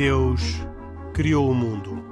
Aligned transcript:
Deus 0.00 0.40
criou 1.12 1.50
o 1.50 1.54
mundo. 1.54 2.02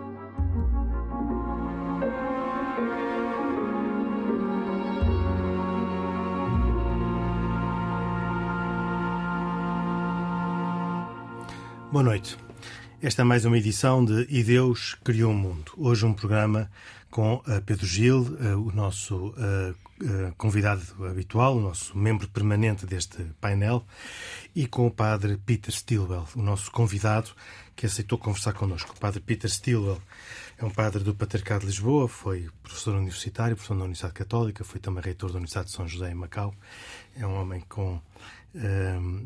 Boa 11.91 12.05
noite. 12.05 12.37
Esta 13.01 13.23
é 13.23 13.25
mais 13.25 13.47
uma 13.47 13.57
edição 13.57 14.05
de 14.05 14.27
E 14.29 14.45
Deus 14.45 14.95
Criou 15.03 15.33
o 15.33 15.35
Mundo. 15.35 15.73
Hoje 15.75 16.05
um 16.05 16.13
programa 16.13 16.71
com 17.11 17.37
uh, 17.37 17.63
Pedro 17.65 17.87
Gil, 17.87 18.21
uh, 18.21 18.69
o 18.69 18.71
nosso 18.71 19.29
uh, 19.29 19.75
convidado 20.37 20.83
habitual, 21.07 21.57
o 21.57 21.61
nosso 21.61 21.97
membro 21.97 22.29
permanente 22.29 22.85
deste 22.85 23.25
painel, 23.41 23.85
e 24.55 24.67
com 24.67 24.87
o 24.87 24.91
padre 24.91 25.37
Peter 25.37 25.73
Stilwell, 25.73 26.27
o 26.35 26.43
nosso 26.43 26.71
convidado 26.71 27.31
que 27.77 27.87
aceitou 27.87 28.19
conversar 28.19 28.53
connosco. 28.55 28.93
O 28.97 28.99
padre 28.99 29.21
Peter 29.21 29.51
Stilwell 29.51 30.01
é 30.57 30.65
um 30.65 30.71
padre 30.71 31.05
do 31.05 31.15
Patriarcado 31.15 31.61
de 31.61 31.67
Lisboa, 31.67 32.09
foi 32.09 32.49
professor 32.63 32.97
universitário, 32.97 33.55
professor 33.55 33.75
da 33.77 33.85
Universidade 33.85 34.15
Católica, 34.15 34.65
foi 34.65 34.81
também 34.81 35.03
reitor 35.03 35.31
da 35.31 35.37
Universidade 35.37 35.69
de 35.69 35.73
São 35.73 35.87
José 35.87 36.11
em 36.11 36.15
Macau. 36.15 36.55
É 37.17 37.27
um 37.27 37.41
homem 37.41 37.63
com 37.69 38.01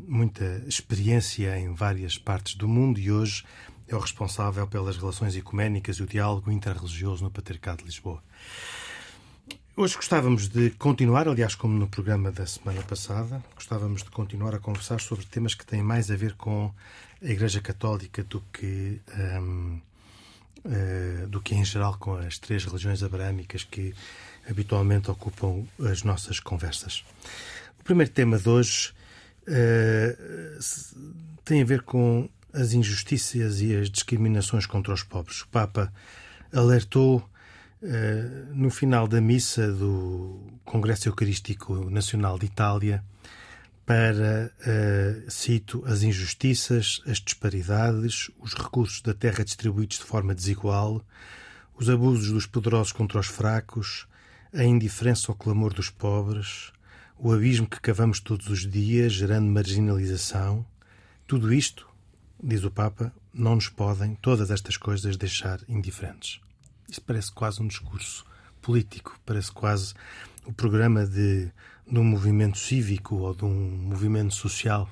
muita 0.07 0.63
experiência 0.67 1.57
em 1.57 1.73
várias 1.73 2.17
partes 2.17 2.55
do 2.55 2.67
mundo 2.67 2.99
e 2.99 3.11
hoje 3.11 3.43
é 3.87 3.95
o 3.95 3.99
responsável 3.99 4.67
pelas 4.67 4.97
relações 4.97 5.35
ecuménicas 5.35 5.97
e 5.97 6.03
o 6.03 6.07
diálogo 6.07 6.51
interreligioso 6.51 7.23
no 7.23 7.31
Patriarcado 7.31 7.79
de 7.79 7.85
Lisboa. 7.85 8.21
Hoje 9.75 9.95
gostávamos 9.95 10.49
de 10.49 10.69
continuar, 10.69 11.27
aliás, 11.27 11.55
como 11.55 11.75
no 11.75 11.87
programa 11.87 12.31
da 12.31 12.45
semana 12.45 12.83
passada, 12.83 13.43
gostávamos 13.55 14.03
de 14.03 14.11
continuar 14.11 14.53
a 14.53 14.59
conversar 14.59 15.01
sobre 15.01 15.25
temas 15.25 15.55
que 15.55 15.65
têm 15.65 15.81
mais 15.81 16.11
a 16.11 16.15
ver 16.15 16.35
com 16.35 16.71
a 17.19 17.25
Igreja 17.25 17.59
Católica 17.59 18.23
do 18.23 18.39
que, 18.53 19.01
um, 19.41 19.81
uh, 20.63 20.69
eh, 20.71 21.25
do 21.27 21.41
que 21.41 21.55
em 21.55 21.65
geral 21.65 21.97
com 21.97 22.15
as 22.15 22.37
três 22.37 22.63
religiões 22.63 23.01
abraâmicas 23.01 23.63
que 23.63 23.95
habitualmente 24.47 25.09
ocupam 25.09 25.65
as 25.79 26.03
nossas 26.03 26.39
conversas. 26.39 27.03
O 27.79 27.83
primeiro 27.83 28.11
tema 28.11 28.37
de 28.37 28.47
hoje 28.47 28.93
uh, 29.47 30.59
tem 31.43 31.63
a 31.63 31.65
ver 31.65 31.81
com 31.81 32.29
as 32.53 32.73
injustiças 32.73 33.59
e 33.59 33.75
as 33.75 33.89
discriminações 33.89 34.67
contra 34.67 34.93
os 34.93 35.01
pobres. 35.01 35.41
O 35.41 35.47
Papa 35.47 35.91
alertou 36.53 37.27
no 38.53 38.69
final 38.69 39.07
da 39.07 39.19
missa 39.19 39.71
do 39.71 40.39
Congresso 40.63 41.09
Eucarístico 41.09 41.89
Nacional 41.89 42.39
de 42.39 42.45
Itália 42.45 43.03
para, 43.85 44.51
uh, 44.61 45.29
cito, 45.29 45.83
as 45.85 46.03
injustiças, 46.03 47.01
as 47.05 47.19
disparidades, 47.19 48.31
os 48.39 48.53
recursos 48.53 49.01
da 49.01 49.13
terra 49.13 49.43
distribuídos 49.43 49.99
de 49.99 50.05
forma 50.05 50.33
desigual, 50.33 51.05
os 51.75 51.89
abusos 51.89 52.31
dos 52.31 52.45
poderosos 52.45 52.93
contra 52.93 53.19
os 53.19 53.27
fracos, 53.27 54.07
a 54.53 54.63
indiferença 54.63 55.31
ao 55.31 55.35
clamor 55.35 55.73
dos 55.73 55.89
pobres, 55.89 56.71
o 57.17 57.33
abismo 57.33 57.67
que 57.67 57.81
cavamos 57.81 58.19
todos 58.19 58.47
os 58.47 58.69
dias, 58.69 59.13
gerando 59.13 59.47
marginalização, 59.47 60.65
tudo 61.27 61.53
isto, 61.53 61.87
diz 62.41 62.63
o 62.63 62.71
Papa, 62.71 63.13
não 63.33 63.55
nos 63.55 63.67
podem 63.67 64.15
todas 64.15 64.51
estas 64.51 64.77
coisas 64.77 65.17
deixar 65.17 65.59
indiferentes. 65.67 66.39
Isto 66.87 67.01
parece 67.01 67.31
quase 67.31 67.61
um 67.61 67.67
discurso 67.67 68.25
político, 68.61 69.19
parece 69.25 69.51
quase 69.51 69.93
o 70.45 70.53
programa 70.53 71.05
de, 71.05 71.49
de 71.89 71.99
um 71.99 72.03
movimento 72.03 72.57
cívico 72.57 73.15
ou 73.15 73.33
de 73.33 73.45
um 73.45 73.69
movimento 73.89 74.33
social. 74.33 74.89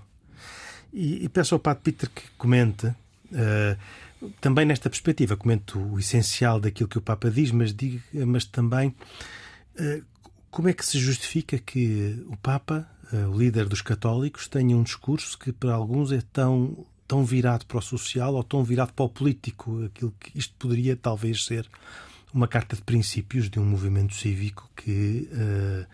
E, 0.93 1.23
e 1.23 1.29
peço 1.29 1.55
ao 1.55 1.59
Padre 1.59 1.83
Peter 1.83 2.09
que 2.09 2.23
comente, 2.37 2.87
uh, 2.87 4.31
também 4.39 4.65
nesta 4.65 4.89
perspectiva, 4.89 5.37
comente 5.37 5.77
o 5.77 5.97
essencial 5.97 6.59
daquilo 6.59 6.89
que 6.89 6.97
o 6.97 7.01
Papa 7.01 7.29
diz, 7.29 7.51
mas, 7.51 7.73
diga, 7.73 8.01
mas 8.25 8.45
também 8.45 8.89
uh, 8.89 10.05
como 10.51 10.67
é 10.67 10.73
que 10.73 10.85
se 10.85 10.99
justifica 10.99 11.57
que 11.57 12.23
o 12.27 12.35
Papa, 12.35 12.85
eh, 13.13 13.25
o 13.25 13.37
líder 13.37 13.69
dos 13.69 13.81
católicos, 13.81 14.49
tenha 14.49 14.75
um 14.75 14.83
discurso 14.83 15.39
que 15.39 15.53
para 15.53 15.73
alguns 15.73 16.11
é 16.11 16.21
tão, 16.33 16.85
tão 17.11 17.25
virado 17.25 17.65
para 17.65 17.77
o 17.77 17.81
social 17.81 18.35
ou 18.35 18.41
tão 18.41 18.63
virado 18.63 18.93
para 18.93 19.03
o 19.03 19.09
político? 19.09 19.83
Aquilo 19.83 20.13
que 20.17 20.31
isto 20.33 20.53
poderia 20.57 20.95
talvez 20.95 21.43
ser 21.43 21.69
uma 22.33 22.47
carta 22.47 22.73
de 22.73 22.81
princípios 22.83 23.49
de 23.49 23.59
um 23.59 23.65
movimento 23.65 24.15
cívico 24.15 24.71
que 24.77 25.27
uh, 25.33 25.85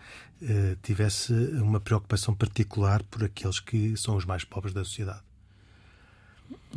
uh, 0.44 0.76
tivesse 0.80 1.32
uma 1.60 1.80
preocupação 1.80 2.32
particular 2.32 3.02
por 3.02 3.24
aqueles 3.24 3.58
que 3.58 3.96
são 3.96 4.14
os 4.14 4.24
mais 4.24 4.44
pobres 4.44 4.72
da 4.72 4.84
sociedade. 4.84 5.20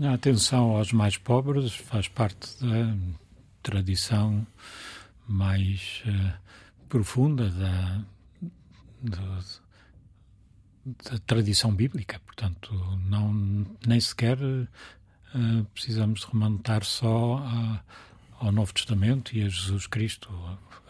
A 0.01 0.16
atenção 0.16 0.75
aos 0.75 0.91
mais 0.91 1.18
pobres 1.18 1.75
faz 1.75 2.07
parte 2.07 2.47
da 2.66 2.97
tradição 3.62 4.47
mais 5.28 6.01
uh, 6.07 6.34
profunda 6.90 7.47
da, 7.51 8.01
da, 9.03 9.40
da, 10.86 11.19
tradição 11.19 11.74
bíblica. 11.74 12.19
Portanto, 12.25 12.74
não, 13.08 13.66
nem 13.86 14.00
sequer 14.00 14.38
uh, 14.38 15.66
precisamos 15.74 16.24
remontar 16.24 16.84
só 16.84 17.38
a, 17.38 17.84
ao 18.40 18.52
Novo 18.52 18.74
Testamento 18.74 19.36
e 19.36 19.44
a 19.44 19.50
Jesus 19.50 19.88
Cristo. 19.88 20.30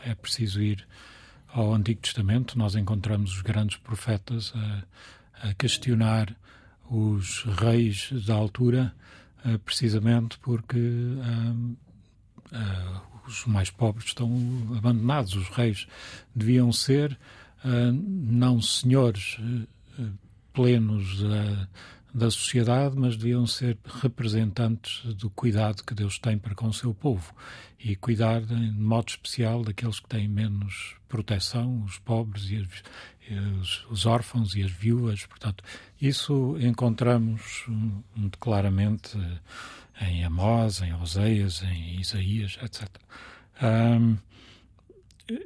É 0.03 0.15
preciso 0.15 0.61
ir 0.61 0.87
ao 1.47 1.73
Antigo 1.73 2.01
Testamento. 2.01 2.57
Nós 2.57 2.75
encontramos 2.75 3.35
os 3.35 3.41
grandes 3.41 3.77
profetas 3.77 4.53
a, 4.55 5.49
a 5.49 5.53
questionar 5.53 6.35
os 6.89 7.43
reis 7.43 8.09
da 8.25 8.33
altura, 8.35 8.93
uh, 9.45 9.59
precisamente 9.59 10.37
porque. 10.39 10.79
Uh, 10.79 11.75
os 13.27 13.45
mais 13.45 13.69
pobres 13.69 14.07
estão 14.07 14.29
abandonados. 14.75 15.35
Os 15.35 15.47
reis 15.49 15.87
deviam 16.35 16.71
ser 16.73 17.17
não 17.63 18.61
senhores 18.61 19.37
plenos 20.53 21.21
da, 21.23 21.67
da 22.13 22.29
sociedade, 22.29 22.95
mas 22.97 23.15
deviam 23.15 23.47
ser 23.47 23.77
representantes 24.01 25.13
do 25.15 25.29
cuidado 25.29 25.83
que 25.83 25.93
Deus 25.93 26.19
tem 26.19 26.37
para 26.37 26.53
com 26.53 26.67
o 26.67 26.73
seu 26.73 26.93
povo 26.93 27.33
e 27.79 27.95
cuidar 27.95 28.41
de 28.41 28.53
modo 28.53 29.09
especial 29.09 29.63
daqueles 29.63 29.99
que 29.99 30.09
têm 30.09 30.27
menos 30.27 30.95
proteção, 31.07 31.83
os 31.83 31.97
pobres 31.99 32.49
e, 32.49 32.67
os, 33.59 33.85
os, 33.89 34.05
órfãos 34.05 34.55
e 34.55 34.63
as 34.63 34.71
viúvas. 34.71 35.25
Portanto, 35.25 35.63
isso 36.01 36.57
encontramos 36.59 37.65
muito 38.15 38.37
claramente 38.37 39.17
em 40.01 40.23
Amós, 40.23 40.81
em 40.81 40.93
Oseias, 40.93 41.61
em 41.63 41.99
Isaías, 41.99 42.57
etc. 42.61 42.89
Um, 43.61 44.17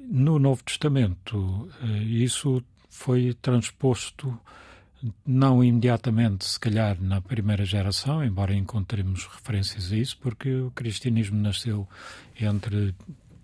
no 0.01 0.39
Novo 0.39 0.63
Testamento, 0.63 1.69
eh, 1.81 2.03
isso 2.03 2.63
foi 2.95 3.33
transposto 3.41 4.37
não 5.25 5.63
imediatamente, 5.63 6.45
se 6.45 6.59
calhar, 6.59 6.97
na 6.99 7.21
primeira 7.21 7.63
geração, 7.63 8.23
embora 8.23 8.55
encontremos 8.55 9.27
referências 9.27 9.91
a 9.91 9.97
isso, 9.97 10.17
porque 10.17 10.51
o 10.51 10.71
cristianismo 10.71 11.39
nasceu 11.39 11.87
entre 12.39 12.95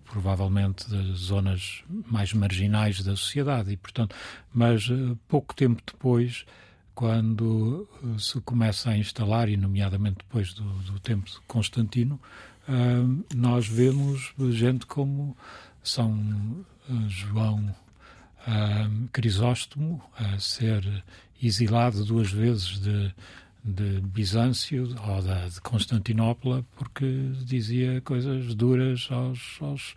provavelmente 0.04 0.90
das 0.90 1.18
zonas 1.18 1.84
mais 1.88 2.32
marginais 2.32 3.02
da 3.02 3.14
sociedade. 3.14 3.70
E, 3.70 3.76
portanto, 3.76 4.14
mas 4.52 4.88
eh, 4.90 5.16
pouco 5.28 5.54
tempo 5.54 5.80
depois 5.86 6.44
quando 6.94 7.88
eh, 8.02 8.18
se 8.18 8.40
começa 8.40 8.90
a 8.90 8.98
instalar, 8.98 9.48
e 9.48 9.56
nomeadamente 9.56 10.18
depois 10.18 10.52
do, 10.52 10.64
do 10.64 11.00
tempo 11.00 11.26
de 11.26 11.40
Constantino, 11.46 12.20
uh, 12.68 13.24
nós 13.34 13.66
vemos 13.66 14.34
gente 14.50 14.84
como 14.84 15.36
São 15.82 16.64
João 17.08 17.74
uh, 18.46 19.08
Crisóstomo 19.12 20.02
a 20.16 20.38
ser 20.38 21.04
exilado 21.42 22.04
duas 22.04 22.30
vezes 22.30 22.78
de, 22.78 23.14
de 23.64 24.00
Bizâncio 24.00 24.94
ou 25.06 25.22
da, 25.22 25.48
de 25.48 25.60
Constantinopla 25.60 26.64
porque 26.76 27.32
dizia 27.44 28.00
coisas 28.02 28.54
duras 28.54 29.08
aos, 29.10 29.58
aos 29.60 29.94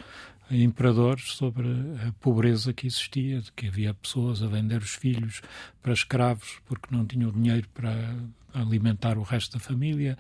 imperadores 0.50 1.34
sobre 1.34 1.68
a 2.08 2.12
pobreza 2.20 2.74
que 2.74 2.88
existia, 2.88 3.42
de 3.42 3.52
que 3.52 3.68
havia 3.68 3.94
pessoas 3.94 4.44
a 4.44 4.48
vender 4.48 4.82
os 4.82 4.96
filhos 4.96 5.42
para 5.82 5.94
escravos 5.94 6.60
porque 6.66 6.94
não 6.94 7.06
tinham 7.06 7.32
dinheiro 7.32 7.68
para 7.74 8.16
alimentar 8.54 9.18
o 9.18 9.24
resto 9.24 9.54
da 9.54 9.60
família, 9.60 10.18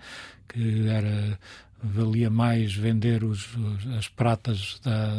que 0.47 0.87
era 0.87 1.39
valia 1.83 2.29
mais 2.29 2.73
vender 2.73 3.23
os, 3.23 3.49
as 3.97 4.07
pratas 4.07 4.79
da, 4.83 5.13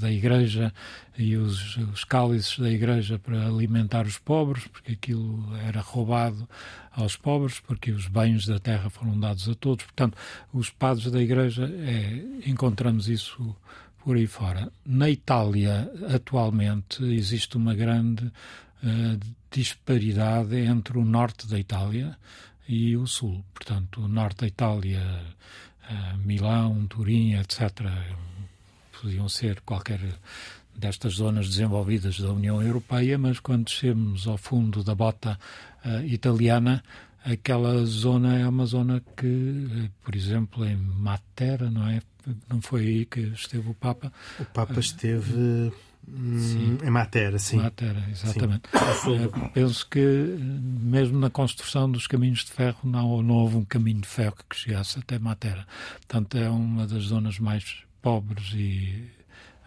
da 0.00 0.10
igreja 0.10 0.72
e 1.16 1.36
os, 1.36 1.76
os 1.76 2.04
cálices 2.04 2.58
da 2.58 2.70
igreja 2.70 3.18
para 3.18 3.46
alimentar 3.46 4.06
os 4.06 4.18
pobres, 4.18 4.66
porque 4.66 4.92
aquilo 4.92 5.54
era 5.66 5.80
roubado 5.80 6.48
aos 6.92 7.16
pobres, 7.16 7.60
porque 7.60 7.90
os 7.90 8.06
bens 8.06 8.46
da 8.46 8.58
terra 8.58 8.90
foram 8.90 9.18
dados 9.18 9.48
a 9.48 9.54
todos. 9.54 9.84
Portanto, 9.84 10.16
os 10.52 10.70
padres 10.70 11.10
da 11.10 11.20
igreja, 11.20 11.64
é, 11.64 12.48
encontramos 12.48 13.08
isso 13.08 13.56
por 14.04 14.16
aí 14.16 14.26
fora. 14.26 14.72
Na 14.84 15.08
Itália, 15.08 15.90
atualmente, 16.14 17.04
existe 17.04 17.56
uma 17.56 17.74
grande 17.74 18.24
uh, 18.26 19.20
disparidade 19.50 20.56
entre 20.56 20.98
o 20.98 21.04
norte 21.04 21.46
da 21.46 21.58
Itália 21.58 22.16
e 22.68 22.96
o 22.96 23.06
sul. 23.06 23.44
Portanto, 23.52 24.00
o 24.02 24.08
norte 24.08 24.40
da 24.40 24.46
Itália, 24.46 25.02
Milão, 26.24 26.86
Turim, 26.86 27.34
etc., 27.34 27.86
podiam 29.00 29.28
ser 29.28 29.60
qualquer 29.62 30.00
destas 30.76 31.14
zonas 31.14 31.48
desenvolvidas 31.48 32.18
da 32.18 32.32
União 32.32 32.62
Europeia, 32.62 33.18
mas 33.18 33.38
quando 33.38 33.64
descemos 33.64 34.26
ao 34.26 34.38
fundo 34.38 34.82
da 34.82 34.94
bota 34.94 35.38
uh, 35.84 36.04
italiana, 36.04 36.82
aquela 37.24 37.84
zona 37.84 38.38
é 38.38 38.48
uma 38.48 38.64
zona 38.64 39.02
que, 39.16 39.26
eh, 39.26 39.90
por 40.02 40.14
exemplo, 40.14 40.64
em 40.64 40.76
Matera, 40.76 41.70
não 41.70 41.86
é? 41.86 42.00
Não 42.48 42.60
foi 42.62 42.86
aí 42.86 43.04
que 43.04 43.20
esteve 43.20 43.68
o 43.68 43.74
Papa? 43.74 44.12
O 44.38 44.44
Papa 44.46 44.80
esteve 44.80 45.72
hum, 46.08 46.78
em 46.82 46.90
Matera, 46.90 47.38
sim. 47.38 47.56
Matera, 47.56 48.04
exatamente. 48.10 48.68
Sim. 49.02 49.30
penso 49.52 49.88
que 49.88 50.00
mesmo 50.00 51.18
na 51.18 51.30
construção 51.30 51.90
dos 51.90 52.06
caminhos 52.06 52.44
de 52.44 52.52
ferro 52.52 52.78
não, 52.84 53.22
não 53.22 53.34
houve 53.36 53.56
um 53.56 53.64
caminho 53.64 54.00
de 54.00 54.08
ferro 54.08 54.36
que 54.48 54.56
chegasse 54.56 54.98
até 54.98 55.18
Matera. 55.18 55.66
Portanto, 55.96 56.36
é 56.36 56.48
uma 56.48 56.86
das 56.86 57.04
zonas 57.04 57.38
mais 57.38 57.84
pobres 58.02 58.52
e 58.54 59.10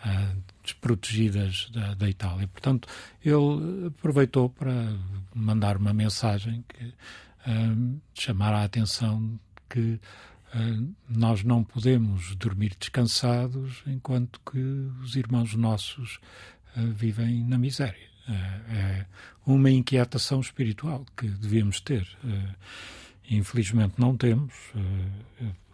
uh, 0.05 0.43
desprotegidas 0.63 1.69
da, 1.71 1.93
da, 1.93 2.09
Itália. 2.09 2.47
Portanto, 2.47 2.87
ele 3.23 3.87
aproveitou 3.87 4.49
para 4.49 4.93
mandar 5.33 5.77
uma 5.77 5.93
mensagem 5.93 6.63
que 6.67 6.85
uh, 6.85 8.01
chamar 8.13 8.53
a 8.53 8.63
atenção 8.63 9.39
que 9.69 9.99
nós 11.09 11.43
não 11.43 11.63
podemos 11.63 12.35
dormir 12.35 12.75
descansados 12.79 13.83
enquanto 13.87 14.39
que 14.49 14.59
os 15.01 15.15
irmãos 15.15 15.55
nossos 15.55 16.19
vivem 16.75 17.43
na 17.43 17.57
miséria. 17.57 18.11
é 18.69 19.05
uma 19.45 19.69
inquietação 19.69 20.39
espiritual 20.39 21.05
que 21.17 21.27
devíamos 21.27 21.81
ter. 21.81 22.07
infelizmente 23.29 23.95
não 23.97 24.15
temos. 24.15 24.53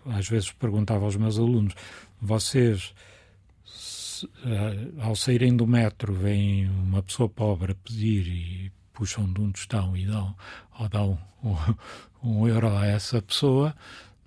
às 0.05 0.27
vezes 0.29 0.51
perguntava 0.51 1.05
aos 1.05 1.15
meus 1.15 1.37
alunos: 1.37 1.73
vocês 2.21 2.93
ao 4.99 5.15
saírem 5.15 5.55
do 5.55 5.67
metro, 5.67 6.13
vem 6.13 6.69
uma 6.69 7.01
pessoa 7.03 7.29
pobre 7.29 7.71
a 7.71 7.75
pedir 7.75 8.27
e 8.27 8.71
puxam 8.93 9.31
de 9.31 9.39
um 9.41 9.51
tostão 9.51 9.95
e 9.95 10.05
dão, 10.05 10.35
ou 10.77 10.89
dão 10.89 11.19
um, 11.43 11.55
um 12.23 12.47
euro 12.47 12.75
a 12.75 12.85
essa 12.85 13.21
pessoa, 13.21 13.75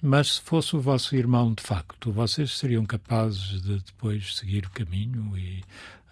mas 0.02 0.34
se 0.34 0.40
fosse 0.40 0.74
o 0.74 0.80
vosso 0.80 1.14
irmão 1.14 1.54
de 1.54 1.62
facto, 1.62 2.10
vocês 2.10 2.58
seriam 2.58 2.84
capazes 2.84 3.62
de 3.62 3.78
depois 3.78 4.36
seguir 4.36 4.66
o 4.66 4.70
caminho 4.70 5.38
e, 5.38 5.62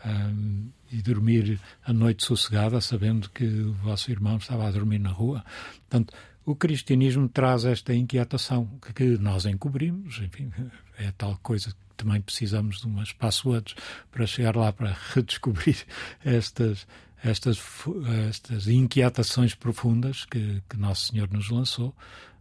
um, 0.06 0.70
e 0.92 1.02
dormir 1.02 1.60
a 1.84 1.92
noite 1.92 2.24
sossegada, 2.24 2.80
sabendo 2.80 3.28
que 3.30 3.44
o 3.44 3.72
vosso 3.72 4.10
irmão 4.10 4.36
estava 4.36 4.68
a 4.68 4.70
dormir 4.70 5.00
na 5.00 5.10
rua. 5.10 5.44
Portanto, 5.88 6.14
o 6.46 6.54
cristianismo 6.54 7.28
traz 7.28 7.64
esta 7.64 7.92
inquietação 7.92 8.78
que 8.94 9.18
nós 9.18 9.44
encobrimos, 9.44 10.20
enfim, 10.20 10.52
é 10.96 11.10
tal 11.12 11.36
coisa 11.42 11.74
também 11.96 12.20
precisamos 12.20 12.80
de 12.80 12.86
umas 12.86 13.12
passwords 13.12 13.74
para 14.10 14.26
chegar 14.26 14.56
lá 14.56 14.72
para 14.72 14.96
redescobrir 15.12 15.84
estas, 16.24 16.86
estas, 17.22 17.60
estas 18.28 18.66
inquietações 18.68 19.54
profundas 19.54 20.24
que, 20.24 20.62
que 20.68 20.76
Nosso 20.78 21.08
Senhor 21.08 21.30
nos 21.30 21.50
lançou. 21.50 21.94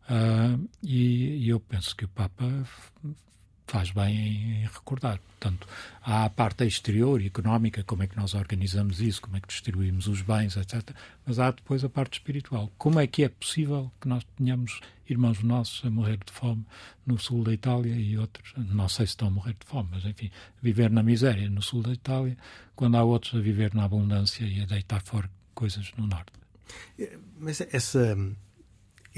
Uh, 0.09 0.67
e, 0.81 1.45
e, 1.45 1.49
eu 1.49 1.59
penso 1.59 1.95
que 1.95 2.03
o 2.03 2.07
Papa 2.07 2.45
faz 3.67 3.91
bem 3.91 4.17
em, 4.17 4.61
recordar. 4.63 5.19
Portanto, 5.19 5.67
há 6.01 6.25
a 6.25 6.29
parte 6.29 6.65
exterior 6.65 7.23
económica, 7.23 7.83
como 7.83 8.01
é 8.01 8.07
que 8.07 8.17
nós 8.17 8.33
organizamos 8.33 8.99
isso, 8.99 9.21
como 9.21 9.37
é 9.37 9.39
que 9.39 9.47
distribuímos 9.47 10.07
os 10.07 10.21
bens, 10.21 10.57
etc. 10.57 10.89
Mas 11.25 11.37
há 11.37 11.51
depois 11.51 11.83
a 11.83 11.89
parte 11.89 12.13
espiritual. 12.13 12.71
Como 12.77 12.99
é 12.99 13.05
que 13.05 13.23
é 13.23 13.29
possível 13.29 13.91
que 14.01 14.07
nós 14.07 14.25
tenhamos 14.35 14.81
irmãos 15.07 15.41
nossos 15.43 15.85
a 15.85 15.89
morrer 15.89 16.17
de 16.25 16.31
fome 16.31 16.65
no 17.05 17.17
sul 17.17 17.43
da 17.43 17.53
Itália 17.53 17.93
e 17.93 18.17
outros, 18.17 18.53
não 18.57 18.89
sei 18.89 19.05
se 19.05 19.11
estão 19.11 19.27
a 19.27 19.31
morrer 19.31 19.53
de 19.59 19.65
fome, 19.65 19.89
mas 19.91 20.05
enfim, 20.05 20.29
viver 20.61 20.89
na 20.89 21.01
miséria 21.01 21.49
no 21.49 21.61
sul 21.61 21.81
da 21.81 21.91
Itália, 21.91 22.37
quando 22.75 22.95
há 22.95 23.03
outros 23.03 23.35
a 23.35 23.39
viver 23.39 23.73
na 23.73 23.85
abundância 23.85 24.43
e 24.43 24.61
a 24.61 24.65
deitar 24.65 25.01
fora 25.01 25.29
coisas 25.53 25.91
no 25.97 26.05
norte. 26.05 26.31
É, 26.97 27.17
mas 27.39 27.61
essa, 27.61 28.15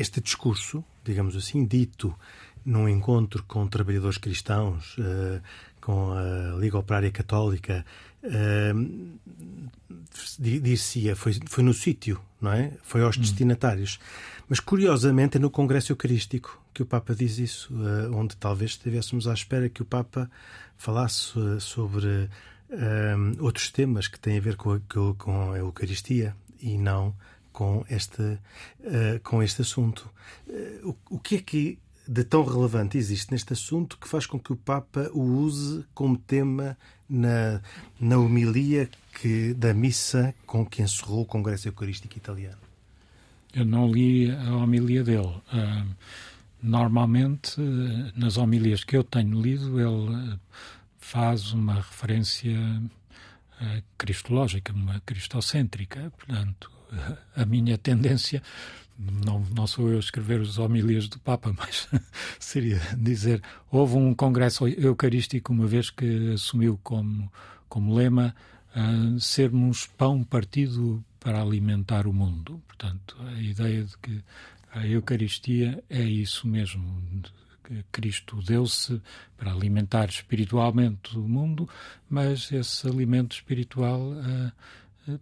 este 0.02 0.20
discurso, 0.20 0.84
digamos 1.04 1.36
assim, 1.36 1.66
dito 1.66 2.14
num 2.66 2.88
encontro 2.88 3.44
com 3.44 3.68
trabalhadores 3.68 4.18
cristãos, 4.18 4.98
uh, 4.98 5.42
com 5.80 6.12
a 6.12 6.56
Liga 6.60 6.78
Operária 6.78 7.12
Católica, 7.12 7.86
uh, 8.24 9.20
dir-se-ia, 10.38 11.16
foi, 11.16 11.34
foi 11.48 11.64
no 11.64 11.74
sítio, 11.74 12.22
não 12.40 12.52
é? 12.52 12.72
Foi 12.84 13.02
aos 13.02 13.18
hum. 13.18 13.22
destinatários. 13.22 14.00
Mas, 14.48 14.60
curiosamente, 14.60 15.38
é 15.38 15.40
no 15.40 15.50
Congresso 15.50 15.92
Eucarístico 15.92 16.62
que 16.74 16.84
o 16.84 16.86
Papa 16.86 17.16
diz 17.16 17.38
isso, 17.40 17.74
uh, 17.74 18.16
onde 18.16 18.36
talvez 18.38 18.72
estivéssemos 18.72 19.28
à 19.28 19.34
espera 19.34 19.70
que 19.70 19.82
o 19.82 19.86
Papa 19.86 20.30
falasse 20.78 21.34
sobre 21.60 22.30
outros 23.38 23.70
temas 23.70 24.08
que 24.08 24.18
têm 24.18 24.38
a 24.38 24.42
ver 24.42 24.56
com 24.56 24.72
a, 24.72 24.80
com 25.18 25.52
a 25.52 25.58
Eucaristia 25.58 26.34
e 26.62 26.78
não 26.78 27.14
com 27.52 27.86
este, 27.90 28.38
com 29.24 29.44
este 29.44 29.62
assunto. 29.62 30.10
o, 30.84 30.96
o 31.10 31.20
que 31.20 31.36
é 31.36 31.42
que 31.42 31.80
de 32.08 32.24
tão 32.24 32.44
relevante 32.44 32.98
existe 32.98 33.32
neste 33.32 33.54
assunto 33.54 33.98
que 33.98 34.08
faz 34.08 34.26
com 34.26 34.40
que 34.40 34.52
o 34.52 34.56
Papa 34.56 35.10
o 35.14 35.22
use 35.22 35.86
como 35.94 36.18
tema 36.18 36.78
na, 37.10 37.62
na 38.00 38.18
homilia 38.18 38.90
que, 39.20 39.54
da 39.54 39.74
missa 39.74 40.34
com 40.46 40.66
que 40.66 40.82
encerrou 40.82 41.22
o 41.22 41.26
Congresso 41.26 41.68
Eucarístico 41.68 42.18
Italiano? 42.18 42.58
Eu 43.54 43.66
não 43.66 43.92
li 43.92 44.32
a 44.32 44.56
homilia 44.56 45.04
dele. 45.04 45.28
Uh, 45.54 45.96
normalmente, 46.62 47.60
nas 48.16 48.38
homilias 48.38 48.84
que 48.84 48.96
eu 48.96 49.04
tenho 49.04 49.42
lido, 49.42 49.80
ele 49.80 50.40
faz 50.98 51.52
uma 51.52 51.76
referência 51.76 52.58
uh, 52.58 53.84
cristológica, 53.98 54.72
uma 54.72 55.02
cristocêntrica. 55.02 56.12
Portanto, 56.18 56.72
a 57.36 57.46
minha 57.46 57.78
tendência 57.78 58.42
não, 59.26 59.40
não 59.56 59.66
sou 59.66 59.90
eu 59.90 59.98
a 59.98 60.00
escrever 60.00 60.40
os 60.40 60.58
homilias 60.58 61.08
do 61.08 61.20
Papa, 61.20 61.54
mas 61.58 61.88
seria 62.40 62.80
dizer: 62.98 63.42
houve 63.72 63.96
um 63.96 64.14
congresso 64.14 64.68
eucarístico 64.68 65.52
uma 65.52 65.68
vez 65.68 65.90
que 65.90 66.34
assumiu 66.34 66.80
como, 66.84 67.32
como 67.68 67.96
lema 67.96 68.36
uh, 68.76 69.20
sermos 69.20 69.88
pão 69.88 70.24
partido 70.24 71.04
para 71.20 71.42
alimentar 71.42 72.08
o 72.08 72.14
mundo. 72.14 72.62
Portanto, 72.68 73.16
a 73.36 73.42
ideia 73.42 73.84
de 73.84 73.98
que 73.98 74.24
a 74.74 74.86
Eucaristia 74.88 75.84
é 75.90 76.02
isso 76.02 76.48
mesmo. 76.48 76.84
Cristo 77.90 78.42
deu-se 78.42 79.02
para 79.38 79.54
alimentar 79.54 80.10
espiritualmente 80.10 81.18
o 81.18 81.22
mundo, 81.22 81.70
mas 82.10 82.52
esse 82.52 82.86
alimento 82.86 83.34
espiritual 83.34 84.02
uh, 84.02 84.52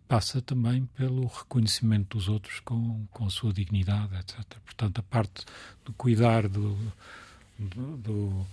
passa 0.08 0.42
também 0.42 0.86
pelo 0.96 1.26
reconhecimento 1.28 2.18
dos 2.18 2.28
outros 2.28 2.60
com, 2.60 3.06
com 3.12 3.26
a 3.26 3.30
sua 3.30 3.54
dignidade, 3.54 4.16
etc. 4.16 4.44
Portanto, 4.66 5.00
a 5.00 5.04
parte 5.04 5.46
do 5.86 5.94
cuidar 5.94 6.48
do, 6.48 6.78
do, 7.58 7.98
do, 7.98 8.46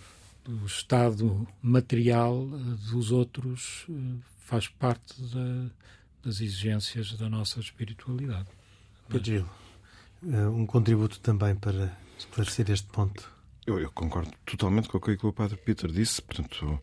do 0.44 0.66
estado 0.66 1.46
material 1.60 2.48
eh, 2.52 2.90
dos 2.90 3.10
outros 3.10 3.86
eh, 3.90 3.92
faz 4.38 4.68
parte 4.68 5.20
da, 5.22 5.70
das 6.22 6.40
exigências 6.40 7.12
da 7.14 7.28
nossa 7.28 7.60
espiritualidade. 7.60 8.48
Pedro 9.08 9.48
eh, 10.22 10.46
um 10.48 10.66
contributo 10.66 11.18
também 11.20 11.54
para 11.56 11.96
esclarecer 12.18 12.70
este 12.70 12.86
ponto. 12.88 13.30
Eu, 13.66 13.80
eu, 13.80 13.90
concordo 13.90 14.30
totalmente 14.44 14.88
com 14.88 14.98
o 14.98 15.00
que 15.00 15.26
o 15.26 15.32
Padre 15.32 15.56
Peter 15.56 15.90
disse. 15.90 16.22
Portanto, 16.22 16.80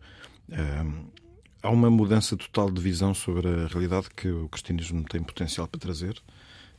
há 1.63 1.69
uma 1.69 1.89
mudança 1.89 2.35
total 2.35 2.69
de 2.69 2.81
visão 2.81 3.13
sobre 3.13 3.47
a 3.47 3.67
realidade 3.67 4.09
que 4.15 4.27
o 4.27 4.49
cristianismo 4.49 5.03
tem 5.05 5.23
potencial 5.23 5.65
para 5.65 5.79
trazer. 5.79 6.21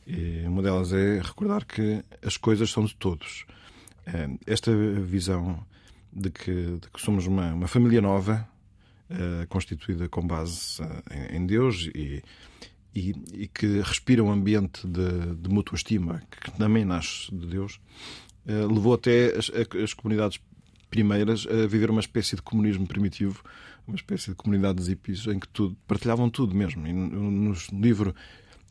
E 0.05 0.43
uma 0.45 0.61
delas 0.61 0.93
é 0.93 1.19
recordar 1.19 1.65
que 1.65 2.03
as 2.23 2.37
coisas 2.37 2.69
são 2.69 2.85
de 2.85 2.95
todos. 2.95 3.45
Eh, 4.05 4.29
esta 4.45 4.71
visão 4.71 5.65
de 6.13 6.29
que, 6.29 6.51
de 6.51 6.87
que 6.93 7.01
somos 7.01 7.25
uma, 7.25 7.53
uma, 7.53 7.67
família 7.67 7.99
nova, 7.99 8.47
uh, 9.09 9.47
constituída 9.49 10.07
com 10.07 10.25
base 10.25 10.81
uh, 10.81 11.35
em, 11.35 11.45
Deus 11.45 11.89
e, 11.93 12.23
e, 12.95 13.13
e, 13.33 13.47
que 13.47 13.81
respira 13.81 14.23
um 14.23 14.31
ambiente 14.31 14.87
de, 14.87 15.35
de 15.35 15.49
mútua 15.49 15.75
estima, 15.75 16.21
que 16.29 16.51
também 16.51 16.85
nasce 16.85 17.35
de 17.35 17.47
Deus, 17.47 17.81
levou 18.45 18.93
até 18.93 19.35
as, 19.35 19.51
as 19.83 19.93
comunidades 19.93 20.39
primeiras 20.89 21.47
a 21.47 21.67
viver 21.67 21.89
uma 21.89 21.99
espécie 21.99 22.35
de 22.35 22.43
comunismo 22.43 22.87
primitivo 22.87 23.43
uma 23.87 23.95
espécie 23.95 24.29
de 24.29 24.35
comunidade 24.35 24.83
de 24.83 24.89
hippies 24.89 25.27
em 25.27 25.39
que 25.39 25.47
tudo, 25.47 25.75
partilhavam 25.87 26.29
tudo 26.29 26.55
mesmo. 26.55 26.85
E 26.87 26.93
no 26.93 27.53
livro 27.73 28.15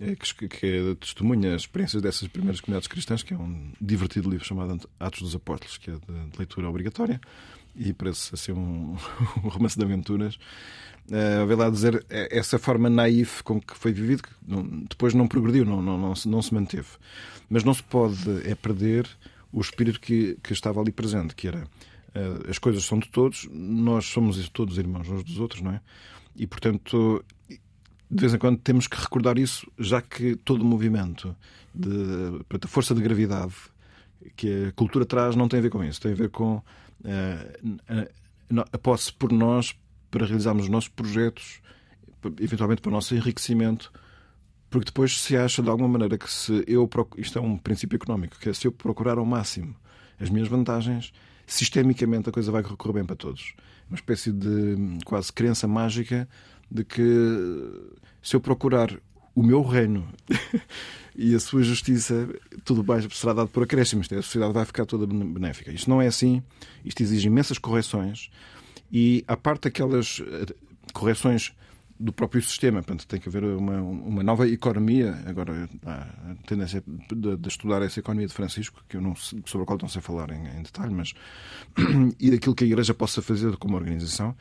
é, 0.01 0.15
que, 0.17 0.49
que 0.49 0.67
é, 0.67 0.95
testemunha 0.97 1.55
as 1.55 1.63
experiências 1.63 2.03
dessas 2.03 2.29
primeiras 2.29 2.61
comunidades 2.61 2.89
cristãs, 2.89 3.23
que 3.23 3.33
é 3.33 3.37
um 3.37 3.73
divertido 3.81 4.29
livro 4.29 4.45
chamado 4.45 4.89
Atos 4.99 5.23
dos 5.23 5.35
Apóstolos, 5.35 5.79
que 5.79 5.91
é 5.91 5.95
de, 5.95 6.39
leitura 6.39 6.69
obrigatória 6.69 7.21
e 7.77 7.93
parece 7.93 8.37
ser 8.37 8.53
um, 8.53 8.97
um 9.43 9.49
romance 9.49 9.79
de 9.79 9.85
aventuras. 9.85 10.37
Uh, 11.07 11.47
vem 11.47 11.57
lá 11.57 11.69
dizer 11.69 12.05
é, 12.09 12.37
essa 12.37 12.59
forma 12.59 12.89
naif 12.89 13.43
com 13.43 13.61
que 13.61 13.77
foi 13.77 13.93
vivido, 13.93 14.23
que 14.23 14.31
não, 14.47 14.63
depois 14.89 15.13
não 15.13 15.29
progrediu, 15.29 15.65
não, 15.65 15.83
não, 15.83 15.99
não, 15.99 16.15
não 16.27 16.43
se 16.43 16.55
manteve. 16.55 16.89
Mas 17.49 17.63
não 17.63 17.75
se 17.75 17.83
pode 17.83 18.49
é 18.49 18.55
perder 18.55 19.09
o 19.53 19.61
espírito 19.61 20.01
que, 20.01 20.37
que 20.43 20.53
estava 20.53 20.81
ali 20.81 20.91
presente, 20.91 21.35
que 21.35 21.47
era 21.47 21.65
as 22.49 22.59
coisas 22.59 22.85
são 22.85 22.99
de 22.99 23.09
todos, 23.09 23.49
nós 23.51 24.07
somos 24.07 24.49
todos 24.49 24.79
irmãos 24.79 25.09
uns 25.09 25.25
dos 25.25 25.39
outros, 25.39 25.61
não 25.61 25.73
é? 25.73 25.81
E 26.37 26.47
portanto, 26.47 27.25
de 27.49 28.21
vez 28.21 28.35
em 28.35 28.39
quando 28.39 28.59
temos 28.59 28.87
que 28.87 28.97
recordar 28.97 29.39
isso, 29.39 29.71
já 29.79 30.01
que 30.01 30.37
todo 30.37 30.63
o 30.63 30.65
movimento 30.65 31.37
de 31.75 32.39
portanto, 32.49 32.67
a 32.67 32.69
força 32.69 32.95
de 32.95 33.03
gravidade 33.03 33.55
que 34.37 34.67
a 34.67 34.73
cultura 34.73 35.05
traz 35.05 35.35
não 35.35 35.49
tem 35.49 35.59
a 35.59 35.63
ver 35.63 35.71
com 35.71 35.83
isso, 35.83 36.01
tem 36.01 36.13
a 36.13 36.15
ver 36.15 36.31
com 36.31 36.57
uh, 36.57 38.63
a 38.73 38.79
posse 38.79 39.13
por 39.13 39.33
nós 39.33 39.75
para 40.11 40.25
realizarmos 40.25 40.65
os 40.65 40.71
nossos 40.71 40.89
projetos, 40.89 41.61
eventualmente 42.41 42.81
para 42.81 42.91
o 42.91 42.93
nosso 42.93 43.15
enriquecimento, 43.15 43.93
porque 44.71 44.87
depois 44.87 45.21
se 45.21 45.37
acha 45.37 45.63
de 45.63 45.69
alguma 45.69 45.89
maneira 45.89 46.17
que 46.17 46.31
se 46.31 46.65
eu 46.67 46.89
isto 47.19 47.39
é 47.39 47.43
um 47.43 47.59
princípio 47.59 47.97
económico, 47.97 48.39
que 48.39 48.49
é 48.49 48.53
se 48.53 48.67
eu 48.67 48.73
procurar 48.73 49.19
ao 49.19 49.27
máximo 49.27 49.75
as 50.21 50.31
minhas 50.31 50.49
vantagens, 50.49 51.13
sistemicamente 51.47 52.29
a 52.29 52.33
coisa 52.33 52.51
vai 52.51 52.63
correr 52.63 52.95
bem 52.95 53.05
para 53.05 53.17
todos. 53.17 53.55
Uma 53.89 53.97
espécie 53.97 54.33
de 54.33 54.99
quase 55.05 55.33
crença 55.33 55.69
mágica 55.69 56.29
de 56.71 56.85
que 56.85 57.03
se 58.23 58.35
eu 58.35 58.41
procurar 58.41 58.91
o 59.35 59.43
meu 59.43 59.63
reino 59.63 60.09
e 61.15 61.35
a 61.35 61.41
sua 61.41 61.63
justiça, 61.63 62.29
tudo 62.65 62.85
mais 62.85 63.07
será 63.13 63.33
dado 63.33 63.49
por 63.49 63.63
acréscimo. 63.63 64.03
A 64.03 64.23
sociedade 64.23 64.53
vai 64.53 64.65
ficar 64.65 64.87
toda 64.87 65.07
benéfica. 65.07 65.71
Isto 65.71 65.91
não 65.91 66.01
é 66.01 66.07
assim. 66.07 66.43
Isto 66.85 67.03
exige 67.03 67.27
imensas 67.27 67.59
correções. 67.59 68.31
E, 68.93 69.25
a 69.27 69.37
parte 69.37 69.63
daquelas 69.63 70.23
eh, 70.25 70.55
correções 70.93 71.53
do 71.99 72.13
próprio 72.13 72.43
sistema. 72.43 72.83
Portanto, 72.83 73.07
tem 73.07 73.21
que 73.21 73.29
haver 73.29 73.45
uma, 73.45 73.81
uma 73.81 74.23
nova 74.23 74.49
economia. 74.49 75.15
Agora, 75.27 75.69
a 75.87 76.35
tendência 76.47 76.83
de, 77.13 77.37
de, 77.37 77.49
estudar 77.49 77.83
essa 77.83 78.01
economia 78.01 78.27
de 78.27 78.33
Francisco, 78.33 78.83
que 78.89 78.97
eu 78.97 79.01
não, 79.01 79.15
sobre 79.15 79.63
a 79.63 79.65
qual 79.65 79.79
não 79.81 79.89
sei 79.89 80.03
falar 80.03 80.31
em, 80.31 80.47
em 80.59 80.63
detalhe, 80.63 80.93
mas. 80.93 81.15
e 82.19 82.31
daquilo 82.31 82.55
que 82.55 82.65
a 82.65 82.67
Igreja 82.67 82.95
possa 82.95 83.23
fazer 83.23 83.57
como 83.57 83.77
organização. 83.77 84.37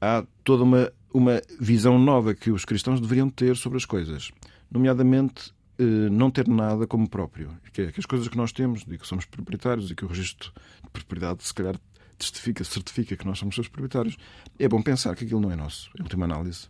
Há 0.00 0.24
toda 0.44 0.62
uma, 0.62 0.90
uma 1.12 1.42
visão 1.60 1.98
nova 1.98 2.34
que 2.34 2.50
os 2.50 2.64
cristãos 2.64 3.00
deveriam 3.00 3.28
ter 3.28 3.56
sobre 3.56 3.76
as 3.76 3.84
coisas. 3.84 4.30
Nomeadamente, 4.70 5.52
eh, 5.78 6.10
não 6.10 6.30
ter 6.30 6.46
nada 6.46 6.86
como 6.86 7.08
próprio. 7.08 7.56
Que, 7.72 7.82
é, 7.82 7.92
que 7.92 8.00
as 8.00 8.06
coisas 8.06 8.28
que 8.28 8.36
nós 8.36 8.52
temos, 8.52 8.84
de 8.84 8.98
que 8.98 9.06
somos 9.06 9.24
proprietários 9.24 9.90
e 9.90 9.94
que 9.94 10.04
o 10.04 10.08
registro 10.08 10.52
de 10.84 10.90
propriedade, 10.90 11.42
se 11.42 11.54
calhar, 11.54 11.74
testifica, 12.18 12.62
certifica 12.64 13.16
que 13.16 13.26
nós 13.26 13.38
somos 13.38 13.54
seus 13.54 13.66
proprietários, 13.66 14.16
é 14.58 14.68
bom 14.68 14.82
pensar 14.82 15.16
que 15.16 15.24
aquilo 15.24 15.40
não 15.40 15.50
é 15.50 15.56
nosso, 15.56 15.90
em 15.98 16.02
última 16.02 16.26
análise. 16.26 16.68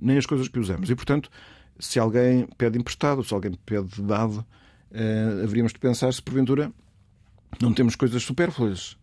Nem 0.00 0.18
as 0.18 0.26
coisas 0.26 0.48
que 0.48 0.58
usamos. 0.58 0.90
E, 0.90 0.94
portanto, 0.94 1.30
se 1.78 1.98
alguém 1.98 2.46
pede 2.56 2.78
emprestado, 2.78 3.22
se 3.22 3.32
alguém 3.32 3.52
pede 3.66 4.02
dado, 4.02 4.44
eh, 4.90 5.42
haveríamos 5.44 5.72
de 5.72 5.78
pensar 5.78 6.12
se, 6.12 6.22
porventura, 6.22 6.72
não 7.60 7.72
temos 7.72 7.96
coisas 7.96 8.22
supérfluas. 8.22 8.96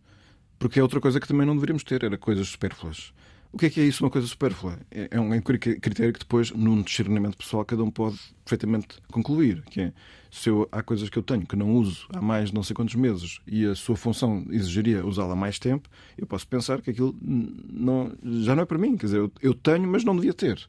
Porque 0.58 0.78
é 0.78 0.82
outra 0.82 1.00
coisa 1.00 1.20
que 1.20 1.28
também 1.28 1.46
não 1.46 1.54
deveríamos 1.54 1.84
ter, 1.84 2.02
era 2.02 2.16
coisas 2.16 2.48
supérfluas. 2.48 3.12
O 3.52 3.58
que 3.58 3.66
é 3.66 3.70
que 3.70 3.80
é 3.80 3.84
isso, 3.84 4.04
uma 4.04 4.10
coisa 4.10 4.26
supérflua? 4.26 4.78
É, 4.90 5.08
é 5.12 5.20
um 5.20 5.40
critério 5.40 6.12
que 6.12 6.18
depois, 6.18 6.50
num 6.50 6.82
discernimento 6.82 7.36
pessoal, 7.36 7.64
cada 7.64 7.82
um 7.82 7.90
pode 7.90 8.18
perfeitamente 8.44 8.88
concluir. 9.10 9.62
Que 9.70 9.80
é, 9.80 9.92
se 10.30 10.50
eu, 10.50 10.68
há 10.70 10.82
coisas 10.82 11.08
que 11.08 11.18
eu 11.18 11.22
tenho 11.22 11.46
que 11.46 11.56
não 11.56 11.72
uso 11.72 12.06
há 12.14 12.20
mais 12.20 12.52
não 12.52 12.62
sei 12.62 12.74
quantos 12.74 12.94
meses 12.94 13.40
e 13.46 13.64
a 13.64 13.74
sua 13.74 13.96
função 13.96 14.44
exigiria 14.50 15.06
usá-la 15.06 15.34
mais 15.34 15.58
tempo, 15.58 15.88
eu 16.18 16.26
posso 16.26 16.46
pensar 16.46 16.82
que 16.82 16.90
aquilo 16.90 17.16
não, 17.22 18.12
já 18.42 18.54
não 18.54 18.62
é 18.62 18.66
para 18.66 18.78
mim. 18.78 18.96
Quer 18.96 19.06
dizer, 19.06 19.18
eu, 19.18 19.32
eu 19.40 19.54
tenho, 19.54 19.88
mas 19.88 20.04
não 20.04 20.14
devia 20.14 20.34
ter. 20.34 20.60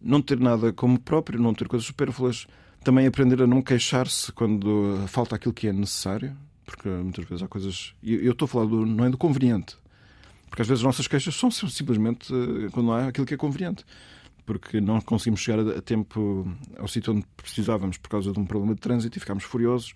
Não 0.00 0.20
ter 0.20 0.40
nada 0.40 0.72
como 0.72 0.98
próprio, 0.98 1.40
não 1.40 1.54
ter 1.54 1.68
coisas 1.68 1.86
supérfluas. 1.86 2.46
Também 2.82 3.06
aprender 3.06 3.40
a 3.40 3.46
não 3.46 3.62
queixar-se 3.62 4.30
quando 4.32 5.04
falta 5.06 5.36
aquilo 5.36 5.54
que 5.54 5.68
é 5.68 5.72
necessário, 5.72 6.36
porque 6.66 6.88
muitas 6.88 7.24
vezes 7.24 7.42
há 7.42 7.48
coisas. 7.48 7.94
Eu 8.02 8.32
estou 8.32 8.44
a 8.46 8.48
falar 8.48 8.66
do, 8.66 8.84
não 8.84 9.04
é 9.06 9.10
do 9.10 9.16
conveniente 9.16 9.76
porque 10.54 10.62
às 10.62 10.68
vezes 10.68 10.82
as 10.82 10.84
nossas 10.84 11.08
queixas 11.08 11.34
são 11.34 11.50
simplesmente 11.50 12.32
eh, 12.32 12.68
quando 12.70 12.86
não 12.86 12.92
há 12.92 13.08
aquilo 13.08 13.26
que 13.26 13.34
é 13.34 13.36
conveniente. 13.36 13.84
Porque 14.46 14.80
não 14.80 15.00
conseguimos 15.00 15.40
chegar 15.40 15.58
a 15.58 15.82
tempo 15.82 16.46
ao 16.78 16.86
sítio 16.86 17.12
onde 17.12 17.26
precisávamos 17.36 17.98
por 17.98 18.08
causa 18.08 18.30
de 18.30 18.38
um 18.38 18.46
problema 18.46 18.72
de 18.72 18.80
trânsito 18.80 19.18
e 19.18 19.20
ficámos 19.20 19.42
furiosos. 19.42 19.94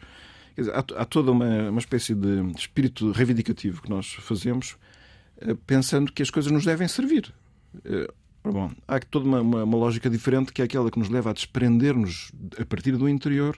Dizer, 0.56 0.72
há, 0.74 0.78
há, 0.78 1.04
toda 1.04 1.30
uma, 1.30 1.70
uma 1.70 1.78
espécie 1.78 2.12
de 2.12 2.42
espírito 2.56 3.12
reivindicativo 3.12 3.80
que 3.80 3.88
nós 3.88 4.14
fazemos 4.14 4.76
eh, 5.40 5.54
pensando 5.64 6.12
que 6.12 6.24
as 6.24 6.30
coisas 6.30 6.50
nos 6.50 6.64
devem 6.64 6.88
servir. 6.88 7.32
Eh, 7.84 8.12
bom, 8.42 8.72
há 8.88 8.98
toda 8.98 9.26
uma, 9.26 9.40
uma, 9.40 9.62
uma, 9.62 9.78
lógica 9.78 10.10
diferente 10.10 10.52
que 10.52 10.60
é 10.60 10.64
aquela 10.64 10.90
que 10.90 10.98
nos 10.98 11.08
leva 11.08 11.30
a 11.30 11.32
desprender-nos 11.34 12.32
a 12.60 12.64
partir 12.64 12.96
do 12.96 13.08
interior 13.08 13.56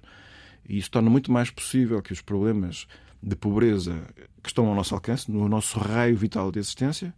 e 0.69 0.77
isso 0.77 0.91
torna 0.91 1.09
muito 1.09 1.33
mais 1.33 1.49
possível 1.49 2.03
que 2.03 2.13
os 2.13 2.21
problemas 2.21 2.87
de 3.23 3.37
pobreza 3.37 4.03
que 4.43 4.49
estão 4.49 4.67
ao 4.67 4.75
nosso 4.75 4.95
alcance, 4.95 5.31
no 5.31 5.49
nosso 5.49 5.79
raio 5.79 6.17
vital 6.17 6.51
de 6.51 6.59
existência. 6.59 7.15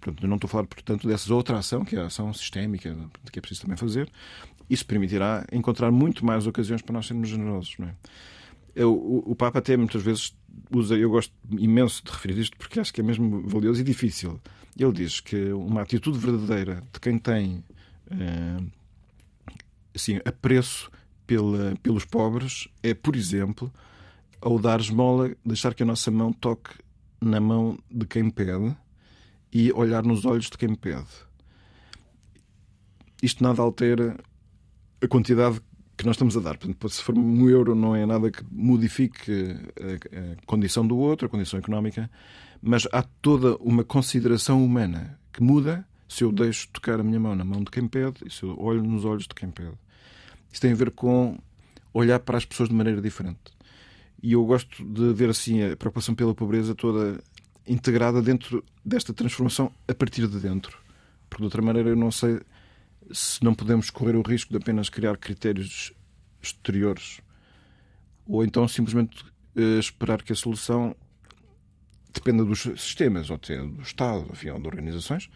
Portanto, 0.00 0.26
não 0.26 0.36
estou 0.36 0.48
a 0.48 0.50
falar, 0.50 0.66
portanto, 0.66 1.08
dessa 1.08 1.32
outra 1.32 1.58
ação, 1.58 1.84
que 1.84 1.96
é 1.96 2.00
a 2.00 2.06
ação 2.06 2.32
sistémica, 2.32 2.96
que 3.30 3.38
é 3.38 3.40
preciso 3.40 3.62
também 3.62 3.76
fazer. 3.76 4.10
Isso 4.68 4.84
permitirá 4.84 5.46
encontrar 5.52 5.90
muito 5.90 6.24
mais 6.24 6.46
ocasiões 6.46 6.82
para 6.82 6.92
nós 6.92 7.06
sermos 7.06 7.28
generosos. 7.28 7.76
Não 7.78 7.88
é? 7.88 7.94
Eu, 8.74 8.92
o, 8.92 9.30
o, 9.30 9.34
Papa 9.34 9.58
até 9.58 9.76
muitas 9.76 10.02
vezes 10.02 10.36
usa, 10.70 10.96
eu 10.96 11.08
gosto 11.08 11.32
imenso 11.50 12.04
de 12.04 12.10
referir 12.10 12.38
isto 12.38 12.56
porque 12.56 12.78
acho 12.78 12.92
que 12.92 13.00
é 13.00 13.04
mesmo 13.04 13.48
valioso 13.48 13.80
e 13.80 13.84
difícil. 13.84 14.40
Ele 14.78 14.92
diz 14.92 15.20
que 15.20 15.52
uma 15.52 15.82
atitude 15.82 16.18
verdadeira 16.18 16.82
de 16.92 17.00
quem 17.00 17.18
tem 17.18 17.64
eh, 18.10 18.62
assim, 19.94 20.20
apreço 20.24 20.90
pela, 21.26 21.74
pelos 21.82 22.04
pobres 22.04 22.68
é, 22.82 22.92
por 22.92 23.16
exemplo, 23.16 23.72
ao 24.46 24.60
dar 24.60 24.78
esmola, 24.78 25.34
deixar 25.44 25.74
que 25.74 25.82
a 25.82 25.86
nossa 25.86 26.08
mão 26.08 26.32
toque 26.32 26.70
na 27.20 27.40
mão 27.40 27.76
de 27.90 28.06
quem 28.06 28.30
pede 28.30 28.76
e 29.52 29.72
olhar 29.72 30.04
nos 30.04 30.24
olhos 30.24 30.48
de 30.48 30.56
quem 30.56 30.72
pede. 30.72 31.08
Isto 33.20 33.42
nada 33.42 33.60
altera 33.60 34.16
a 35.02 35.08
quantidade 35.08 35.60
que 35.96 36.06
nós 36.06 36.14
estamos 36.14 36.36
a 36.36 36.40
dar. 36.40 36.56
Portanto, 36.58 36.88
se 36.88 37.02
for 37.02 37.18
um 37.18 37.48
euro, 37.48 37.74
não 37.74 37.96
é 37.96 38.06
nada 38.06 38.30
que 38.30 38.44
modifique 38.48 39.32
a, 39.32 40.46
condição 40.46 40.86
do 40.86 40.96
outro, 40.96 41.26
a 41.26 41.28
condição 41.28 41.58
económica, 41.58 42.08
mas 42.62 42.86
há 42.92 43.02
toda 43.02 43.56
uma 43.56 43.82
consideração 43.82 44.64
humana 44.64 45.18
que 45.32 45.42
muda 45.42 45.84
se 46.08 46.22
eu 46.22 46.30
deixo 46.30 46.68
tocar 46.68 47.00
a 47.00 47.02
minha 47.02 47.18
mão 47.18 47.34
na 47.34 47.44
mão 47.44 47.64
de 47.64 47.70
quem 47.72 47.88
pede 47.88 48.18
e 48.24 48.30
se 48.30 48.44
eu 48.44 48.56
olho 48.60 48.84
nos 48.84 49.04
olhos 49.04 49.26
de 49.26 49.34
quem 49.34 49.50
pede. 49.50 49.76
Isso 50.52 50.60
tem 50.60 50.70
a 50.70 50.76
ver 50.76 50.92
com 50.92 51.36
olhar 51.92 52.20
para 52.20 52.38
as 52.38 52.44
pessoas 52.44 52.68
de 52.68 52.76
maneira 52.76 53.02
diferente. 53.02 53.55
E 54.22 54.32
eu 54.32 54.44
gosto 54.44 54.84
de 54.84 55.12
ver 55.12 55.30
assim 55.30 55.62
a 55.62 55.76
preocupação 55.76 56.14
pela 56.14 56.34
pobreza 56.34 56.74
toda 56.74 57.20
integrada 57.66 58.22
dentro 58.22 58.64
desta 58.84 59.12
transformação 59.12 59.70
a 59.86 59.94
partir 59.94 60.26
de 60.26 60.38
dentro. 60.38 60.78
Porque 61.28 61.42
de 61.42 61.46
outra 61.46 61.62
maneira 61.62 61.90
eu 61.90 61.96
não 61.96 62.10
sei 62.10 62.40
se 63.12 63.42
não 63.44 63.54
podemos 63.54 63.90
correr 63.90 64.16
o 64.16 64.22
risco 64.22 64.50
de 64.50 64.56
apenas 64.56 64.88
criar 64.88 65.16
critérios 65.16 65.92
exteriores 66.42 67.20
ou 68.26 68.44
então 68.44 68.66
simplesmente 68.66 69.24
uh, 69.56 69.78
esperar 69.78 70.22
que 70.22 70.32
a 70.32 70.36
solução 70.36 70.94
dependa 72.12 72.44
dos 72.44 72.62
sistemas, 72.62 73.30
ou 73.30 73.36
até 73.36 73.56
do 73.58 73.82
Estado, 73.82 74.26
enfim, 74.32 74.50
ou 74.50 74.58
de 74.58 74.66
organizações. 74.66 75.30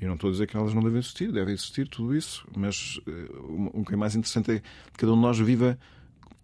E 0.00 0.06
não 0.06 0.14
estou 0.14 0.28
a 0.28 0.32
dizer 0.32 0.46
que 0.46 0.56
elas 0.56 0.72
não 0.72 0.82
devem 0.82 0.98
existir, 0.98 1.32
deve 1.32 1.52
existir 1.52 1.88
tudo 1.88 2.14
isso, 2.14 2.46
mas 2.56 2.98
uh, 2.98 3.70
o 3.74 3.84
que 3.84 3.94
é 3.94 3.96
mais 3.96 4.14
interessante 4.14 4.52
é 4.52 4.58
que 4.60 4.98
cada 4.98 5.12
um 5.12 5.16
de 5.16 5.22
nós 5.22 5.38
viva 5.38 5.78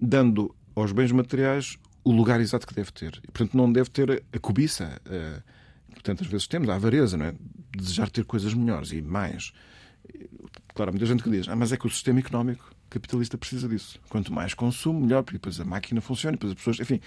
dando 0.01 0.55
aos 0.75 0.93
bens 0.93 1.13
materiais 1.13 1.79
o 2.05 2.13
lugar 2.13 2.41
exato 2.41 2.67
que 2.67 2.75
deve 2.75 2.93
ter. 2.93 3.21
E, 3.25 3.27
portanto, 3.29 3.57
não 3.57 3.73
deve 3.73 3.89
ter 3.89 4.23
a 4.33 4.39
cobiça. 4.39 5.01
Uh, 5.07 5.43
portanto, 5.93 6.23
às 6.23 6.27
vezes 6.27 6.47
temos 6.47 6.69
a 6.69 6.75
avareza, 6.75 7.17
não 7.17 7.27
é? 7.27 7.35
Desejar 7.75 8.11
ter 8.11 8.25
coisas 8.25 8.53
melhores 8.53 8.93
e 8.93 9.01
mais. 9.01 9.53
Claro, 10.75 10.91
há 10.91 10.93
muita 10.93 11.07
gente 11.07 11.23
que 11.23 11.31
diz, 11.31 11.49
ah, 11.49 11.57
mas 11.57 11.73
é 11.73 11.77
que 11.77 11.87
o 11.87 11.91
sistema 11.91 12.19
económico 12.19 12.75
capitalista 12.91 13.39
precisa 13.39 13.69
disso. 13.69 13.99
Quanto 14.09 14.33
mais 14.33 14.55
consumo, 14.55 15.01
melhor, 15.01 15.23
porque 15.23 15.39
depois 15.39 15.59
a 15.59 15.65
máquina 15.65 16.01
funciona, 16.01 16.33
depois 16.33 16.53
as 16.53 16.59
pessoas. 16.59 16.81
Enfim, 16.81 17.01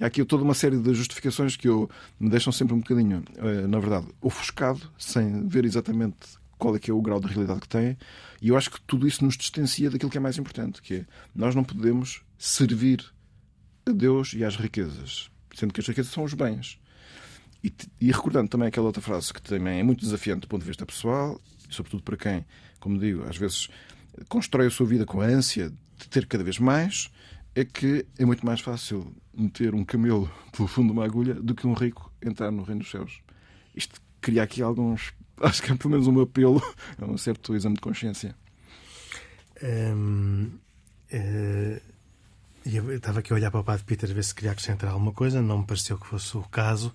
há 0.00 0.06
aqui 0.06 0.24
toda 0.24 0.42
uma 0.42 0.54
série 0.54 0.78
de 0.78 0.94
justificações 0.94 1.56
que 1.56 1.68
eu, 1.68 1.90
me 2.18 2.30
deixam 2.30 2.52
sempre 2.52 2.74
um 2.74 2.78
bocadinho, 2.78 3.24
uh, 3.38 3.68
na 3.68 3.78
verdade, 3.78 4.06
ofuscado, 4.20 4.90
sem 4.96 5.46
ver 5.48 5.64
exatamente 5.64 6.16
qual 6.56 6.76
é 6.76 6.78
que 6.78 6.90
é 6.90 6.94
o 6.94 7.02
grau 7.02 7.20
de 7.20 7.26
realidade 7.26 7.60
que 7.60 7.68
tem. 7.68 7.98
E 8.40 8.48
eu 8.48 8.56
acho 8.56 8.70
que 8.70 8.80
tudo 8.82 9.06
isso 9.06 9.24
nos 9.24 9.36
distancia 9.36 9.90
daquilo 9.90 10.10
que 10.10 10.16
é 10.16 10.20
mais 10.20 10.38
importante, 10.38 10.80
que 10.80 10.94
é 10.94 11.06
nós 11.34 11.54
não 11.54 11.64
podemos 11.64 12.22
servir 12.38 13.13
a 13.86 13.92
Deus 13.92 14.32
e 14.34 14.44
às 14.44 14.56
riquezas, 14.56 15.30
sendo 15.54 15.72
que 15.72 15.80
as 15.80 15.86
riquezas 15.86 16.12
são 16.12 16.24
os 16.24 16.34
bens. 16.34 16.78
E, 17.62 17.72
e, 18.00 18.12
recordando 18.12 18.48
também 18.48 18.68
aquela 18.68 18.86
outra 18.86 19.00
frase 19.00 19.32
que 19.32 19.40
também 19.40 19.80
é 19.80 19.82
muito 19.82 20.00
desafiante 20.00 20.42
do 20.42 20.48
ponto 20.48 20.60
de 20.60 20.68
vista 20.68 20.84
pessoal, 20.84 21.40
sobretudo 21.70 22.02
para 22.02 22.16
quem, 22.16 22.44
como 22.78 22.98
digo, 22.98 23.24
às 23.24 23.36
vezes 23.36 23.68
constrói 24.28 24.66
a 24.66 24.70
sua 24.70 24.86
vida 24.86 25.06
com 25.06 25.20
a 25.20 25.24
ânsia 25.24 25.72
de 25.98 26.08
ter 26.08 26.26
cada 26.26 26.44
vez 26.44 26.58
mais, 26.58 27.10
é 27.54 27.64
que 27.64 28.04
é 28.18 28.24
muito 28.24 28.44
mais 28.44 28.60
fácil 28.60 29.14
meter 29.32 29.74
um 29.74 29.84
camelo 29.84 30.30
pelo 30.52 30.68
fundo 30.68 30.88
de 30.88 30.92
uma 30.92 31.04
agulha 31.04 31.34
do 31.34 31.54
que 31.54 31.66
um 31.66 31.72
rico 31.72 32.12
entrar 32.22 32.50
no 32.50 32.62
reino 32.62 32.82
dos 32.82 32.90
céus. 32.90 33.20
Isto 33.74 34.00
cria 34.20 34.42
aqui 34.42 34.62
alguns. 34.62 35.12
Acho 35.40 35.62
que 35.62 35.72
é 35.72 35.76
pelo 35.76 35.90
menos 35.90 36.06
um 36.06 36.20
apelo 36.20 36.62
a 37.00 37.06
um 37.06 37.16
certo 37.16 37.54
exame 37.54 37.76
de 37.76 37.80
consciência. 37.80 38.36
Hum, 39.62 40.58
uh, 42.66 42.70
eu 42.76 42.96
estava 42.96 43.20
aqui 43.20 43.32
a 43.32 43.36
olhar 43.36 43.50
para 43.50 43.60
o 43.60 43.64
Padre 43.64 43.84
Peter 43.84 44.12
ver 44.12 44.24
se 44.24 44.34
queria 44.34 44.52
acrescentar 44.52 44.90
alguma 44.90 45.12
coisa, 45.12 45.40
não 45.42 45.58
me 45.58 45.66
pareceu 45.66 45.98
que 45.98 46.06
fosse 46.06 46.36
o 46.36 46.42
caso. 46.42 46.92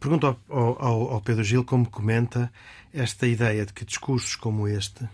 Pergunto 0.00 0.26
ao, 0.26 0.38
ao, 0.48 1.12
ao 1.14 1.20
Pedro 1.20 1.44
Gil 1.44 1.64
como 1.64 1.88
comenta 1.88 2.52
esta 2.92 3.26
ideia 3.26 3.66
de 3.66 3.72
que 3.72 3.84
discursos 3.84 4.36
como 4.36 4.66
este 4.66 5.08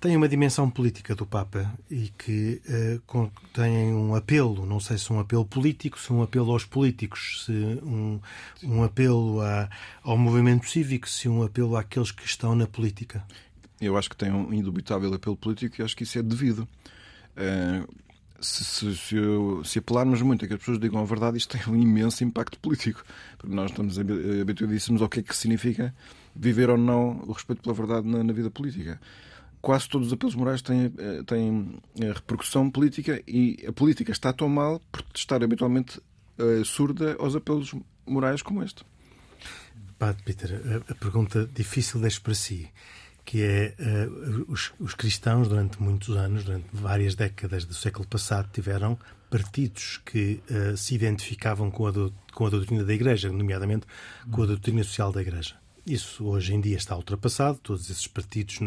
têm 0.00 0.16
uma 0.16 0.28
dimensão 0.28 0.68
política 0.70 1.14
do 1.14 1.26
Papa 1.26 1.72
e 1.90 2.12
que 2.18 2.60
uh, 2.68 3.32
têm 3.52 3.94
um 3.94 4.14
apelo, 4.14 4.66
não 4.66 4.78
sei 4.78 4.98
se 4.98 5.12
um 5.12 5.18
apelo 5.18 5.44
político, 5.44 5.98
se 5.98 6.12
um 6.12 6.22
apelo 6.22 6.52
aos 6.52 6.64
políticos, 6.64 7.44
se 7.44 7.52
um, 7.52 8.20
um 8.62 8.84
apelo 8.84 9.40
a, 9.40 9.68
ao 10.02 10.16
movimento 10.16 10.68
cívico, 10.68 11.08
se 11.08 11.28
um 11.28 11.42
apelo 11.42 11.76
àqueles 11.76 12.10
que 12.10 12.24
estão 12.24 12.54
na 12.54 12.66
política. 12.66 13.24
Eu 13.80 13.96
acho 13.96 14.08
que 14.08 14.16
tem 14.16 14.30
um 14.30 14.52
indubitável 14.52 15.12
apelo 15.12 15.36
político 15.36 15.80
e 15.80 15.84
acho 15.84 15.96
que 15.96 16.04
isso 16.04 16.18
é 16.18 16.22
devido. 16.22 16.68
Uh, 17.36 18.05
se, 18.40 18.64
se, 18.64 18.96
se, 18.96 19.16
se, 19.64 19.78
apelarmos 19.78 20.22
muito 20.22 20.44
a 20.44 20.48
que 20.48 20.54
as 20.54 20.60
pessoas 20.60 20.78
digam 20.78 21.00
a 21.00 21.04
verdade, 21.04 21.38
isto 21.38 21.56
tem 21.56 21.72
um 21.72 21.80
imenso 21.80 22.24
impacto 22.24 22.58
político. 22.58 23.04
Porque 23.38 23.54
nós 23.54 23.70
estamos 23.70 23.98
habituadíssimos 23.98 25.02
ao 25.02 25.08
que 25.08 25.20
é 25.20 25.22
que 25.22 25.36
significa 25.36 25.94
viver 26.34 26.70
ou 26.70 26.76
não 26.76 27.22
o 27.26 27.32
respeito 27.32 27.62
pela 27.62 27.74
verdade 27.74 28.06
na, 28.06 28.22
na 28.22 28.32
vida 28.32 28.50
política. 28.50 29.00
Quase 29.60 29.88
todos 29.88 30.08
os 30.08 30.12
apelos 30.12 30.34
morais 30.34 30.62
têm, 30.62 30.92
eh, 30.96 31.22
têm 31.26 31.78
eh, 32.00 32.12
repercussão 32.12 32.70
política 32.70 33.20
e 33.26 33.64
a 33.66 33.72
política 33.72 34.12
está 34.12 34.32
tão 34.32 34.48
mal 34.48 34.80
por 34.92 35.02
estar 35.14 35.42
habitualmente 35.42 35.98
uh, 36.38 36.64
surda 36.64 37.16
aos 37.18 37.34
apelos 37.34 37.74
morais 38.06 38.42
como 38.42 38.62
este. 38.62 38.84
Padre 39.98 40.22
Peter, 40.24 40.82
a 40.88 40.94
pergunta 40.94 41.48
difícil 41.52 42.00
deixo 42.00 42.20
para 42.20 42.34
si 42.34 42.70
que 43.26 43.42
é 43.42 43.74
uh, 43.78 44.44
os, 44.48 44.72
os, 44.78 44.94
cristãos 44.94 45.48
durante 45.48 45.82
muitos 45.82 46.16
anos, 46.16 46.44
durante 46.44 46.68
várias 46.72 47.16
décadas 47.16 47.64
do 47.64 47.74
século 47.74 48.06
passado, 48.06 48.48
tiveram 48.52 48.96
partidos 49.28 50.00
que 50.06 50.40
uh, 50.48 50.76
se 50.76 50.94
identificavam 50.94 51.68
com 51.68 51.88
a, 51.88 51.90
do, 51.90 52.14
com 52.32 52.46
a 52.46 52.50
doutrina 52.50 52.84
da 52.84 52.94
Igreja, 52.94 53.30
nomeadamente 53.30 53.84
com 54.30 54.44
a 54.44 54.46
doutrina 54.46 54.82
social 54.84 55.12
da 55.12 55.20
Igreja. 55.20 55.56
Isso 55.84 56.24
hoje 56.24 56.54
em 56.54 56.60
dia 56.60 56.76
está 56.76 56.96
ultrapassado. 56.96 57.58
Todos 57.62 57.90
esses 57.90 58.06
partidos 58.06 58.60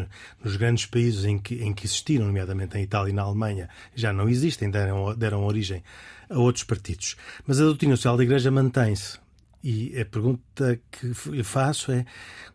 nos 0.43 0.55
grandes 0.57 0.85
países 0.85 1.25
em 1.25 1.37
que, 1.37 1.55
em 1.55 1.73
que 1.73 1.85
existiram, 1.85 2.25
nomeadamente 2.25 2.77
em 2.77 2.83
Itália 2.83 3.11
e 3.11 3.13
na 3.13 3.23
Alemanha, 3.23 3.69
já 3.95 4.13
não 4.13 4.29
existem, 4.29 4.69
deram, 4.69 5.15
deram 5.15 5.43
origem 5.43 5.83
a 6.29 6.37
outros 6.37 6.63
partidos. 6.63 7.15
Mas 7.47 7.59
a 7.59 7.63
doutrina 7.63 7.95
social 7.95 8.17
da 8.17 8.23
Igreja 8.23 8.51
mantém-se. 8.51 9.19
E 9.63 9.99
a 9.99 10.05
pergunta 10.05 10.79
que 10.89 11.13
lhe 11.31 11.43
faço 11.43 11.91
é 11.91 12.05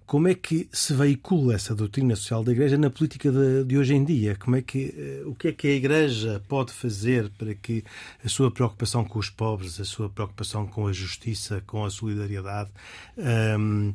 como 0.06 0.28
é 0.28 0.34
que 0.34 0.68
se 0.72 0.94
veicula 0.94 1.54
essa 1.54 1.74
doutrina 1.74 2.16
social 2.16 2.42
da 2.42 2.52
Igreja 2.52 2.78
na 2.78 2.88
política 2.88 3.30
de, 3.30 3.64
de, 3.64 3.76
hoje 3.76 3.94
em 3.94 4.04
dia? 4.04 4.36
Como 4.36 4.56
é 4.56 4.62
que, 4.62 4.94
eh, 4.96 5.22
o 5.26 5.34
que 5.34 5.48
é 5.48 5.52
que 5.52 5.66
a 5.66 5.72
Igreja 5.72 6.42
pode 6.48 6.72
fazer 6.72 7.30
para 7.36 7.54
que 7.54 7.84
a 8.24 8.28
sua 8.28 8.50
preocupação 8.50 9.04
com 9.04 9.18
os 9.18 9.28
pobres, 9.28 9.78
a 9.80 9.84
sua 9.84 10.08
preocupação 10.08 10.66
com 10.66 10.86
a 10.86 10.92
justiça, 10.92 11.62
com 11.66 11.84
a 11.84 11.90
solidariedade, 11.90 12.70
um, 13.16 13.22
ehm, 13.22 13.94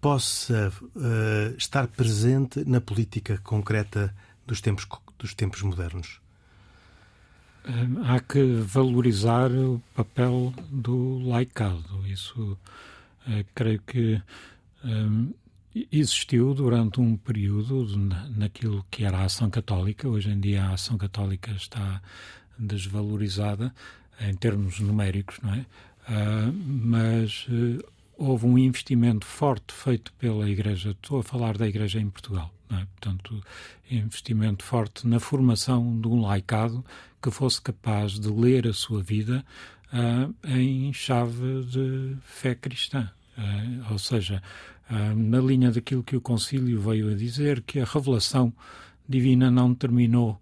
possa 0.00 0.72
uh, 0.94 1.56
estar 1.58 1.88
presente 1.88 2.64
na 2.64 2.80
política 2.80 3.38
concreta 3.38 4.14
dos 4.46 4.60
tempos, 4.60 4.86
dos 5.18 5.34
tempos 5.34 5.62
modernos? 5.62 6.20
Há 8.04 8.20
que 8.20 8.42
valorizar 8.62 9.50
o 9.50 9.82
papel 9.94 10.52
do 10.70 11.18
laicado. 11.26 12.06
Isso 12.06 12.58
uh, 13.26 13.44
creio 13.54 13.80
que 13.82 14.20
um, 14.84 15.32
existiu 15.92 16.54
durante 16.54 17.00
um 17.00 17.16
período 17.16 17.86
naquilo 18.36 18.84
que 18.90 19.04
era 19.04 19.18
a 19.18 19.24
ação 19.24 19.50
católica. 19.50 20.08
Hoje 20.08 20.30
em 20.30 20.40
dia 20.40 20.64
a 20.64 20.72
ação 20.72 20.96
católica 20.96 21.50
está 21.52 22.00
desvalorizada 22.58 23.74
em 24.20 24.34
termos 24.34 24.80
numéricos, 24.80 25.38
não 25.42 25.54
é? 25.54 25.66
Uh, 26.08 26.52
mas 26.52 27.46
uh, 27.48 27.84
houve 28.16 28.46
um 28.46 28.56
investimento 28.56 29.26
forte 29.26 29.74
feito 29.74 30.12
pela 30.14 30.48
Igreja. 30.48 30.90
Estou 30.90 31.18
a 31.18 31.22
falar 31.22 31.58
da 31.58 31.66
Igreja 31.66 32.00
em 32.00 32.08
Portugal. 32.08 32.52
É? 32.70 32.84
Portanto, 32.84 33.40
investimento 33.90 34.64
forte 34.64 35.06
na 35.06 35.20
formação 35.20 36.00
de 36.00 36.08
um 36.08 36.20
laicado 36.20 36.84
que 37.26 37.30
fosse 37.32 37.60
capaz 37.60 38.20
de 38.20 38.28
ler 38.28 38.68
a 38.68 38.72
sua 38.72 39.02
vida 39.02 39.44
uh, 39.92 40.32
em 40.48 40.92
chave 40.92 41.64
de 41.64 42.16
fé 42.22 42.54
cristã. 42.54 43.10
Uh, 43.36 43.92
ou 43.92 43.98
seja, 43.98 44.40
uh, 44.88 45.16
na 45.16 45.40
linha 45.40 45.72
daquilo 45.72 46.04
que 46.04 46.14
o 46.14 46.20
Concílio 46.20 46.80
veio 46.80 47.10
a 47.10 47.14
dizer, 47.14 47.62
que 47.62 47.80
a 47.80 47.84
revelação 47.84 48.52
divina 49.08 49.50
não 49.50 49.74
terminou 49.74 50.40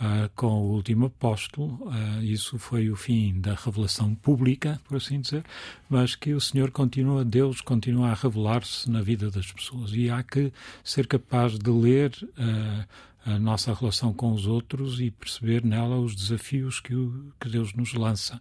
Uh, 0.00 0.28
com 0.34 0.48
o 0.48 0.72
último 0.72 1.06
apóstolo. 1.06 1.78
Uh, 1.86 2.22
isso 2.24 2.58
foi 2.58 2.90
o 2.90 2.96
fim 2.96 3.38
da 3.40 3.54
revelação 3.54 4.16
pública, 4.16 4.80
por 4.88 4.96
assim 4.96 5.20
dizer, 5.20 5.44
mas 5.88 6.16
que 6.16 6.32
o 6.32 6.40
Senhor 6.40 6.72
continua, 6.72 7.24
Deus 7.24 7.60
continua 7.60 8.08
a 8.08 8.14
revelar-se 8.14 8.90
na 8.90 9.00
vida 9.00 9.30
das 9.30 9.52
pessoas 9.52 9.92
e 9.92 10.10
há 10.10 10.20
que 10.24 10.52
ser 10.82 11.06
capaz 11.06 11.56
de 11.56 11.70
ler 11.70 12.10
uh, 12.20 12.84
a 13.24 13.38
nossa 13.38 13.72
relação 13.72 14.12
com 14.12 14.32
os 14.32 14.46
outros 14.46 15.00
e 15.00 15.10
perceber 15.10 15.64
nela 15.64 15.98
os 15.98 16.14
desafios 16.14 16.80
que, 16.80 16.94
o, 16.94 17.32
que 17.40 17.48
Deus 17.48 17.72
nos 17.74 17.94
lança. 17.94 18.40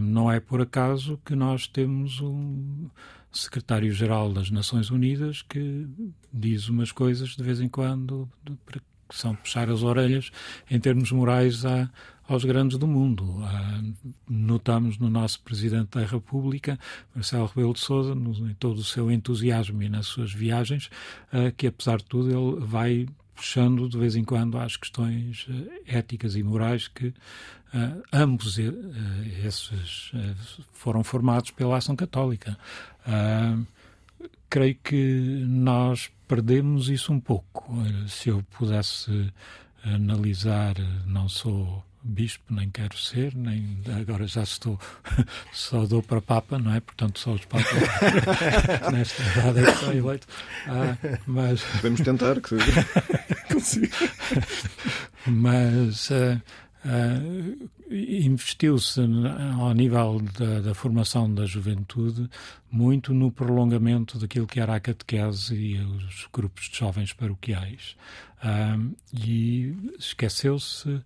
não 0.00 0.30
é 0.30 0.40
por 0.40 0.60
acaso 0.60 1.20
que 1.24 1.34
nós 1.34 1.66
temos 1.66 2.20
um 2.20 2.88
secretário-geral 3.30 4.32
das 4.32 4.50
Nações 4.50 4.90
Unidas 4.90 5.42
que 5.42 5.86
diz 6.32 6.68
umas 6.68 6.92
coisas 6.92 7.30
de 7.30 7.42
vez 7.42 7.60
em 7.60 7.68
quando 7.68 8.28
para 8.64 8.80
que 8.80 9.18
são 9.18 9.34
puxar 9.34 9.68
as 9.70 9.82
orelhas 9.82 10.30
em 10.70 10.80
termos 10.80 11.12
morais 11.12 11.64
a, 11.64 11.90
aos 12.26 12.44
grandes 12.44 12.78
do 12.78 12.86
mundo. 12.86 13.24
Uh, 13.24 13.94
notamos 14.28 14.98
no 14.98 15.10
nosso 15.10 15.40
Presidente 15.42 15.98
da 15.98 16.06
República, 16.06 16.78
Marcelo 17.14 17.46
Rebelo 17.46 17.74
de 17.74 17.80
Sousa, 17.80 18.14
no, 18.14 18.32
em 18.48 18.54
todo 18.54 18.78
o 18.78 18.84
seu 18.84 19.10
entusiasmo 19.10 19.82
e 19.82 19.88
nas 19.88 20.06
suas 20.06 20.32
viagens, 20.32 20.90
uh, 21.32 21.52
que 21.56 21.66
apesar 21.66 21.98
de 21.98 22.04
tudo 22.04 22.30
ele 22.30 22.64
vai 22.64 23.06
puxando 23.34 23.88
de 23.88 23.98
vez 23.98 24.16
em 24.16 24.24
quando 24.24 24.58
às 24.58 24.76
questões 24.76 25.46
uh, 25.48 25.70
éticas 25.86 26.36
e 26.36 26.42
morais 26.42 26.88
que 26.88 27.12
ambos 28.12 28.58
esses 28.58 30.12
foram 30.72 31.02
formados 31.02 31.50
pela 31.50 31.78
ação 31.78 31.96
católica. 31.96 32.58
creio 34.50 34.76
que 34.84 35.42
nós 35.48 36.10
perdemos 36.28 36.90
isso 36.90 37.14
um 37.14 37.18
pouco. 37.18 37.72
Se 38.06 38.28
eu 38.28 38.44
pudesse 38.58 39.32
analisar, 39.82 40.74
não 41.06 41.30
sou 41.30 41.82
bispo, 42.02 42.52
nem 42.52 42.70
quero 42.70 42.96
ser, 42.98 43.34
nem 43.34 43.78
agora 43.98 44.26
já 44.26 44.42
estou, 44.42 44.78
só 45.52 45.86
dou 45.86 46.02
para 46.02 46.20
Papa, 46.20 46.58
não 46.58 46.74
é? 46.74 46.80
Portanto, 46.80 47.18
só 47.18 47.32
os 47.32 47.44
Papas 47.44 47.66
nesta 48.92 49.22
idade 49.22 49.60
é 49.60 49.72
que 49.72 49.78
são 49.78 49.92
eleito. 49.92 50.26
Ah, 50.66 50.96
mas... 51.26 51.62
Podemos 51.80 52.00
tentar 52.00 52.40
que 52.40 52.56
consiga. 53.52 53.96
mas 55.26 56.10
uh, 56.10 56.40
uh, 56.84 57.70
investiu-se 57.90 59.00
ao 59.58 59.72
nível 59.74 60.20
da, 60.38 60.60
da, 60.60 60.74
formação 60.74 61.32
da 61.32 61.46
juventude 61.46 62.28
muito 62.70 63.14
no 63.14 63.30
prolongamento 63.30 64.18
daquilo 64.18 64.46
que 64.46 64.60
era 64.60 64.74
a 64.74 64.80
catequese 64.80 65.54
e 65.54 65.78
os 65.78 66.28
grupos 66.32 66.68
de 66.68 66.78
jovens 66.78 67.12
paroquiais. 67.12 67.96
Uh, 68.42 68.92
e 69.14 69.76
esqueceu-se 69.98 71.00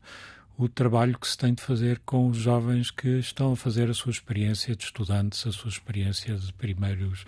o 0.59 0.69
trabalho 0.69 1.19
que 1.19 1.29
se 1.29 1.37
tem 1.37 1.53
de 1.53 1.63
fazer 1.63 2.01
com 2.05 2.29
os 2.29 2.39
jovens 2.39 2.91
que 2.91 3.19
estão 3.19 3.53
a 3.53 3.57
fazer 3.57 3.91
a 3.91 3.95
sua 3.95 4.11
experiência 4.11 4.75
de 4.75 4.85
estudantes, 4.85 5.47
a 5.47 5.53
sua 5.53 5.69
experiência 5.69 6.35
de 6.35 6.53
primeiros, 6.53 7.25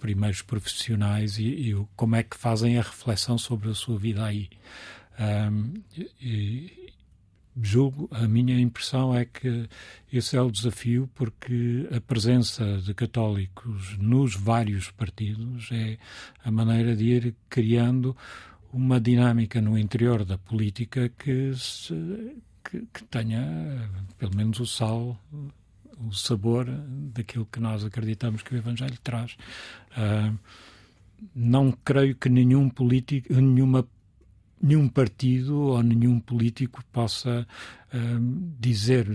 primeiros 0.00 0.42
profissionais 0.42 1.38
e, 1.38 1.44
e 1.44 1.86
como 1.94 2.16
é 2.16 2.22
que 2.22 2.36
fazem 2.36 2.76
a 2.76 2.82
reflexão 2.82 3.38
sobre 3.38 3.70
a 3.70 3.74
sua 3.74 3.96
vida 3.98 4.24
aí. 4.24 4.48
Um, 5.18 5.74
e, 6.20 6.92
julgo, 7.62 8.08
a 8.10 8.26
minha 8.26 8.58
impressão 8.58 9.14
é 9.14 9.24
que 9.24 9.68
esse 10.12 10.36
é 10.36 10.40
o 10.40 10.50
desafio, 10.50 11.08
porque 11.14 11.88
a 11.94 12.00
presença 12.00 12.78
de 12.78 12.92
católicos 12.92 13.96
nos 13.98 14.34
vários 14.34 14.90
partidos 14.90 15.68
é 15.70 15.96
a 16.44 16.50
maneira 16.50 16.96
de 16.96 17.04
ir 17.04 17.34
criando 17.48 18.16
uma 18.72 19.00
dinâmica 19.00 19.60
no 19.60 19.78
interior 19.78 20.24
da 20.24 20.36
política 20.36 21.08
que, 21.08 21.54
se, 21.54 21.94
que, 22.74 22.86
que 22.92 23.04
tenha, 23.04 23.88
pelo 24.18 24.34
menos, 24.34 24.58
o 24.60 24.66
sal, 24.66 25.18
o 25.98 26.12
sabor 26.12 26.66
daquilo 27.14 27.46
que 27.46 27.60
nós 27.60 27.84
acreditamos 27.84 28.42
que 28.42 28.54
o 28.54 28.58
Evangelho 28.58 28.98
traz. 29.02 29.36
Uh, 29.96 30.36
não 31.34 31.72
creio 31.72 32.16
que 32.16 32.28
nenhum 32.28 32.68
político, 32.68 33.32
nenhuma 33.32 33.86
nenhum 34.60 34.88
partido 34.88 35.58
ou 35.58 35.82
nenhum 35.82 36.18
político 36.18 36.82
possa 36.90 37.46
dizer 38.58 39.06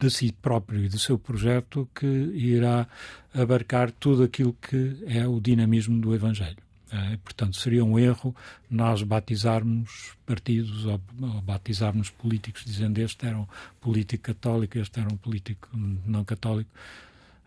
de 0.00 0.10
si 0.10 0.32
próprio 0.32 0.84
e 0.84 0.88
do 0.88 0.98
seu 0.98 1.18
projeto 1.18 1.88
que 1.94 2.06
irá 2.06 2.86
abarcar 3.34 3.90
tudo 3.90 4.22
aquilo 4.22 4.54
que 4.54 5.04
é 5.06 5.26
o 5.26 5.40
dinamismo 5.40 6.00
do 6.00 6.14
Evangelho. 6.14 6.67
É, 6.90 7.16
portanto, 7.18 7.56
seria 7.56 7.84
um 7.84 7.98
erro 7.98 8.34
nós 8.70 9.02
batizarmos 9.02 10.16
partidos 10.24 10.86
ou, 10.86 10.98
batizarmos 11.42 12.08
políticos 12.08 12.64
dizendo 12.64 12.98
este 12.98 13.26
era 13.26 13.36
um 13.36 13.46
político 13.80 14.24
católico, 14.24 14.78
este 14.78 14.98
era 15.00 15.12
um 15.12 15.16
político 15.16 15.68
não 15.74 16.24
católico. 16.24 16.70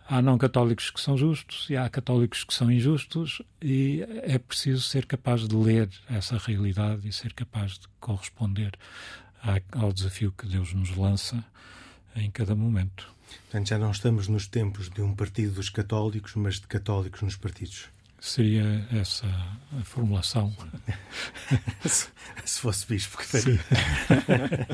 Há 0.08 0.22
não 0.22 0.38
católicos 0.38 0.92
que 0.92 1.00
são 1.00 1.18
justos 1.18 1.70
e 1.70 1.78
há 1.78 1.90
católicos 1.90 2.44
que 2.44 2.54
são 2.54 2.72
injustos 2.72 3.42
e 3.62 4.06
é 4.24 4.38
preciso 4.38 4.82
ser 4.82 5.06
capaz 5.06 5.48
de 5.48 5.56
ler 5.56 5.90
essa 6.10 6.38
realidade 6.38 7.08
e 7.08 7.14
ser 7.14 7.34
capaz 7.34 7.80
de 7.80 7.88
corresponder 8.00 8.78
ao 9.72 9.92
desafio 9.92 10.32
que 10.38 10.46
Deus 10.46 10.74
nos 10.74 10.96
lança 10.96 11.44
em 12.16 12.30
cada 12.30 12.56
momento. 12.56 13.12
Portanto, 13.44 13.70
já 13.70 13.80
não 13.80 13.92
estamos 13.92 14.28
nos 14.28 14.48
tempos 14.48 14.90
de 14.90 15.02
um 15.02 15.16
partido 15.16 15.56
dos 15.56 15.70
católicos, 15.70 16.36
mas 16.36 16.56
de 16.56 16.68
católicos 16.68 17.22
nos 17.22 17.38
partidos. 17.38 17.88
Seria 18.22 18.88
essa 18.92 19.26
a 19.26 19.84
formulação. 19.84 20.56
Se 22.46 22.62
fosse 22.62 22.86
bispo, 22.86 23.18
que 23.18 23.26
faria. 23.26 23.60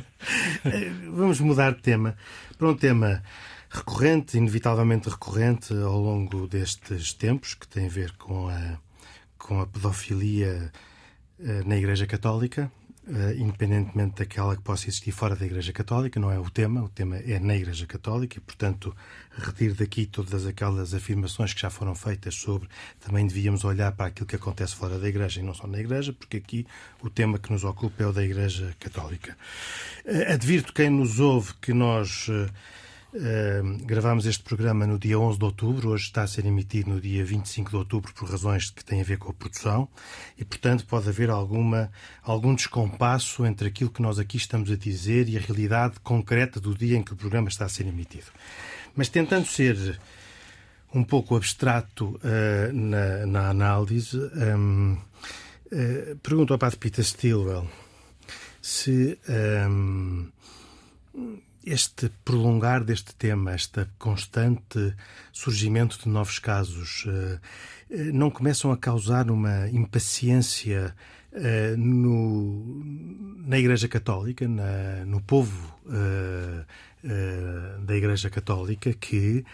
Vamos 1.14 1.40
mudar 1.40 1.74
de 1.74 1.82
tema 1.82 2.18
para 2.58 2.68
um 2.68 2.76
tema 2.76 3.24
recorrente, 3.70 4.38
inevitavelmente 4.38 5.08
recorrente 5.08 5.74
ao 5.74 5.98
longo 5.98 6.46
destes 6.46 7.14
tempos, 7.14 7.56
que 7.56 7.66
tem 7.70 7.86
a 7.86 7.90
ver 7.90 8.12
com 8.18 8.50
a, 8.50 8.78
com 9.38 9.62
a 9.62 9.66
pedofilia 9.66 10.70
eh, 11.40 11.64
na 11.66 11.78
Igreja 11.78 12.06
Católica 12.06 12.70
independentemente 13.38 14.16
daquela 14.18 14.56
que 14.56 14.62
possa 14.62 14.88
existir 14.88 15.12
fora 15.12 15.36
da 15.36 15.46
Igreja 15.46 15.72
Católica, 15.72 16.20
não 16.20 16.32
é 16.32 16.38
o 16.38 16.50
tema, 16.50 16.84
o 16.84 16.90
tema 16.90 17.18
é 17.18 17.40
na 17.40 17.56
Igreja 17.56 17.86
Católica 17.86 18.38
e, 18.38 18.42
portanto, 18.42 18.96
retiro 19.32 19.76
daqui 19.76 20.06
todas 20.06 20.46
aquelas 20.46 20.94
afirmações 20.94 21.54
que 21.54 21.62
já 21.62 21.70
foram 21.70 21.96
feitas 21.96 22.36
sobre 22.36 22.68
também 23.00 23.26
devíamos 23.26 23.64
olhar 23.64 23.92
para 23.94 24.08
aquilo 24.08 24.26
que 24.26 24.36
acontece 24.36 24.76
fora 24.76 25.00
da 25.00 25.08
Igreja 25.08 25.40
e 25.40 25.44
não 25.44 25.54
só 25.54 25.68
na 25.68 25.80
Igreja, 25.80 26.12
porque 26.12 26.38
aqui 26.38 26.68
o 27.02 27.10
tema 27.10 27.40
que 27.40 27.52
nos 27.52 27.64
ocupa 27.64 28.04
é 28.04 28.08
o 28.08 28.12
da 28.12 28.24
Igreja 28.24 28.76
Católica. 28.80 29.38
Uh, 30.06 30.34
advirto 30.34 30.74
quem 30.74 30.90
nos 30.90 31.20
ouve 31.20 31.54
que 31.62 31.74
nós. 31.74 32.30
Gravámos 33.86 34.26
este 34.26 34.44
programa 34.44 34.86
no 34.86 35.00
dia 35.00 35.18
11 35.18 35.40
de 35.40 35.46
outubro, 35.46 35.90
hoje 35.90 36.04
está 36.04 36.24
a 36.24 36.28
ser 36.28 36.46
emitido 36.46 36.90
no 36.90 37.00
dia 37.00 37.24
25 37.24 37.70
de 37.70 37.76
outubro 37.78 38.14
por 38.14 38.30
razões 38.30 38.70
que 38.70 38.84
têm 38.84 39.00
a 39.00 39.04
ver 39.04 39.18
com 39.18 39.32
a 39.32 39.34
produção 39.34 39.88
e, 40.38 40.44
portanto, 40.44 40.86
pode 40.86 41.08
haver 41.08 41.30
alguma, 41.30 41.90
algum 42.22 42.54
descompasso 42.54 43.46
entre 43.46 43.70
aquilo 43.70 43.90
que 43.90 44.02
nós 44.02 44.20
aqui 44.20 44.36
estamos 44.36 44.70
a 44.70 44.76
dizer 44.76 45.30
e 45.30 45.38
a 45.38 45.40
realidade 45.40 46.02
concreta 46.02 46.60
do 46.60 46.76
dia 46.76 46.98
em 46.98 47.02
que 47.02 47.14
o 47.14 47.16
programa 47.16 47.48
está 47.48 47.64
a 47.64 47.70
ser 47.70 47.88
emitido. 47.88 48.28
Mas 48.94 49.08
tentando 49.08 49.46
ser 49.46 49.98
um 50.94 51.04
pouco 51.04 51.38
abstrato 51.38 52.20
uh, 52.24 52.74
na, 52.74 53.26
na, 53.26 53.50
análise, 53.50 54.18
um, 54.18 54.94
uh, 54.94 55.00
eh, 55.72 56.16
pergunto 56.22 56.52
ao 56.52 56.60
Padre 56.60 56.78
Peter 56.78 57.06
Stilwell 57.06 57.68
se. 58.62 59.18
Um, 59.30 60.30
este 61.68 62.10
prolongar 62.24 62.84
deste 62.84 63.14
tema, 63.14 63.54
este 63.54 63.86
constante 63.98 64.96
surgimento 65.34 66.00
de 66.02 66.08
novos 66.08 66.40
casos, 66.40 67.06
eh, 67.08 67.40
eh, 67.92 68.12
não 68.14 68.30
começam 68.30 68.72
a 68.72 68.78
causar 68.78 69.30
uma 69.30 69.68
impaciência 69.70 70.96
eh, 71.34 71.76
no, 71.78 72.82
na 73.46 73.60
Igreja 73.60 73.88
Católica, 73.88 74.48
na, 74.48 75.06
no 75.06 75.22
povo 75.22 75.76
da 77.82 77.96
Igreja 77.96 78.30
Católica, 78.30 78.92
que 78.94 79.46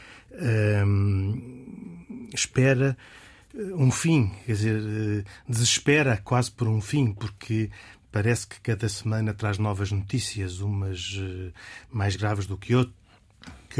espera 2.33 2.97
um 3.53 3.91
fim, 3.91 4.31
quer 4.43 4.53
dizer, 4.53 5.25
desespera 5.47 6.19
quase 6.23 6.51
por 6.51 6.67
um 6.67 6.81
fim, 6.81 7.11
porque 7.11 7.69
Parece 8.13 8.45
que 8.45 8.61
cada 8.61 8.87
semana 8.87 9.33
traz 9.33 9.57
novas 9.57 9.91
notícias, 9.91 10.59
umas 10.59 11.17
eh, 11.19 11.51
mais 11.91 12.15
graves 12.15 12.45
do 12.45 12.55
que, 12.55 12.75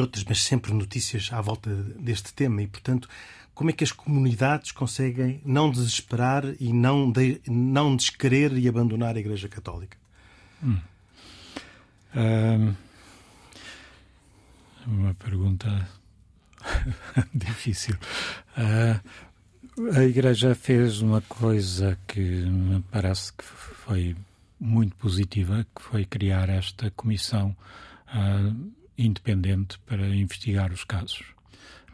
outras, 0.02 0.24
mas 0.28 0.42
sempre 0.42 0.74
notícias 0.74 1.30
à 1.32 1.40
volta 1.40 1.70
deste 1.72 2.34
tema. 2.34 2.64
E, 2.64 2.68
portanto, 2.68 3.08
como 3.54 3.70
é 3.70 3.74
que 3.74 3.84
as 3.84 3.92
comunidades 3.92 4.72
conseguem 4.72 5.40
não 5.46 5.70
desesperar 5.70 6.46
e 6.60 6.74
não, 6.74 7.12
de, 7.12 7.40
não 7.48 7.96
e 8.58 8.68
abandonar 8.68 9.16
a 9.16 9.20
Igreja 9.20 9.48
Católica? 9.48 9.96
Hum. 10.64 10.80
uma 14.88 15.14
pergunta 15.14 15.88
difícil. 17.32 17.96
Uh, 18.58 19.00
a 19.96 20.04
Igreja 20.04 20.54
fez 20.54 21.02
uma 21.02 21.22
coisa 21.22 21.98
que 22.08 22.20
me 22.20 22.82
parece 22.92 23.34
que 23.34 23.44
foi 23.44 24.16
muito 24.60 24.96
positiva, 24.96 25.66
que 25.76 25.82
foi 25.82 26.06
criar 26.06 26.48
esta 26.48 26.92
comissão 26.92 27.56
uh, 28.10 28.72
independente 28.98 29.80
para 29.80 30.08
investigar 30.16 30.72
os 30.72 30.84
casos. 30.84 31.24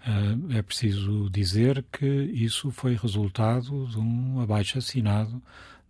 Uh, 0.05 0.53
é 0.53 0.61
preciso 0.61 1.29
dizer 1.29 1.85
que 1.91 2.05
isso 2.05 2.69
foi 2.69 2.95
resultado 2.95 3.87
de 3.87 3.97
um 3.97 4.41
abaixo-assinado 4.41 5.41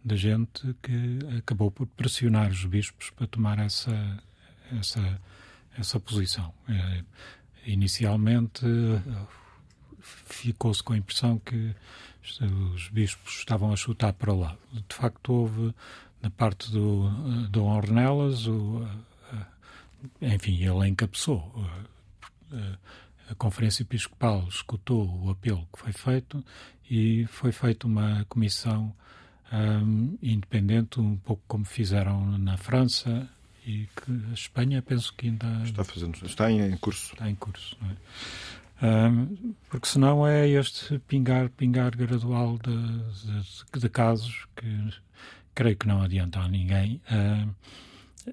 da 0.06 0.15
gente 0.15 0.75
que 0.84 1.19
acabou 1.39 1.71
por 1.71 1.88
pressionar 1.88 2.52
os 2.52 2.65
bispos 2.65 3.10
para 3.10 3.25
tomar 3.25 3.58
essa, 3.60 4.23
essa, 4.80 5.21
essa 5.75 5.99
posição. 5.99 6.54
Uh, 6.69 7.04
inicialmente 7.65 8.63
ficou-se 10.26 10.84
com 10.84 10.93
a 10.93 10.98
impressão 10.98 11.39
que 11.39 11.76
os 12.74 12.89
bispos 12.89 13.39
estavam 13.39 13.72
a 13.72 13.76
chutar 13.76 14.13
para 14.13 14.34
o 14.34 14.39
lado. 14.39 14.60
De 14.88 14.95
facto, 14.95 15.34
houve, 15.34 15.74
na 16.22 16.30
parte 16.30 16.72
do 16.72 17.10
Dom 17.50 17.76
Ornelas, 17.76 18.48
o, 18.48 18.88
enfim, 20.22 20.63
ele 20.63 20.88
encabeçou. 20.88 21.54
A 23.30 23.36
Conferência 23.36 23.84
Episcopal 23.84 24.48
escutou 24.48 25.08
o 25.24 25.30
apelo 25.30 25.67
que 25.72 25.80
foi 25.80 25.93
feito 25.93 26.43
e 26.89 27.26
foi 27.28 27.52
feita 27.52 27.86
uma 27.86 28.26
comissão 28.28 28.93
um, 29.52 30.17
independente, 30.22 31.00
um 31.00 31.17
pouco 31.17 31.43
como 31.48 31.65
fizeram 31.65 32.38
na 32.38 32.58
França 32.58 33.30
e 33.65 33.88
que 33.95 34.12
a 34.32 34.34
Espanha 34.34 34.82
penso 34.82 35.13
que 35.13 35.28
ainda 35.28 35.62
está 35.63 35.84
fazendo, 35.84 36.26
está 36.26 36.52
em 36.52 36.76
curso. 36.78 37.13
Está 37.13 37.30
em 37.30 37.36
curso. 37.36 37.78
Não 37.82 37.91
é? 37.91 37.95
Porque 39.70 39.88
senão 39.88 40.26
é 40.26 40.48
este 40.48 41.00
pingar, 41.00 41.50
pingar 41.50 41.96
gradual 41.96 42.58
de, 42.58 42.72
de, 42.74 43.80
de, 43.80 43.89
casos 43.89 44.48
que 44.56 44.94
creio 45.54 45.76
que 45.76 45.88
não 45.88 46.02
adianta 46.02 46.39
a 46.39 46.48
ninguém. 46.48 47.02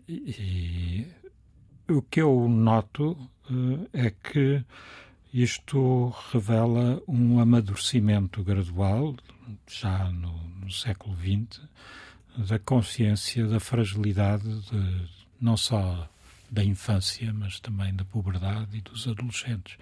E, 0.09 1.07
o 1.89 2.03
que 2.03 2.21
eu 2.21 2.49
noto 2.49 3.13
uh, 3.51 3.89
é 3.93 4.11
que 4.11 4.65
isto 5.33 6.13
revela 6.33 7.03
um 7.07 7.39
amadurecimento 7.39 8.43
gradual, 8.43 9.15
já 9.69 10.11
no, 10.11 10.33
no 10.61 10.71
século 10.71 11.17
XX, 11.17 11.61
da 12.49 12.59
consciência 12.59 13.47
da 13.47 13.61
fragilidade 13.61 14.61
de, 14.63 15.09
não 15.41 15.57
só 15.57 16.09
da 16.51 16.65
infância, 16.65 17.33
mas 17.33 17.61
também 17.61 17.95
da 17.95 18.05
puberdade 18.05 18.77
e 18.77 18.81
dos 18.81 19.07
adolescentes. 19.07 19.77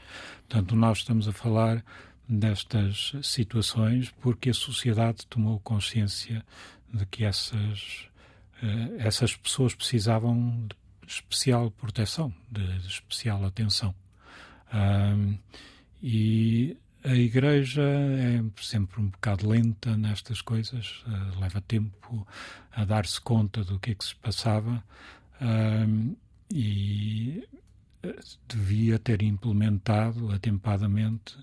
Portanto, 0.48 0.74
nós 0.76 0.98
estamos 0.98 1.28
a 1.28 1.32
falar 1.32 1.84
destas 2.28 3.12
situações 3.22 4.10
porque 4.20 4.50
a 4.50 4.54
sociedade 4.54 5.26
tomou 5.26 5.60
consciência 5.60 6.44
de 6.92 7.04
que 7.06 7.24
essas, 7.24 8.08
uh, 8.62 8.96
essas 8.98 9.36
pessoas 9.36 9.74
precisavam 9.74 10.66
de 10.68 10.76
especial 11.06 11.70
proteção, 11.70 12.32
de, 12.50 12.62
especial 12.86 13.44
atenção. 13.44 13.94
E 16.02 16.76
a 17.04 17.14
Igreja 17.14 17.82
é 17.82 18.42
sempre 18.60 19.00
um 19.00 19.08
bocado 19.08 19.48
lenta 19.48 19.96
nestas 19.96 20.40
coisas, 20.40 21.04
uh, 21.06 21.40
leva 21.40 21.60
tempo 21.60 22.26
a 22.72 22.84
dar-se 22.84 23.20
conta 23.20 23.62
do 23.62 23.78
que 23.78 23.90
é 23.90 23.94
que 23.94 24.04
se 24.04 24.14
passava 24.16 24.82
e 26.52 27.46
eh, 28.02 28.20
devia 28.48 28.98
ter 28.98 29.22
implementado 29.22 30.30
atempadamente 30.30 31.36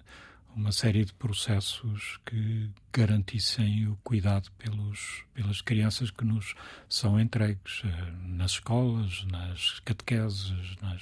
uma 0.56 0.72
série 0.72 1.06
de 1.06 1.14
processos 1.14 2.20
que 2.26 2.70
garantissem 2.92 3.88
o 3.88 3.98
cuidado 4.04 4.52
pelos, 4.58 5.24
pelas 5.34 5.62
crianças 5.62 6.12
que 6.12 6.26
nos 6.26 6.56
são 6.90 7.20
entregues 7.20 7.84
eh, 7.86 8.12
nas 8.28 8.52
escolas, 8.52 9.26
nas 9.32 9.80
catequeses, 9.82 10.76
nas, 10.82 11.02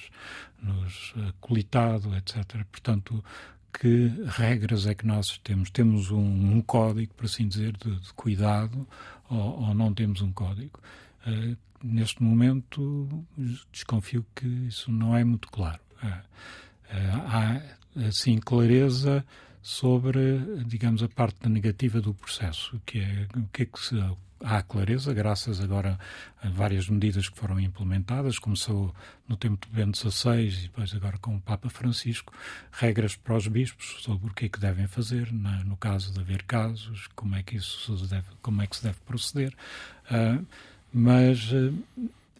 nos 0.61 1.11
uh, 1.15 1.33
colitado, 1.39 2.15
etc. 2.15 2.63
Portanto, 2.71 3.23
que 3.73 4.11
regras 4.27 4.85
é 4.85 4.93
que 4.93 5.05
nós 5.05 5.37
temos? 5.39 5.69
Temos 5.69 6.11
um, 6.11 6.19
um 6.55 6.61
código, 6.61 7.13
por 7.13 7.25
assim 7.25 7.47
dizer, 7.47 7.75
de, 7.77 7.99
de 7.99 8.13
cuidado 8.13 8.87
ou, 9.29 9.67
ou, 9.67 9.73
não 9.73 9.93
temos 9.93 10.21
um 10.21 10.31
código? 10.31 10.79
Neste 11.83 12.21
momento, 12.21 13.25
desconfio 13.71 14.25
que 14.35 14.47
isso 14.47 14.91
não 14.91 15.15
é 15.15 15.23
muito 15.23 15.47
claro. 15.49 15.79
Uh, 16.03 16.07
uh, 16.07 16.21
há, 17.27 17.61
assim, 18.07 18.37
clareza 18.39 19.25
sobre, 19.61 20.63
digamos, 20.65 21.03
a 21.03 21.09
parte 21.09 21.47
negativa 21.49 22.01
do 22.01 22.13
processo, 22.13 22.81
que 22.85 22.99
é 22.99 23.27
o 23.35 23.47
que 23.51 23.63
é 23.63 23.65
que 23.65 23.79
se, 23.79 23.95
há 24.41 24.61
clareza, 24.61 25.13
graças 25.13 25.59
agora 25.59 25.99
a 26.41 26.49
várias 26.49 26.87
medidas 26.87 27.27
que 27.27 27.37
foram 27.37 27.59
implementadas, 27.59 28.39
começou 28.39 28.93
no 29.27 29.35
tempo 29.35 29.67
de 29.67 29.73
Bento 29.73 29.97
XVI 29.97 30.47
e 30.47 30.61
depois 30.63 30.93
agora 30.93 31.17
com 31.17 31.35
o 31.35 31.41
Papa 31.41 31.69
Francisco, 31.69 32.33
regras 32.71 33.15
para 33.15 33.35
os 33.35 33.47
bispos 33.47 34.01
sobre 34.01 34.29
o 34.29 34.33
que 34.33 34.45
é 34.45 34.49
que 34.49 34.59
devem 34.59 34.87
fazer 34.87 35.31
no 35.31 35.75
caso 35.77 36.13
de 36.13 36.19
haver 36.19 36.43
casos, 36.43 37.07
como 37.15 37.35
é 37.35 37.43
que 37.43 37.57
isso 37.57 37.95
deve, 38.07 38.27
como 38.41 38.61
é 38.61 38.67
que 38.67 38.75
se 38.75 38.83
deve 38.83 38.99
proceder. 39.05 39.53
Uh, 40.09 40.45
mas 40.93 41.51
uh, 41.51 41.73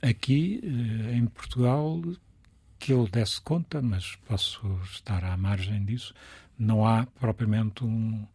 aqui 0.02 0.62
uh, 0.64 1.16
em 1.16 1.26
Portugal 1.28 2.02
que 2.80 2.94
eu 2.94 3.08
desse 3.08 3.42
conta, 3.42 3.82
mas 3.82 4.16
posso 4.28 4.66
estar 4.84 5.24
à 5.24 5.36
margem 5.36 5.84
disso, 5.84 6.14
não 6.58 6.86
há 6.88 7.06
propriamente 7.20 7.84
um, 7.84 8.26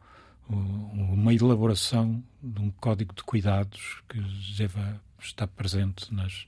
uma 0.48 1.32
elaboração 1.32 2.22
de 2.42 2.60
um 2.60 2.70
código 2.70 3.14
de 3.14 3.22
cuidados 3.22 4.02
que 4.08 4.20
deva 4.56 5.00
estar 5.18 5.46
presente 5.46 6.12
nas, 6.12 6.46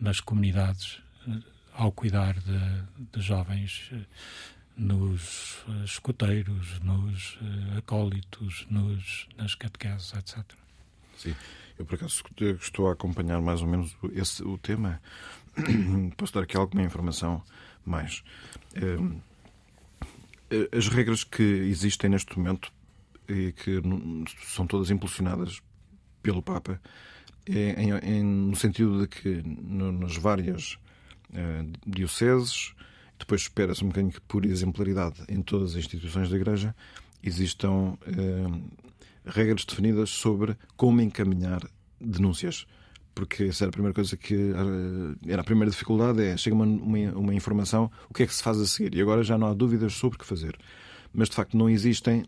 nas 0.00 0.20
comunidades 0.20 1.00
eh, 1.28 1.38
ao 1.72 1.92
cuidar 1.92 2.34
de, 2.40 2.82
de 3.12 3.20
jovens 3.20 3.90
eh, 3.92 4.00
nos 4.76 5.64
eh, 5.68 5.84
escoteiros, 5.84 6.80
nos 6.80 7.38
acólitos, 7.78 8.66
nos, 8.68 9.28
nas 9.36 9.54
catequeses, 9.54 10.12
etc. 10.14 10.44
Sim, 11.16 11.34
eu 11.78 11.84
por 11.84 11.94
acaso 11.94 12.22
estou 12.60 12.88
a 12.88 12.92
acompanhar 12.92 13.40
mais 13.40 13.62
ou 13.62 13.68
menos 13.68 13.96
esse, 14.12 14.42
o 14.42 14.58
tema. 14.58 15.00
Posso 16.16 16.34
dar 16.34 16.42
aqui 16.42 16.56
alguma 16.56 16.82
informação 16.82 17.42
mais. 17.84 18.22
As 20.76 20.88
regras 20.88 21.24
que 21.24 21.42
existem 21.42 22.10
neste 22.10 22.36
momento 22.38 22.70
e 23.28 23.52
que 23.52 23.82
são 24.44 24.66
todas 24.66 24.90
impulsionadas 24.90 25.60
pelo 26.22 26.42
Papa, 26.42 26.80
é, 27.46 28.22
no 28.22 28.56
sentido 28.56 29.02
de 29.02 29.06
que 29.06 29.42
nas 29.44 30.16
várias 30.16 30.74
uh, 31.30 31.72
dioceses, 31.86 32.74
depois 33.18 33.42
espera-se 33.42 33.84
um 33.84 33.88
bocadinho 33.88 34.12
que 34.12 34.20
por 34.22 34.44
exemplaridade 34.44 35.22
em 35.28 35.40
todas 35.40 35.70
as 35.72 35.76
instituições 35.76 36.28
da 36.28 36.36
Igreja, 36.36 36.74
existam 37.22 37.70
uh, 37.94 38.85
regras 39.26 39.64
definidas 39.64 40.10
sobre 40.10 40.56
como 40.76 41.00
encaminhar 41.00 41.60
denúncias. 42.00 42.66
Porque 43.14 43.44
essa 43.44 43.64
era 43.64 43.70
a 43.70 43.72
primeira 43.72 43.94
coisa 43.94 44.16
que 44.16 44.34
uh, 44.34 45.16
era 45.26 45.40
a 45.40 45.44
primeira 45.44 45.70
dificuldade, 45.70 46.22
é 46.22 46.36
chega 46.36 46.54
uma, 46.54 46.66
uma, 46.66 46.98
uma 47.18 47.34
informação, 47.34 47.90
o 48.10 48.14
que 48.14 48.24
é 48.24 48.26
que 48.26 48.34
se 48.34 48.42
faz 48.42 48.60
a 48.60 48.66
seguir? 48.66 48.94
E 48.94 49.00
agora 49.00 49.22
já 49.22 49.38
não 49.38 49.46
há 49.46 49.54
dúvidas 49.54 49.94
sobre 49.94 50.16
o 50.16 50.18
que 50.18 50.26
fazer. 50.26 50.56
Mas 51.14 51.30
de 51.30 51.34
facto 51.34 51.56
não 51.56 51.68
existem 51.68 52.24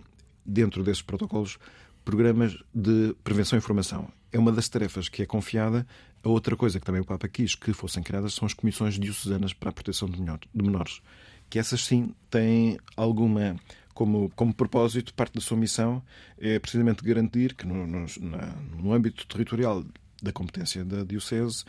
dentro 0.47 0.83
desses 0.83 1.03
protocolos, 1.03 1.59
programas 2.07 2.57
de 2.75 3.15
prevenção 3.23 3.59
e 3.59 3.61
informação. 3.61 4.11
É 4.33 4.39
uma 4.39 4.51
das 4.51 4.67
tarefas 4.67 5.11
que 5.11 5.23
é 5.23 5.27
confiada. 5.27 5.87
A 6.25 6.29
outra 6.31 6.57
coisa 6.57 6.81
que 6.81 6.87
também 6.87 7.03
o 7.03 7.05
Papa 7.05 7.29
quis 7.29 7.55
que 7.55 7.75
fossem 7.75 8.03
criadas 8.03 8.33
são 8.33 8.47
as 8.47 8.55
comissões 8.55 8.99
diocesanas 8.99 9.53
para 9.53 9.69
a 9.69 9.73
proteção 9.73 10.09
de 10.09 10.19
menores, 10.55 11.03
que 11.51 11.59
essas 11.59 11.85
sim 11.85 12.15
têm 12.31 12.79
alguma 12.97 13.57
como, 13.99 14.31
como 14.37 14.55
propósito, 14.55 15.13
parte 15.13 15.35
da 15.35 15.41
sua 15.41 15.57
missão 15.57 16.01
é 16.39 16.57
precisamente 16.61 17.03
garantir 17.03 17.57
que 17.57 17.67
no, 17.67 17.85
no, 17.85 18.07
na, 18.21 18.47
no 18.77 18.93
âmbito 18.93 19.27
territorial 19.27 19.85
da 20.23 20.31
competência 20.31 20.85
da 20.85 21.03
Diocese 21.03 21.65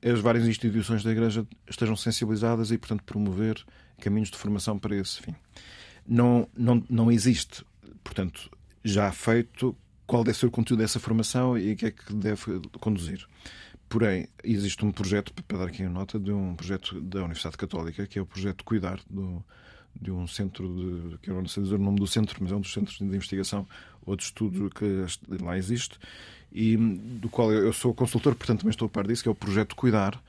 as 0.00 0.20
várias 0.20 0.46
instituições 0.46 1.02
da 1.02 1.10
Igreja 1.10 1.44
estejam 1.68 1.96
sensibilizadas 1.96 2.70
e, 2.70 2.78
portanto, 2.78 3.02
promover 3.02 3.60
caminhos 4.00 4.30
de 4.30 4.38
formação 4.38 4.78
para 4.78 4.94
esse 4.94 5.20
fim. 5.22 5.34
Não, 6.06 6.48
não, 6.56 6.84
não 6.88 7.10
existe 7.10 7.64
portanto, 8.04 8.48
já 8.84 9.10
feito 9.10 9.76
qual 10.06 10.22
deve 10.22 10.38
ser 10.38 10.46
o 10.46 10.50
conteúdo 10.52 10.80
dessa 10.80 11.00
formação 11.00 11.58
e 11.58 11.72
o 11.72 11.76
que 11.76 11.86
é 11.86 11.90
que 11.90 12.12
deve 12.12 12.60
conduzir. 12.80 13.26
Porém, 13.88 14.28
existe 14.44 14.84
um 14.84 14.92
projeto, 14.92 15.32
para 15.32 15.58
dar 15.58 15.66
aqui 15.66 15.82
a 15.82 15.88
nota, 15.88 16.18
de 16.18 16.30
um 16.30 16.54
projeto 16.54 17.00
da 17.00 17.20
Universidade 17.20 17.56
Católica, 17.56 18.06
que 18.06 18.20
é 18.20 18.22
o 18.22 18.26
projeto 18.26 18.64
Cuidar, 18.64 19.00
do, 19.10 19.44
de 20.00 20.10
um 20.10 20.26
centro, 20.26 21.10
de, 21.10 21.18
que 21.18 21.30
eu 21.30 21.40
não 21.40 21.46
sei 21.46 21.62
dizer 21.62 21.76
o 21.76 21.78
nome 21.78 21.98
do 21.98 22.06
centro, 22.06 22.36
mas 22.40 22.52
é 22.52 22.56
um 22.56 22.60
dos 22.60 22.72
centros 22.72 22.98
de 22.98 23.04
investigação 23.04 23.66
ou 24.04 24.16
de 24.16 24.24
estudo 24.24 24.70
que 24.70 25.04
lá 25.42 25.56
existe, 25.56 25.98
e 26.52 26.76
do 26.76 27.28
qual 27.28 27.52
eu 27.52 27.72
sou 27.72 27.94
consultor, 27.94 28.34
portanto 28.34 28.60
também 28.60 28.70
estou 28.70 28.86
a 28.86 28.88
par 28.88 29.06
disso, 29.06 29.22
que 29.22 29.28
é 29.28 29.32
o 29.32 29.34
projeto 29.34 29.76
Cuidar, 29.76 30.22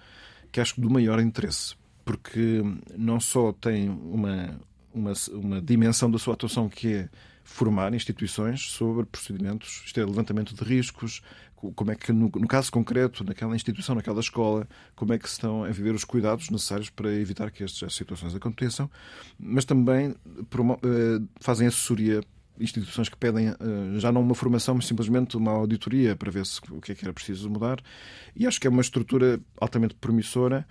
que 0.52 0.62
acho 0.62 0.80
do 0.80 0.90
maior 0.90 1.20
interesse, 1.20 1.76
porque 2.06 2.62
não 2.96 3.20
só 3.20 3.52
tem 3.52 3.90
uma, 3.90 4.60
uma, 4.94 5.14
uma 5.32 5.62
dimensão 5.62 6.10
da 6.10 6.20
sua 6.20 6.36
atuação 6.36 6.70
que 6.70 6.94
é 6.94 7.10
formar 7.44 7.94
instituições 7.94 8.72
sobre 8.72 9.06
procedimentos, 9.06 9.82
isto 9.86 10.00
é, 10.00 10.06
levantamento 10.06 10.56
de 10.56 10.64
riscos, 10.64 11.22
como 11.72 11.92
é 11.92 11.96
que, 11.96 12.12
no, 12.12 12.32
no, 12.34 12.48
caso 12.48 12.72
concreto, 12.72 13.24
naquela 13.24 13.56
instituição, 13.56 13.96
naquela 13.96 14.20
escola, 14.20 14.68
como 14.96 15.14
é 15.14 15.18
que 15.18 15.28
se 15.28 15.36
estão 15.36 15.64
a 15.64 15.70
viver 15.70 15.94
os 15.94 16.04
cuidados 16.04 16.50
necessários 16.50 16.90
para 16.90 17.12
evitar 17.14 17.52
que 17.52 17.64
estas 17.64 17.96
situações 17.96 18.36
aconteçam, 18.36 18.90
mas 19.40 19.66
também 19.66 20.10
uh, 20.10 21.28
fazem 21.40 21.68
assessoria 21.68 22.22
instituições 22.60 23.10
que 23.10 23.18
pedem 23.18 23.50
uh, 23.50 24.00
já 24.00 24.12
não 24.12 24.22
uma 24.22 24.36
formação, 24.36 24.76
mas 24.76 24.86
simplesmente 24.86 25.38
uma 25.38 25.52
auditoria 25.52 26.16
para 26.16 26.30
ver 26.30 26.46
se, 26.46 26.60
o 26.70 26.80
que 26.80 26.92
é 26.92 26.96
que 26.96 27.06
era 27.06 27.14
preciso 27.14 27.50
mudar. 27.50 27.82
E 28.36 28.46
acho 28.46 28.60
que 28.60 28.68
é 28.68 28.70
uma 28.70 28.82
estrutura 28.82 29.40
altamente 29.60 29.96
promissora 29.96 30.66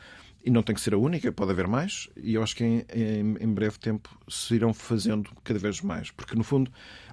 e 0.45 0.51
não 0.51 0.63
tem 0.63 0.75
que 0.75 0.81
ser 0.81 0.95
a 0.95 0.99
única, 0.99 1.31
pode 1.31 1.53
haver 1.53 1.69
mais, 1.69 2.09
e 2.17 2.35
eu 2.35 2.43
acho 2.43 2.57
que 2.57 2.65
em, 2.65 2.85
em, 2.93 3.37
em, 3.41 3.55
breve 3.55 3.79
tempo 3.79 4.09
se 4.29 4.55
irão 4.55 4.75
fazendo 4.75 5.31
cada 5.45 5.59
vez 5.59 5.81
mais. 5.81 6.11
Porque, 6.11 6.35
no 6.35 6.43
fundo, 6.43 6.71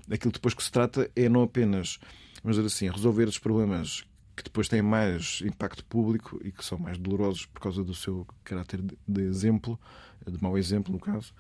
aquilo 0.10 0.32
depois 0.32 0.54
que 0.54 0.64
se 0.64 0.72
trata 0.72 1.10
é 1.16 1.30
não 1.30 1.44
apenas, 1.44 2.00
vamos 2.44 2.58
dizer 2.58 2.68
assim, 2.68 2.90
resolver 2.90 3.28
os 3.28 3.38
problemas 3.38 4.04
que 4.36 4.44
depois 4.44 4.70
têm 4.70 4.82
mais 4.82 5.42
impacto 5.46 5.84
público 5.84 6.40
e 6.44 6.52
que 6.52 6.64
são 6.64 6.78
mais 6.78 6.98
dolorosos 6.98 7.46
por 7.46 7.60
causa 7.60 7.84
do 7.84 7.94
seu 7.94 8.26
caráter 8.44 8.82
de, 9.08 9.22
exemplo, 9.22 9.78
de 10.26 10.42
mau 10.42 10.58
exemplo, 10.58 10.94
no 10.94 11.00
caso, 11.00 11.34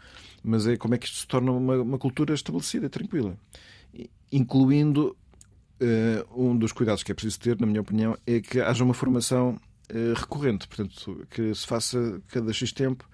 mas 0.43 0.67
é 0.67 0.75
como 0.75 0.95
é 0.95 0.97
que 0.97 1.05
isto 1.05 1.19
se 1.19 1.27
torna 1.27 1.51
uma, 1.51 1.75
uma 1.81 1.97
cultura 1.97 2.33
estabelecida, 2.33 2.89
tranquila. 2.89 3.37
Incluindo 4.31 5.15
uh, 5.79 6.47
um 6.49 6.57
dos 6.57 6.73
cuidados 6.73 7.01
que 7.01 7.11
é 7.11 7.15
preciso 7.15 7.39
ter, 7.39 7.57
na 7.59 7.65
minha 7.65 7.79
opinião, 7.79 8.17
é 8.27 8.41
que 8.41 8.59
haja 8.59 8.83
uma 8.83 8.93
formação 8.93 9.57
eh, 9.89 10.13
recorrente, 10.15 10.67
portanto, 10.67 11.25
que 11.31 11.53
se 11.55 11.65
faça 11.65 12.21
cada 12.27 12.53
X 12.53 12.71
tempo, 12.71 13.09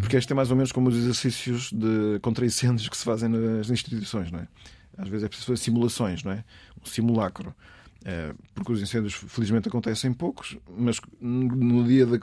porque 0.00 0.16
este 0.16 0.32
é 0.32 0.34
mais 0.34 0.50
ou 0.50 0.56
menos 0.56 0.72
como 0.72 0.88
os 0.88 0.96
exercícios 0.96 1.70
de 1.70 2.18
contra 2.22 2.44
incêndios 2.46 2.88
que 2.88 2.96
se 2.96 3.04
fazem 3.04 3.28
nas 3.28 3.68
instituições, 3.68 4.30
não 4.30 4.40
é? 4.40 4.48
Às 4.96 5.08
vezes 5.08 5.24
é 5.24 5.28
preciso 5.28 5.46
fazer 5.46 5.58
simulações, 5.58 6.22
não 6.24 6.32
é? 6.32 6.44
Um 6.82 6.86
simulacro. 6.86 7.54
É, 8.08 8.32
porque 8.54 8.70
os 8.70 8.80
incêndios, 8.80 9.14
felizmente, 9.14 9.68
acontecem 9.68 10.12
poucos, 10.12 10.56
mas 10.78 11.00
no 11.20 11.82
dia 11.82 12.06
de, 12.06 12.20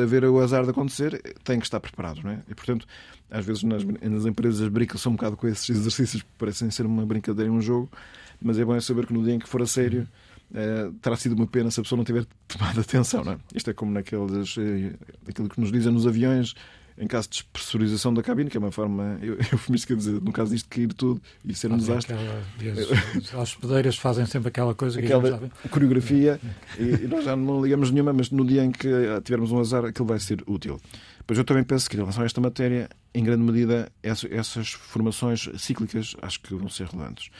haver 0.00 0.24
o 0.24 0.38
azar 0.38 0.62
de 0.62 0.70
acontecer, 0.70 1.20
tem 1.42 1.58
que 1.58 1.66
estar 1.66 1.80
preparado, 1.80 2.20
não 2.22 2.30
é? 2.30 2.38
E, 2.48 2.54
portanto, 2.54 2.86
às 3.28 3.44
vezes 3.44 3.64
nas, 3.64 3.82
nas 3.84 4.26
empresas 4.26 4.68
brincam-se 4.68 5.08
um 5.08 5.12
bocado 5.12 5.36
com 5.36 5.48
esses 5.48 5.68
exercícios 5.70 6.22
que 6.22 6.28
parecem 6.38 6.70
ser 6.70 6.86
uma 6.86 7.04
brincadeira, 7.04 7.50
um 7.50 7.60
jogo, 7.60 7.90
mas 8.40 8.60
é 8.60 8.64
bom 8.64 8.80
saber 8.80 9.06
que 9.06 9.12
no 9.12 9.24
dia 9.24 9.34
em 9.34 9.38
que 9.40 9.48
for 9.48 9.60
a 9.60 9.66
sério 9.66 10.06
Uh, 10.50 10.92
terá 11.00 11.16
sido 11.16 11.32
uma 11.32 11.48
pena 11.48 11.68
se 11.68 11.80
a 11.80 11.82
pessoa 11.82 11.96
não 11.96 12.04
tiver 12.04 12.24
tomado 12.46 12.80
atenção. 12.80 13.24
Não 13.24 13.32
é? 13.32 13.38
Isto 13.54 13.70
é 13.70 13.74
como 13.74 13.90
naqueles, 13.90 14.56
uh, 14.56 14.60
aquilo 15.28 15.48
que 15.48 15.60
nos 15.60 15.72
dizem 15.72 15.92
nos 15.92 16.06
aviões, 16.06 16.54
em 16.96 17.06
caso 17.06 17.28
de 17.28 17.38
despressurização 17.38 18.14
da 18.14 18.22
cabine, 18.22 18.48
que 18.48 18.56
é 18.56 18.60
uma 18.60 18.70
forma 18.70 19.18
eufemística 19.52 19.94
de 19.94 20.04
dizer, 20.04 20.20
no 20.20 20.32
caso 20.32 20.52
disto, 20.52 20.68
cair 20.68 20.92
tudo 20.92 21.20
e 21.44 21.54
ser 21.54 21.70
um 21.72 21.76
desastre. 21.76 22.14
Aquela, 22.14 23.42
as 23.42 23.50
hospedeiras 23.50 23.96
fazem 23.96 24.26
sempre 24.26 24.48
aquela 24.48 24.74
coisa 24.74 25.00
que 25.00 25.06
aquela 25.06 25.50
coreografia 25.70 26.40
e, 26.78 27.04
e, 27.04 27.08
nós 27.08 27.24
já 27.24 27.34
não 27.34 27.62
ligamos 27.62 27.90
nenhuma, 27.90 28.12
mas 28.12 28.30
no 28.30 28.44
dia 28.44 28.64
em 28.64 28.70
que 28.70 28.88
tivermos 29.24 29.50
um 29.50 29.58
azar, 29.58 29.84
aquilo 29.84 30.06
vai 30.06 30.20
ser 30.20 30.42
útil. 30.46 30.80
Pois 31.26 31.38
eu 31.38 31.44
também 31.44 31.64
penso 31.64 31.88
que, 31.88 31.96
em 31.96 32.00
relação 32.00 32.22
a 32.22 32.26
esta 32.26 32.40
matéria, 32.40 32.88
em 33.14 33.24
grande 33.24 33.42
medida, 33.42 33.90
essas 34.02 34.72
formações 34.72 35.48
cíclicas 35.56 36.14
acho 36.20 36.40
que 36.40 36.54
vão 36.54 36.68
ser 36.68 36.86
relevantes 36.86 37.30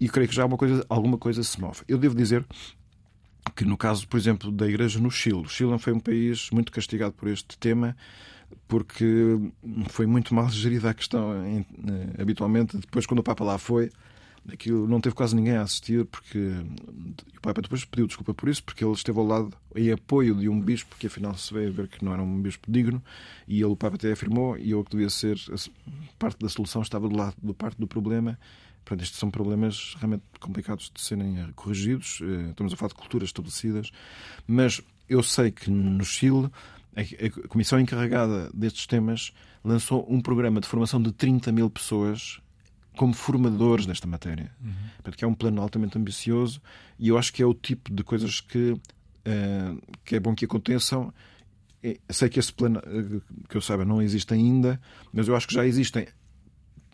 e 0.00 0.08
creio 0.08 0.28
que 0.28 0.34
já 0.34 0.44
uma 0.44 0.56
coisa, 0.56 0.84
alguma 0.88 1.18
coisa 1.18 1.42
se 1.42 1.60
move. 1.60 1.80
Eu 1.88 1.98
devo 1.98 2.14
dizer 2.14 2.44
que 3.54 3.64
no 3.64 3.76
caso, 3.76 4.06
por 4.08 4.16
exemplo, 4.16 4.50
da 4.50 4.66
Igreja 4.66 4.98
no 4.98 5.10
Chile, 5.10 5.42
o 5.42 5.48
Chile 5.48 5.78
foi 5.78 5.92
um 5.92 6.00
país 6.00 6.50
muito 6.50 6.72
castigado 6.72 7.14
por 7.14 7.28
este 7.28 7.56
tema 7.58 7.96
porque 8.68 9.38
foi 9.88 10.06
muito 10.06 10.34
mal 10.34 10.48
gerida 10.48 10.90
a 10.90 10.94
questão. 10.94 11.32
Eh, 11.44 11.64
habitualmente, 12.20 12.76
depois, 12.76 13.06
quando 13.06 13.20
o 13.20 13.22
Papa 13.22 13.44
lá 13.44 13.58
foi, 13.58 13.90
Aquilo 14.52 14.86
não 14.86 15.00
teve 15.00 15.14
quase 15.14 15.34
ninguém 15.34 15.56
a 15.56 15.62
assistir, 15.62 16.04
porque 16.04 16.38
o 16.38 17.40
Papa 17.40 17.62
depois 17.62 17.82
pediu 17.84 18.06
desculpa 18.06 18.34
por 18.34 18.48
isso, 18.50 18.62
porque 18.62 18.84
ele 18.84 18.92
esteve 18.92 19.18
ao 19.18 19.24
lado 19.24 19.56
em 19.74 19.90
apoio 19.90 20.34
de 20.34 20.50
um 20.50 20.60
bispo 20.60 20.96
que 20.98 21.06
afinal 21.06 21.34
se 21.34 21.52
veio 21.52 21.70
a 21.70 21.72
ver 21.72 21.88
que 21.88 22.04
não 22.04 22.12
era 22.12 22.22
um 22.22 22.42
bispo 22.42 22.70
digno, 22.70 23.02
e 23.48 23.56
ele, 23.56 23.64
o 23.64 23.76
Papa 23.76 23.96
até 23.96 24.12
afirmou, 24.12 24.58
e 24.58 24.72
eu 24.72 24.84
que 24.84 24.90
devia 24.90 25.08
ser 25.08 25.38
parte 26.18 26.38
da 26.38 26.48
solução, 26.50 26.82
estava 26.82 27.08
do 27.08 27.16
lado 27.16 27.36
do 27.42 27.54
parte 27.54 27.78
do 27.78 27.86
problema. 27.86 28.38
Portanto, 28.84 29.02
estes 29.02 29.18
são 29.18 29.30
problemas 29.30 29.94
realmente 29.98 30.24
complicados 30.38 30.92
de 30.94 31.00
serem 31.00 31.50
corrigidos. 31.54 32.20
Eh, 32.20 32.50
estamos 32.50 32.70
a 32.70 32.76
falar 32.76 32.88
de 32.88 32.96
culturas 32.96 33.30
estabelecidas, 33.30 33.90
mas 34.46 34.82
eu 35.08 35.22
sei 35.22 35.50
que 35.50 35.70
no 35.70 36.04
Chile 36.04 36.50
a 36.96 37.48
comissão 37.48 37.80
encarregada 37.80 38.50
destes 38.54 38.86
temas 38.86 39.32
lançou 39.64 40.06
um 40.08 40.20
programa 40.20 40.60
de 40.60 40.68
formação 40.68 41.02
de 41.02 41.12
30 41.12 41.50
mil 41.52 41.68
pessoas 41.68 42.40
como 42.96 43.12
formadores 43.12 43.86
nesta 43.86 44.06
matéria. 44.06 44.52
Uhum. 44.62 44.72
Portanto, 44.96 45.16
que 45.16 45.24
é 45.24 45.28
um 45.28 45.34
plano 45.34 45.60
altamente 45.60 45.98
ambicioso 45.98 46.60
e 46.98 47.08
eu 47.08 47.18
acho 47.18 47.32
que 47.32 47.42
é 47.42 47.46
o 47.46 47.54
tipo 47.54 47.92
de 47.92 48.04
coisas 48.04 48.40
que, 48.40 48.72
uh, 48.72 48.80
que 50.04 50.16
é 50.16 50.20
bom 50.20 50.34
que 50.34 50.44
aconteçam. 50.44 51.12
Sei 52.08 52.28
que 52.28 52.38
esse 52.38 52.52
plano, 52.52 52.80
uh, 52.80 53.22
que 53.48 53.56
eu 53.56 53.60
saiba, 53.60 53.84
não 53.84 54.00
existe 54.00 54.32
ainda, 54.32 54.80
mas 55.12 55.26
eu 55.26 55.34
acho 55.34 55.48
que 55.48 55.54
já 55.54 55.66
existem 55.66 56.06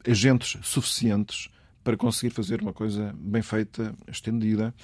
agentes 0.07 0.59
suficientes 0.63 1.51
para 1.85 1.97
conseguir 1.97 2.31
fazer 2.31 2.63
uma 2.63 2.73
coisa 2.73 3.15
bem 3.19 3.43
feita, 3.43 3.95
estendida, 4.09 4.75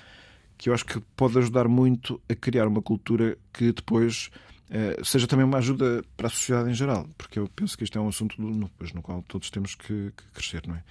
que 0.59 0.68
eu 0.68 0.74
acho 0.74 0.85
que 0.85 1.00
pode 1.14 1.38
ajudar 1.38 1.68
muito 1.68 2.20
a 2.29 2.35
criar 2.35 2.66
uma 2.66 2.81
cultura 2.81 3.37
que 3.52 3.72
depois 3.72 4.31
eh, 4.33 4.56
seja 5.05 5.26
também 5.26 5.44
uma 5.44 5.59
ajuda 5.59 6.05
para 6.16 6.26
a 6.26 6.31
sociedade 6.31 6.70
em 6.70 6.74
geral, 6.74 7.09
porque 7.16 7.38
eu 7.38 7.48
penso 7.55 7.76
que 7.76 7.85
isto 7.85 7.98
é 7.98 8.00
um 8.00 8.09
assunto 8.09 8.40
no, 8.40 8.50
no 8.50 9.02
qual 9.02 9.22
todos 9.22 9.50
temos 9.50 9.74
que, 9.74 10.12
que, 10.16 10.24
crescer, 10.35 10.66
não 10.66 10.74
é? 10.74 10.83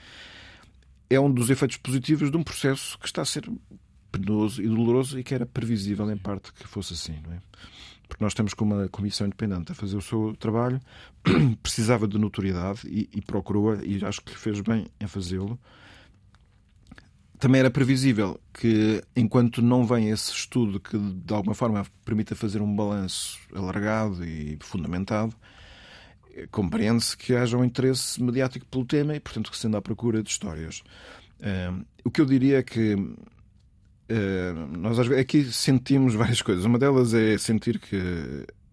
É 1.10 1.20
um 1.20 1.32
dos 1.32 1.50
efeitos 1.50 1.78
positivos 1.78 2.32
de 2.32 2.38
um 2.38 2.44
processo 2.44 2.98
que 2.98 3.06
está 3.06 3.22
a 3.22 3.26
ser 3.26 3.48
penoso 4.12 4.62
e 4.62 4.68
doloroso 4.68 5.20
e 5.20 5.24
que 5.24 5.36
era 5.36 5.46
previsível, 5.46 6.10
em 6.10 6.18
parte, 6.18 6.54
que 6.54 6.68
fosse 6.68 6.94
assim, 6.94 7.20
não 7.24 7.34
é? 7.34 7.40
Porque 8.08 8.24
nós 8.24 8.34
temos 8.34 8.54
como 8.54 8.76
uma 8.76 8.88
comissão 8.88 9.28
independente 9.28 9.72
a 9.72 9.76
fazer 9.76 9.98
o 9.98 10.02
seu 10.02 10.36
trabalho, 10.40 10.80
precisava 11.62 12.08
de 12.08 12.18
notoriedade 12.18 12.82
e, 12.86 13.10
e 13.14 13.22
procurou-a, 13.22 13.84
e 13.84 14.04
acho 14.06 14.22
que 14.22 14.38
fez 14.38 14.62
bem 14.62 14.88
em 15.00 15.08
fazê-lo 15.08 15.60
também 17.46 17.60
era 17.60 17.70
previsível 17.70 18.40
que, 18.52 19.04
enquanto 19.16 19.62
não 19.62 19.86
vem 19.86 20.10
esse 20.10 20.32
estudo 20.32 20.80
que 20.80 20.98
de 20.98 21.32
alguma 21.32 21.54
forma 21.54 21.86
permita 22.04 22.34
fazer 22.34 22.60
um 22.60 22.76
balanço 22.76 23.38
alargado 23.54 24.26
e 24.26 24.58
fundamentado, 24.62 25.32
compreende-se 26.50 27.16
que 27.16 27.36
haja 27.36 27.56
um 27.56 27.64
interesse 27.64 28.20
mediático 28.20 28.66
pelo 28.66 28.84
tema 28.84 29.16
e, 29.16 29.20
portanto, 29.20 29.52
que 29.52 29.58
se 29.60 29.68
anda 29.68 29.78
à 29.78 29.82
procura 29.82 30.24
de 30.24 30.30
histórias. 30.32 30.82
Uh, 31.40 31.86
o 32.04 32.10
que 32.10 32.20
eu 32.20 32.26
diria 32.26 32.58
é 32.58 32.64
que 32.64 32.96
uh, 32.96 33.16
nós 34.76 34.98
aqui 35.12 35.44
sentimos 35.54 36.16
várias 36.16 36.42
coisas. 36.42 36.66
Uma 36.66 36.80
delas 36.80 37.14
é 37.14 37.38
sentir 37.38 37.78
que 37.78 37.96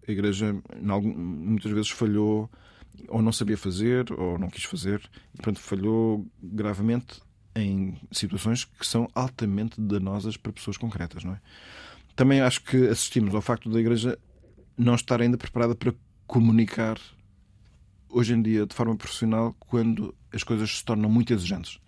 a 0.07 0.11
Igreja 0.11 0.55
muitas 0.81 1.71
vezes 1.71 1.91
falhou 1.91 2.49
ou 3.07 3.21
não 3.21 3.31
sabia 3.31 3.55
fazer 3.55 4.11
ou 4.13 4.39
não 4.39 4.49
quis 4.49 4.63
fazer 4.63 4.99
e, 5.31 5.37
portanto, 5.37 5.59
falhou 5.59 6.25
gravemente 6.41 7.21
em 7.55 7.95
situações 8.11 8.65
que 8.65 8.85
são 8.85 9.09
altamente 9.13 9.79
danosas 9.79 10.37
para 10.37 10.51
pessoas 10.51 10.77
concretas, 10.77 11.23
não 11.23 11.33
é? 11.33 11.39
Também 12.15 12.41
acho 12.41 12.63
que 12.63 12.87
assistimos 12.87 13.33
ao 13.33 13.41
facto 13.41 13.69
da 13.69 13.79
Igreja 13.79 14.17
não 14.77 14.95
estar 14.95 15.21
ainda 15.21 15.37
preparada 15.37 15.75
para 15.75 15.93
comunicar 16.27 16.97
hoje 18.09 18.33
em 18.33 18.41
dia 18.41 18.65
de 18.65 18.75
forma 18.75 18.95
profissional 18.95 19.55
quando 19.59 20.13
as 20.31 20.43
coisas 20.43 20.77
se 20.77 20.85
tornam 20.85 21.09
muito 21.09 21.33
exigentes. 21.33 21.79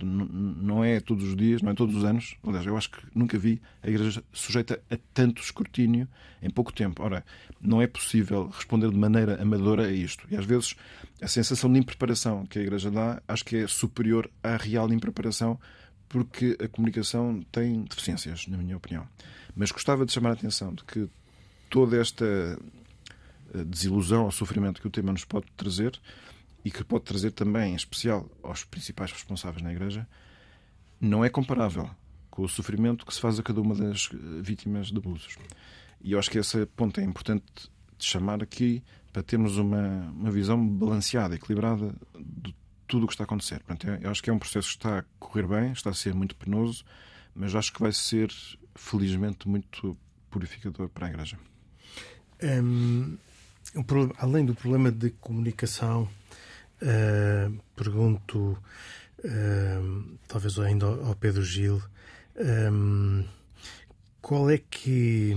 Não 0.00 0.82
é 0.82 0.98
todos 0.98 1.24
os 1.24 1.36
dias, 1.36 1.60
não 1.60 1.70
é 1.70 1.74
todos 1.74 1.94
os 1.94 2.04
anos. 2.04 2.36
Aliás, 2.42 2.64
eu 2.64 2.74
acho 2.74 2.90
que 2.90 2.98
nunca 3.14 3.38
vi 3.38 3.60
a 3.82 3.88
Igreja 3.88 4.24
sujeita 4.32 4.80
a 4.90 4.96
tanto 5.12 5.42
escrutínio 5.42 6.08
em 6.42 6.48
pouco 6.48 6.72
tempo. 6.72 7.02
Ora, 7.02 7.22
não 7.60 7.82
é 7.82 7.86
possível 7.86 8.48
responder 8.48 8.90
de 8.90 8.96
maneira 8.96 9.40
amadora 9.42 9.86
a 9.86 9.92
isto. 9.92 10.26
E 10.30 10.36
às 10.36 10.46
vezes 10.46 10.74
a 11.20 11.28
sensação 11.28 11.72
de 11.72 11.78
impreparação 11.78 12.44
que 12.46 12.58
a 12.58 12.62
Igreja 12.62 12.90
dá 12.90 13.22
acho 13.26 13.44
que 13.44 13.56
é 13.56 13.66
superior 13.66 14.30
à 14.42 14.56
real 14.56 14.92
impreparação 14.92 15.58
porque 16.08 16.56
a 16.62 16.68
comunicação 16.68 17.42
tem 17.50 17.82
deficiências, 17.82 18.46
na 18.46 18.56
minha 18.56 18.76
opinião. 18.76 19.06
Mas 19.54 19.72
gostava 19.72 20.04
de 20.06 20.12
chamar 20.12 20.30
a 20.30 20.32
atenção 20.34 20.72
de 20.72 20.84
que 20.84 21.08
toda 21.68 22.00
esta 22.00 22.24
eh, 22.24 23.64
desilusão 23.64 24.24
ou 24.24 24.30
sofrimento 24.30 24.80
que 24.80 24.86
o 24.86 24.90
tema 24.90 25.12
nos 25.12 25.24
pode 25.24 25.46
trazer 25.56 25.98
e 26.64 26.70
que 26.70 26.84
pode 26.84 27.04
trazer 27.04 27.32
também, 27.32 27.72
em 27.72 27.76
especial, 27.76 28.28
aos 28.42 28.64
principais 28.64 29.10
responsáveis 29.10 29.62
na 29.62 29.72
Igreja, 29.72 30.06
não 31.00 31.24
é 31.24 31.28
comparável 31.28 31.90
com 32.30 32.42
o 32.42 32.48
sofrimento 32.48 33.04
que 33.04 33.12
se 33.12 33.20
faz 33.20 33.38
a 33.38 33.42
cada 33.42 33.60
uma 33.60 33.74
das 33.74 34.08
eh, 34.12 34.16
vítimas 34.40 34.88
de 34.88 34.98
abusos. 34.98 35.36
E 36.00 36.12
eu 36.12 36.18
acho 36.18 36.30
que 36.30 36.38
esse 36.38 36.66
ponto 36.66 37.00
é 37.00 37.04
importante 37.04 37.44
chamar 38.04 38.42
aqui 38.42 38.82
para 39.12 39.22
termos 39.22 39.56
uma, 39.56 40.10
uma 40.10 40.30
visão 40.30 40.66
balanceada, 40.66 41.34
equilibrada 41.34 41.94
de 42.18 42.54
tudo 42.86 43.04
o 43.04 43.06
que 43.06 43.14
está 43.14 43.24
a 43.24 43.26
acontecer. 43.26 43.62
Portanto, 43.62 43.86
eu 44.02 44.10
acho 44.10 44.22
que 44.22 44.30
é 44.30 44.32
um 44.32 44.38
processo 44.38 44.68
que 44.68 44.74
está 44.76 44.98
a 44.98 45.04
correr 45.18 45.46
bem, 45.46 45.72
está 45.72 45.90
a 45.90 45.94
ser 45.94 46.14
muito 46.14 46.36
penoso, 46.36 46.84
mas 47.34 47.54
acho 47.54 47.72
que 47.72 47.80
vai 47.80 47.92
ser, 47.92 48.30
felizmente, 48.74 49.48
muito 49.48 49.96
purificador 50.30 50.88
para 50.88 51.06
a 51.06 51.10
Igreja. 51.10 51.38
Um, 52.42 53.16
além 54.18 54.44
do 54.44 54.54
problema 54.54 54.90
de 54.90 55.10
comunicação 55.10 56.08
Uh, 56.82 57.58
pergunto, 57.76 58.58
uh, 59.24 60.18
talvez 60.26 60.58
ainda 60.58 60.86
ao 60.86 61.14
Pedro 61.14 61.42
Gil, 61.42 61.82
um, 62.36 63.20
eh, 63.20 63.24
qual 64.20 64.50
é 64.50 64.58
que. 64.58 65.34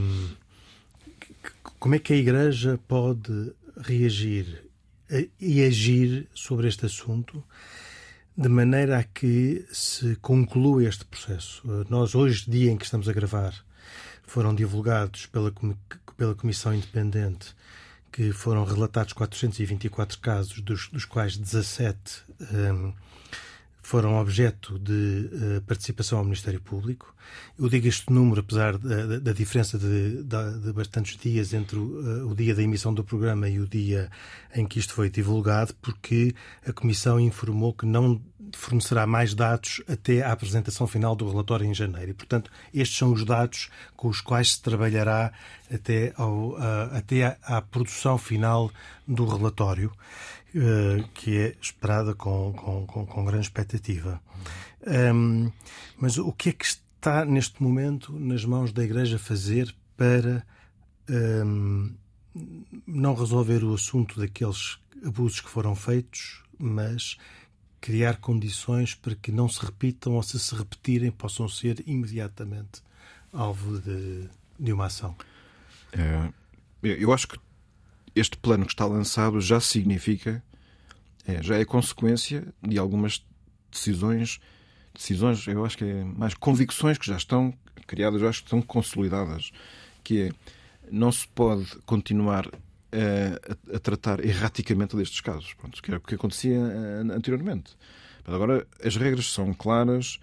Como 1.79 1.95
é 1.95 1.99
que 1.99 2.13
a 2.13 2.15
Igreja 2.15 2.79
pode 2.87 3.53
reagir 3.77 4.63
e 5.39 5.63
agir 5.63 6.27
sobre 6.33 6.67
este 6.67 6.85
assunto 6.85 7.43
de 8.35 8.49
maneira 8.49 8.99
a 8.99 9.03
que 9.03 9.65
se 9.71 10.15
conclua 10.17 10.83
este 10.83 11.05
processo? 11.05 11.61
Nós, 11.89 12.15
hoje, 12.15 12.49
dia 12.49 12.71
em 12.71 12.77
que 12.77 12.85
estamos 12.85 13.07
a 13.07 13.13
gravar, 13.13 13.53
foram 14.23 14.53
divulgados 14.53 15.25
pela, 15.27 15.53
pela 16.17 16.35
Comissão 16.35 16.73
Independente 16.73 17.55
que 18.11 18.31
foram 18.31 18.63
relatados 18.63 19.13
424 19.13 20.19
casos, 20.19 20.59
dos, 20.61 20.89
dos 20.89 21.05
quais 21.05 21.37
17 21.37 22.23
um, 22.51 22.93
foram 23.87 24.19
objeto 24.19 24.77
de 24.77 25.29
uh, 25.31 25.61
participação 25.61 26.17
ao 26.19 26.25
Ministério 26.25 26.59
Público. 26.59 27.15
Eu 27.57 27.69
digo 27.69 27.87
este 27.87 28.11
número, 28.11 28.41
apesar 28.41 28.77
da, 28.77 29.17
da 29.17 29.31
diferença 29.31 29.79
de, 29.79 30.23
de, 30.23 30.59
de, 30.59 30.73
bastantes 30.73 31.15
dias 31.15 31.53
entre 31.53 31.79
o, 31.79 31.83
uh, 31.83 32.29
o, 32.29 32.35
dia 32.35 32.53
da 32.53 32.61
emissão 32.61 32.93
do 32.93 33.01
programa 33.01 33.47
e 33.47 33.61
o 33.61 33.65
dia 33.65 34.09
em 34.53 34.67
que 34.67 34.77
isto 34.77 34.93
foi 34.93 35.09
divulgado, 35.09 35.73
porque 35.81 36.35
a 36.67 36.73
Comissão 36.73 37.17
informou 37.17 37.73
que 37.73 37.85
não 37.85 38.21
fornecerá 38.53 39.07
mais 39.07 39.33
dados 39.33 39.81
até 39.87 40.21
à 40.21 40.31
apresentação 40.31 40.85
final 40.85 41.15
do 41.15 41.29
relatório 41.29 41.65
em 41.65 41.73
janeiro. 41.73 42.11
E, 42.11 42.13
portanto, 42.13 42.51
estes 42.73 42.97
são 42.97 43.13
os 43.13 43.23
dados 43.23 43.69
com 43.95 44.09
os 44.09 44.19
quais 44.19 44.53
se 44.53 44.61
trabalhará 44.61 45.31
até, 45.73 46.13
ao, 46.17 46.51
uh, 46.51 46.57
até 46.91 47.37
à, 47.43 47.61
produção 47.61 48.17
final 48.17 48.71
do 49.07 49.25
relatório, 49.25 49.91
que 51.13 51.37
é 51.37 51.55
esperada 51.61 52.15
com, 52.15 52.53
com, 52.53 52.85
com, 52.87 53.05
com 53.05 53.25
grande 53.25 53.45
expectativa. 53.45 54.21
Um, 54.85 55.51
mas 55.97 56.17
o 56.17 56.31
que 56.31 56.49
é 56.49 56.53
que 56.53 56.65
está 56.65 57.25
neste 57.25 57.61
momento 57.61 58.13
nas 58.13 58.45
mãos 58.45 58.71
da 58.71 58.83
Igreja 58.83 59.19
fazer 59.19 59.73
para 59.95 60.45
um, 61.09 61.93
não 62.85 63.13
resolver 63.13 63.63
o 63.63 63.73
assunto 63.73 64.19
daqueles 64.19 64.77
abusos 65.05 65.41
que 65.41 65.49
foram 65.49 65.75
feitos, 65.75 66.43
mas 66.57 67.17
criar 67.79 68.17
condições 68.17 68.95
para 68.95 69.15
que 69.15 69.31
não 69.31 69.47
se 69.47 69.63
repitam 69.63 70.13
ou 70.13 70.23
se 70.23 70.39
se 70.39 70.55
repetirem 70.55 71.11
possam 71.11 71.47
ser 71.47 71.83
imediatamente 71.85 72.81
alvo 73.31 73.79
de, 73.79 74.27
de 74.59 74.73
uma 74.73 74.87
ação? 74.87 75.15
É, 75.91 76.31
eu 76.81 77.13
acho 77.13 77.27
que 77.27 77.39
este 78.19 78.37
plano 78.37 78.65
que 78.65 78.73
está 78.73 78.85
lançado 78.85 79.39
já 79.39 79.59
significa, 79.59 80.43
é, 81.27 81.41
já 81.43 81.57
é 81.57 81.65
consequência 81.65 82.47
de 82.61 82.77
algumas 82.77 83.23
decisões, 83.71 84.39
decisões, 84.93 85.45
eu 85.47 85.65
acho 85.65 85.77
que 85.77 85.83
é 85.83 86.03
mais 86.03 86.33
convicções 86.33 86.97
que 86.97 87.05
já 87.05 87.17
estão 87.17 87.53
criadas, 87.85 88.21
eu 88.21 88.27
acho 88.27 88.39
que 88.39 88.47
estão 88.47 88.61
consolidadas, 88.61 89.51
que 90.03 90.23
é 90.23 90.31
não 90.89 91.11
se 91.11 91.27
pode 91.27 91.65
continuar 91.85 92.47
a, 92.91 93.75
a, 93.75 93.79
tratar 93.79 94.23
erraticamente 94.23 94.95
destes 94.95 95.21
casos, 95.21 95.53
pronto, 95.53 95.81
que 95.81 95.91
era 95.91 95.97
o 95.97 96.01
que 96.01 96.15
acontecia 96.15 96.55
eh, 96.57 97.13
anteriormente. 97.13 97.75
Mas 98.25 98.35
agora 98.35 98.65
as 98.83 98.95
regras 98.95 99.31
são 99.31 99.53
claras, 99.53 100.19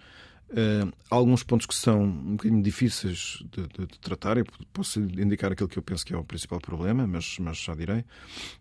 uh, 0.55 0.91
alguns 1.09 1.43
pontos 1.43 1.65
que 1.67 1.75
são 1.75 2.03
um 2.03 2.35
bocadinho 2.35 2.63
difíceis 2.63 3.43
de, 3.51 3.67
de, 3.67 3.87
de, 3.87 3.99
tratar. 3.99 4.37
Eu 4.37 4.45
posso 4.73 4.99
indicar 4.99 5.51
aquilo 5.51 5.69
que 5.69 5.77
eu 5.77 5.83
penso 5.83 6.05
que 6.05 6.13
é 6.13 6.17
o 6.17 6.23
principal 6.23 6.59
problema, 6.59 7.05
mas, 7.05 7.37
mas 7.39 7.57
já 7.57 7.75
direi. 7.75 7.99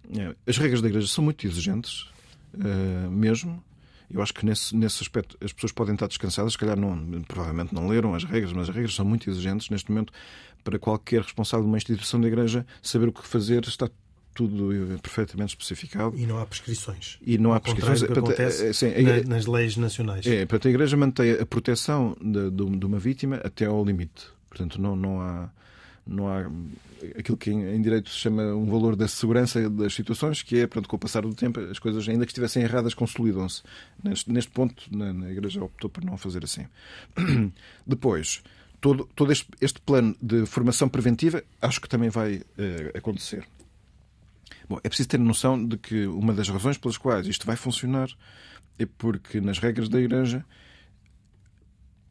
Uh, 0.07 0.35
as 0.47 0.59
regras 0.59 0.83
da 0.83 0.89
Igreja 0.89 1.07
são 1.07 1.23
muito 1.23 1.47
exigentes, 1.47 2.09
uh, 2.55 3.11
mesmo, 3.11 3.63
Eu 4.11 4.21
acho 4.21 4.35
que 4.35 4.45
nesse, 4.45 4.77
nesse 4.77 5.03
aspecto 5.03 5.39
as 5.41 5.53
pessoas 5.53 5.73
podem 5.73 5.95
estar 5.95 6.09
descansadas, 6.09 6.53
se 6.53 6.59
calhar 6.59 6.79
não, 6.79 7.23
provavelmente 7.23 7.73
não 7.73 7.87
leram 7.87 8.15
as 8.15 8.25
regras, 8.25 8.53
mas 8.53 8.69
as 8.69 8.75
regras 8.75 8.95
são 8.95 9.05
muito 9.05 9.31
exigentes 9.31 9.71
neste 9.71 9.91
momento 9.91 10.13
para 10.63 10.79
qualquer 10.79 11.23
responsável 11.23 11.65
de 11.65 11.71
uma 11.71 11.77
instituição 11.77 12.21
da 12.21 12.27
Igreja 12.27 12.67
saber 12.83 13.09
o 13.09 13.13
que 13.13 13.27
fazer, 13.27 13.63
está 13.65 13.89
tudo 14.35 14.99
perfeitamente 15.01 15.51
especificado. 15.51 16.19
E 16.19 16.27
não 16.27 16.39
há 16.39 16.45
prescrições. 16.45 17.19
E 17.25 17.39
não 17.39 17.53
há 17.53 17.61
prescrições. 17.61 18.03
Que 18.03 18.13
acontece 18.13 18.67
é, 18.67 18.73
sim, 18.73 18.89
é, 18.89 19.25
nas 19.25 19.47
leis 19.47 19.77
nacionais. 19.77 20.27
É, 20.27 20.45
portanto, 20.45 20.69
a 20.69 20.71
Igreja 20.71 20.97
mantém 20.97 21.33
a 21.33 21.47
proteção 21.47 22.17
de, 22.21 22.51
de, 22.51 22.77
de, 22.77 22.87
uma 22.87 22.99
vítima 22.99 23.37
até 23.37 23.67
ao 23.67 23.85
limite. 23.85 24.27
Portanto, 24.49 24.81
não, 24.81 24.97
não 24.97 25.21
há. 25.21 25.49
Não 26.07 26.29
há 26.29 26.51
aquilo 27.19 27.37
que 27.37 27.51
em 27.51 27.81
direito 27.81 28.11
se 28.11 28.17
chama 28.17 28.43
um 28.55 28.67
valor 28.67 28.95
da 28.95 29.09
segurança 29.09 29.71
das 29.71 29.95
situações, 29.95 30.43
que 30.43 30.59
é, 30.59 30.67
portanto, 30.67 30.89
com 30.89 30.97
o 30.97 30.99
passar 30.99 31.23
do 31.23 31.35
tempo, 31.35 31.61
as 31.61 31.79
coisas, 31.79 32.07
ainda 32.09 32.27
que 32.27 32.33
estivessem 32.33 32.63
erradas, 32.63 32.93
consolidam-se. 32.93 33.63
Neste, 34.03 34.31
neste 34.31 34.51
ponto, 34.51 34.85
na, 34.91 35.15
na 35.15 35.31
Igreja 35.31 35.65
optou 35.65 35.89
por 35.89 36.05
não 36.05 36.19
fazer 36.19 36.45
assim. 36.45 36.67
Depois, 37.87 38.43
todo, 38.81 39.09
todo 39.15 39.33
este, 39.33 39.49
este, 39.63 39.81
plano 39.81 40.15
de 40.21 40.45
formação 40.45 40.91
preventiva 40.91 41.43
acho 41.63 41.81
que 41.81 41.89
também 41.89 42.11
vai 42.11 42.37
uh, 42.37 42.43
acontecer. 42.99 43.47
Bom, 44.69 44.79
é 44.83 44.89
preciso 44.89 45.09
ter 45.09 45.19
noção 45.19 45.63
de 45.63 45.77
que 45.77 46.07
uma 46.07 46.33
das 46.33 46.49
razões 46.49 46.79
pelas 46.79 46.97
quais 46.97 47.27
isto 47.27 47.47
vai 47.47 47.57
funcionar 47.57 48.09
é 48.79 48.87
porque, 48.87 49.41
nas 49.41 49.59
regras 49.59 49.89
da 49.89 50.01
Igreja, 50.01 50.45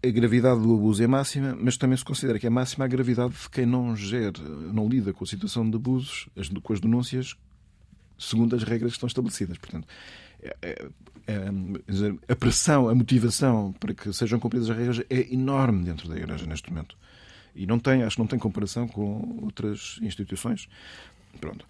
a 0.04 0.10
gravidade 0.10 0.62
do 0.62 0.74
abuso 0.76 1.02
é 1.02 1.08
máxima, 1.08 1.58
mas 1.60 1.78
também 1.78 1.98
se 1.98 2.04
considera 2.04 2.38
que 2.38 2.46
é 2.46 2.50
máxima 2.50 2.86
a 2.86 2.88
gravidade 2.88 3.34
de 3.34 3.50
quem 3.50 3.66
não 3.66 3.96
gera, 3.96 4.42
não 4.74 4.88
lida 4.88 5.14
com 5.14 5.24
a 5.24 5.28
situação 5.28 5.70
de 5.70 5.78
abusos, 5.78 6.28
com 6.62 6.74
as 6.74 6.80
denúncias, 6.80 7.36
segundo 8.18 8.56
as 8.56 8.64
regras 8.64 8.92
que 8.92 8.98
estão 8.98 9.08
estabelecidas. 9.08 9.58
Portanto, 9.58 9.88
é, 10.42 10.56
é, 10.62 10.90
é, 11.28 12.32
a 12.32 12.36
pressão, 12.36 12.90
a 12.90 12.96
motivação 12.96 13.74
para 13.80 13.94
que 13.94 14.12
sejam 14.12 14.40
cumpridas 14.40 14.70
as 14.70 14.78
regras 14.78 15.02
é 15.10 15.34
enorme 15.34 15.86
dentro 15.86 16.10
da 16.10 16.18
Igreja 16.18 16.46
neste 16.46 16.70
momento. 16.70 16.98
E 17.56 17.66
não 17.66 17.80
tem, 17.80 18.04
acho 18.04 18.18
que 18.18 18.22
não 18.22 18.28
tem 18.28 18.40
comparação 18.40 18.88
com 18.88 19.40
outras 19.42 20.00
instituições. 20.02 20.68
Pronto. 21.40 21.66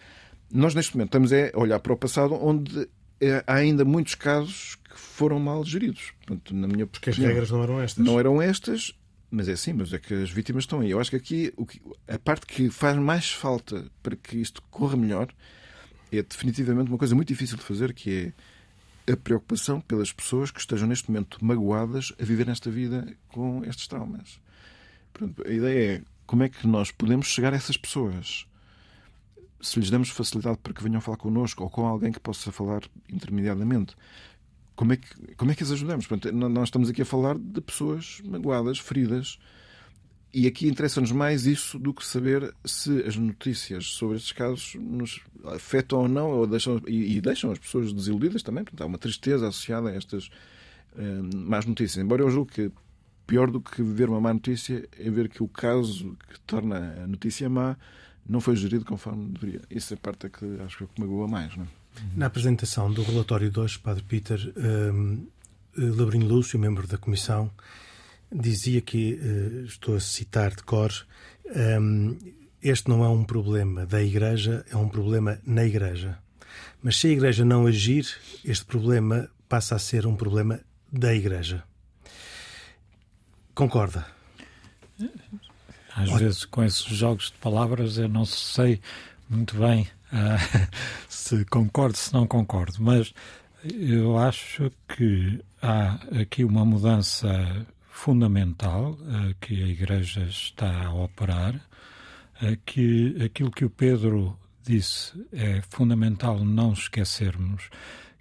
Nós, 0.53 0.75
neste 0.75 0.95
momento, 0.95 1.09
estamos 1.09 1.33
a 1.33 1.57
olhar 1.59 1.79
para 1.79 1.93
o 1.93 1.97
passado 1.97 2.35
onde 2.35 2.87
é, 3.19 3.43
há 3.47 3.55
ainda 3.55 3.83
muitos 3.83 4.13
casos 4.13 4.75
que 4.75 4.99
foram 4.99 5.39
mal 5.39 5.65
geridos. 5.65 6.11
Portanto, 6.19 6.53
na 6.53 6.67
minha 6.67 6.85
Porque 6.85 7.09
as 7.09 7.17
regras 7.17 7.49
não 7.49 7.63
eram 7.63 7.81
estas. 7.81 8.05
Não 8.05 8.19
eram 8.19 8.39
estas, 8.39 8.93
mas 9.31 9.47
é 9.47 9.53
assim, 9.53 9.73
mas 9.73 9.91
é 9.91 9.97
que 9.97 10.13
as 10.13 10.29
vítimas 10.29 10.63
estão 10.63 10.81
aí. 10.81 10.91
Eu 10.91 10.99
acho 10.99 11.09
que 11.09 11.15
aqui 11.15 11.53
a 12.07 12.19
parte 12.19 12.45
que 12.45 12.69
faz 12.69 12.95
mais 12.97 13.31
falta 13.31 13.85
para 14.03 14.15
que 14.15 14.37
isto 14.37 14.61
corra 14.69 14.95
melhor 14.95 15.27
é 16.11 16.21
definitivamente 16.21 16.89
uma 16.89 16.99
coisa 16.99 17.15
muito 17.15 17.29
difícil 17.29 17.57
de 17.57 17.63
fazer, 17.63 17.91
que 17.91 18.31
é 19.07 19.13
a 19.13 19.17
preocupação 19.17 19.81
pelas 19.81 20.11
pessoas 20.11 20.51
que 20.51 20.59
estejam 20.59 20.87
neste 20.87 21.09
momento 21.09 21.43
magoadas 21.43 22.13
a 22.21 22.23
viver 22.23 22.45
nesta 22.45 22.69
vida 22.69 23.17
com 23.29 23.65
estes 23.65 23.87
traumas. 23.87 24.39
Portanto, 25.11 25.43
a 25.47 25.51
ideia 25.51 25.95
é 25.95 26.01
como 26.27 26.43
é 26.43 26.49
que 26.49 26.67
nós 26.67 26.91
podemos 26.91 27.25
chegar 27.25 27.53
a 27.53 27.55
essas 27.55 27.75
pessoas 27.75 28.45
se 29.63 29.79
lhes 29.79 29.89
damos 29.89 30.09
facilidade 30.09 30.57
para 30.61 30.73
que 30.73 30.83
venham 30.83 31.01
falar 31.01 31.17
connosco 31.17 31.63
ou 31.63 31.69
com 31.69 31.87
alguém 31.87 32.11
que 32.11 32.19
possa 32.19 32.51
falar 32.51 32.81
intermediadamente, 33.09 33.95
como 34.75 34.93
é 34.93 34.97
que, 34.97 35.35
como 35.35 35.51
é 35.51 35.55
que 35.55 35.63
as 35.63 35.71
ajudamos? 35.71 36.05
Portanto, 36.05 36.33
nós 36.33 36.67
estamos 36.67 36.89
aqui 36.89 37.01
a 37.01 37.05
falar 37.05 37.37
de 37.37 37.61
pessoas 37.61 38.21
magoadas, 38.25 38.79
feridas, 38.79 39.39
e 40.33 40.47
aqui 40.47 40.67
interessa-nos 40.67 41.11
mais 41.11 41.45
isso 41.45 41.77
do 41.77 41.93
que 41.93 42.03
saber 42.03 42.53
se 42.65 43.03
as 43.03 43.15
notícias 43.15 43.85
sobre 43.85 44.17
estes 44.17 44.31
casos 44.31 44.75
nos 44.75 45.21
afetam 45.45 45.99
ou 45.99 46.07
não, 46.07 46.31
ou 46.31 46.47
deixam, 46.47 46.81
e, 46.87 47.17
e 47.17 47.21
deixam 47.21 47.51
as 47.51 47.59
pessoas 47.59 47.93
desiludidas 47.93 48.41
também. 48.41 48.63
Portanto, 48.63 48.81
há 48.81 48.87
uma 48.87 48.97
tristeza 48.97 49.47
associada 49.47 49.89
a 49.89 49.95
estas 49.95 50.29
uh, 50.95 51.37
más 51.37 51.67
notícias. 51.67 52.03
Embora 52.03 52.23
eu 52.23 52.31
julgue 52.31 52.51
que 52.51 52.71
pior 53.27 53.51
do 53.51 53.61
que 53.61 53.83
ver 53.83 54.09
uma 54.09 54.19
má 54.19 54.33
notícia 54.33 54.89
é 54.97 55.09
ver 55.09 55.29
que 55.29 55.43
o 55.43 55.47
caso 55.47 56.17
que 56.27 56.39
torna 56.41 57.03
a 57.03 57.07
notícia 57.07 57.47
má 57.47 57.77
não 58.27 58.39
foi 58.39 58.55
gerido 58.55 58.85
conforme 58.85 59.31
deveria. 59.31 59.61
Isso 59.69 59.93
é 59.93 59.95
a 59.95 59.99
parte 59.99 60.29
que 60.29 60.45
acho 60.65 60.77
que 60.77 61.01
me 61.01 61.07
magoa 61.07 61.27
mais. 61.27 61.55
Não 61.55 61.65
é? 61.65 61.67
Na 62.15 62.25
apresentação 62.25 62.91
do 62.91 63.03
relatório 63.03 63.51
de 63.51 63.59
hoje, 63.59 63.77
Padre 63.77 64.03
Peter, 64.03 64.53
um, 64.57 65.27
Labrinho 65.77 66.27
Lúcio, 66.27 66.57
membro 66.57 66.87
da 66.87 66.97
Comissão, 66.97 67.51
dizia 68.31 68.81
que, 68.81 69.13
uh, 69.13 69.65
estou 69.65 69.95
a 69.95 69.99
citar 69.99 70.55
de 70.55 70.63
cor, 70.63 70.91
um, 71.79 72.17
este 72.61 72.89
não 72.89 73.03
é 73.03 73.09
um 73.09 73.23
problema 73.23 73.85
da 73.85 74.01
Igreja, 74.01 74.65
é 74.71 74.77
um 74.77 74.87
problema 74.87 75.39
na 75.45 75.65
Igreja. 75.65 76.17
Mas 76.81 76.97
se 76.97 77.07
a 77.07 77.11
Igreja 77.11 77.45
não 77.45 77.67
agir, 77.67 78.07
este 78.43 78.65
problema 78.65 79.29
passa 79.47 79.75
a 79.75 79.79
ser 79.79 80.05
um 80.07 80.15
problema 80.15 80.59
da 80.91 81.13
Igreja. 81.13 81.63
Concorda? 83.53 84.05
Às 85.95 86.09
Olha. 86.09 86.25
vezes, 86.25 86.45
com 86.45 86.63
esses 86.63 86.85
jogos 86.85 87.27
de 87.27 87.37
palavras, 87.37 87.97
eu 87.97 88.07
não 88.07 88.25
sei 88.25 88.81
muito 89.29 89.57
bem 89.57 89.87
uh, 90.11 90.69
se 91.07 91.45
concordo, 91.45 91.97
se 91.97 92.13
não 92.13 92.25
concordo, 92.27 92.77
mas 92.79 93.13
eu 93.63 94.17
acho 94.17 94.71
que 94.87 95.39
há 95.61 95.99
aqui 96.19 96.43
uma 96.43 96.65
mudança 96.65 97.65
fundamental 97.89 98.91
uh, 98.91 99.35
que 99.39 99.63
a 99.63 99.67
Igreja 99.67 100.23
está 100.23 100.85
a 100.85 100.93
operar, 100.93 101.55
uh, 101.55 102.57
que 102.65 103.15
aquilo 103.23 103.51
que 103.51 103.65
o 103.65 103.69
Pedro 103.69 104.37
disse 104.63 105.13
é 105.31 105.61
fundamental 105.69 106.43
não 106.43 106.73
esquecermos, 106.73 107.69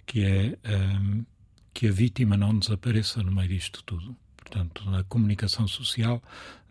que 0.05 0.23
é 0.23 0.57
um, 0.99 1.25
que 1.73 1.87
a 1.87 1.91
vítima 1.91 2.37
não 2.37 2.57
desapareça 2.57 3.23
no 3.23 3.31
meio 3.31 3.49
disto 3.49 3.83
tudo. 3.83 4.15
Portanto, 4.53 4.87
na 4.87 5.03
comunicação 5.05 5.67
social 5.67 6.21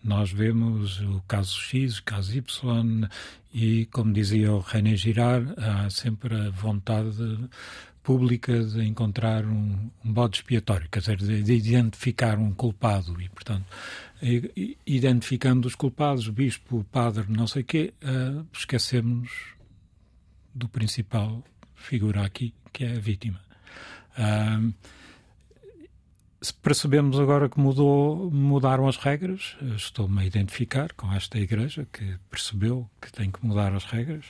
nós 0.05 0.31
vemos 0.31 1.01
o 1.01 1.21
caso 1.27 1.59
X, 1.59 1.99
o 1.99 2.05
caso 2.05 2.37
Y, 2.37 3.09
e, 3.53 3.87
como 3.87 4.13
dizia 4.13 4.53
o 4.53 4.61
René 4.61 4.97
Girard, 4.97 5.53
há 5.57 5.91
sempre 5.91 6.35
a 6.35 6.51
vontade 6.51 7.49
pública 8.01 8.65
de 8.65 8.85
encontrar 8.85 9.45
um, 9.45 9.91
um 10.05 10.13
bode 10.13 10.37
expiatório, 10.39 10.89
quer 10.91 11.01
dizer, 11.01 11.17
de, 11.17 11.43
de, 11.43 11.53
identificar 11.55 12.39
um 12.39 12.53
culpado 12.53 13.21
e, 13.21 13.29
portanto, 13.29 13.67
identificando 14.87 15.67
os 15.67 15.75
culpados, 15.75 16.29
o 16.29 16.33
bispo, 16.33 16.79
o 16.79 16.85
padre, 16.85 17.27
não 17.29 17.49
sei 17.49 17.63
o 17.63 17.65
quê, 17.65 17.95
uh, 18.03 18.47
esquecemos 18.53 19.31
do 20.55 20.69
principal 20.69 21.43
figura 21.75 22.25
aqui, 22.25 22.55
que 22.73 22.85
é 22.85 22.97
a 22.97 23.01
vítima. 23.01 23.41
Uh, 24.17 24.73
percebemos 26.51 27.21
agora 27.21 27.49
que 27.49 27.61
mudou, 27.61 28.31
mudaram 28.31 28.89
as 28.89 28.97
regras. 28.97 29.57
Estou-me 29.77 30.23
a 30.23 30.25
identificar 30.25 30.93
com 30.95 31.13
esta 31.13 31.39
igreja 31.39 31.87
que 31.93 32.17
percebeu 32.31 32.91
que 33.01 33.13
tem 33.13 33.31
que 33.31 33.45
mudar 33.45 33.73
as 33.75 33.85
regras, 33.85 34.25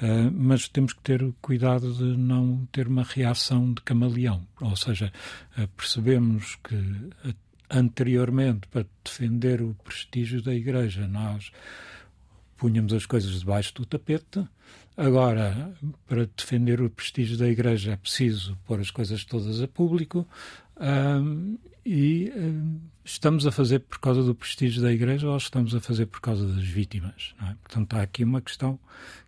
uh, 0.00 0.30
mas 0.32 0.68
temos 0.68 0.92
que 0.92 1.00
ter 1.00 1.24
cuidado 1.40 1.92
de 1.92 2.16
não 2.16 2.68
ter 2.70 2.86
uma 2.86 3.02
reação 3.02 3.72
de 3.72 3.80
camaleão. 3.82 4.46
Ou 4.60 4.76
seja, 4.76 5.12
uh, 5.58 5.66
percebemos 5.68 6.56
que 6.62 6.76
uh, 6.76 7.34
anteriormente, 7.68 8.68
para 8.68 8.86
defender 9.02 9.62
o 9.62 9.74
prestígio 9.82 10.42
da 10.42 10.54
igreja, 10.54 11.08
nós 11.08 11.50
punhamos 12.60 12.92
as 12.92 13.06
coisas 13.06 13.40
debaixo 13.40 13.74
do 13.74 13.86
tapete. 13.86 14.46
Agora, 14.94 15.72
para 16.06 16.26
defender 16.26 16.82
o 16.82 16.90
prestígio 16.90 17.38
da 17.38 17.48
Igreja, 17.48 17.92
é 17.92 17.96
preciso 17.96 18.58
pôr 18.66 18.80
as 18.80 18.90
coisas 18.90 19.24
todas 19.24 19.62
a 19.62 19.66
público. 19.66 20.28
Um, 20.80 21.58
e 21.84 22.32
um, 22.34 22.80
estamos 23.04 23.46
a 23.46 23.52
fazer 23.52 23.80
por 23.80 23.98
causa 23.98 24.22
do 24.22 24.34
prestígio 24.34 24.82
da 24.82 24.92
Igreja 24.92 25.28
ou 25.28 25.36
estamos 25.36 25.74
a 25.74 25.80
fazer 25.80 26.06
por 26.06 26.20
causa 26.20 26.46
das 26.46 26.64
vítimas? 26.64 27.34
É? 27.42 27.54
Portanto, 27.62 27.94
há 27.94 28.02
aqui 28.02 28.24
uma 28.24 28.40
questão 28.40 28.78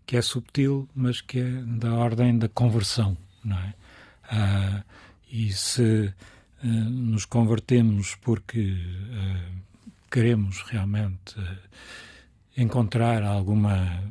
que 0.06 0.16
é 0.16 0.22
subtil, 0.22 0.88
mas 0.94 1.20
que 1.20 1.40
é 1.40 1.50
da 1.62 1.94
ordem 1.94 2.38
da 2.38 2.48
conversão. 2.48 3.16
Não 3.44 3.58
é? 3.58 3.74
Uh, 4.32 4.84
e 5.30 5.52
se 5.52 6.12
uh, 6.62 6.66
nos 6.66 7.24
convertemos 7.24 8.14
porque 8.16 8.72
uh, 8.72 9.92
queremos 10.10 10.62
realmente 10.62 11.34
encontrar 12.56 13.22
alguma 13.22 14.02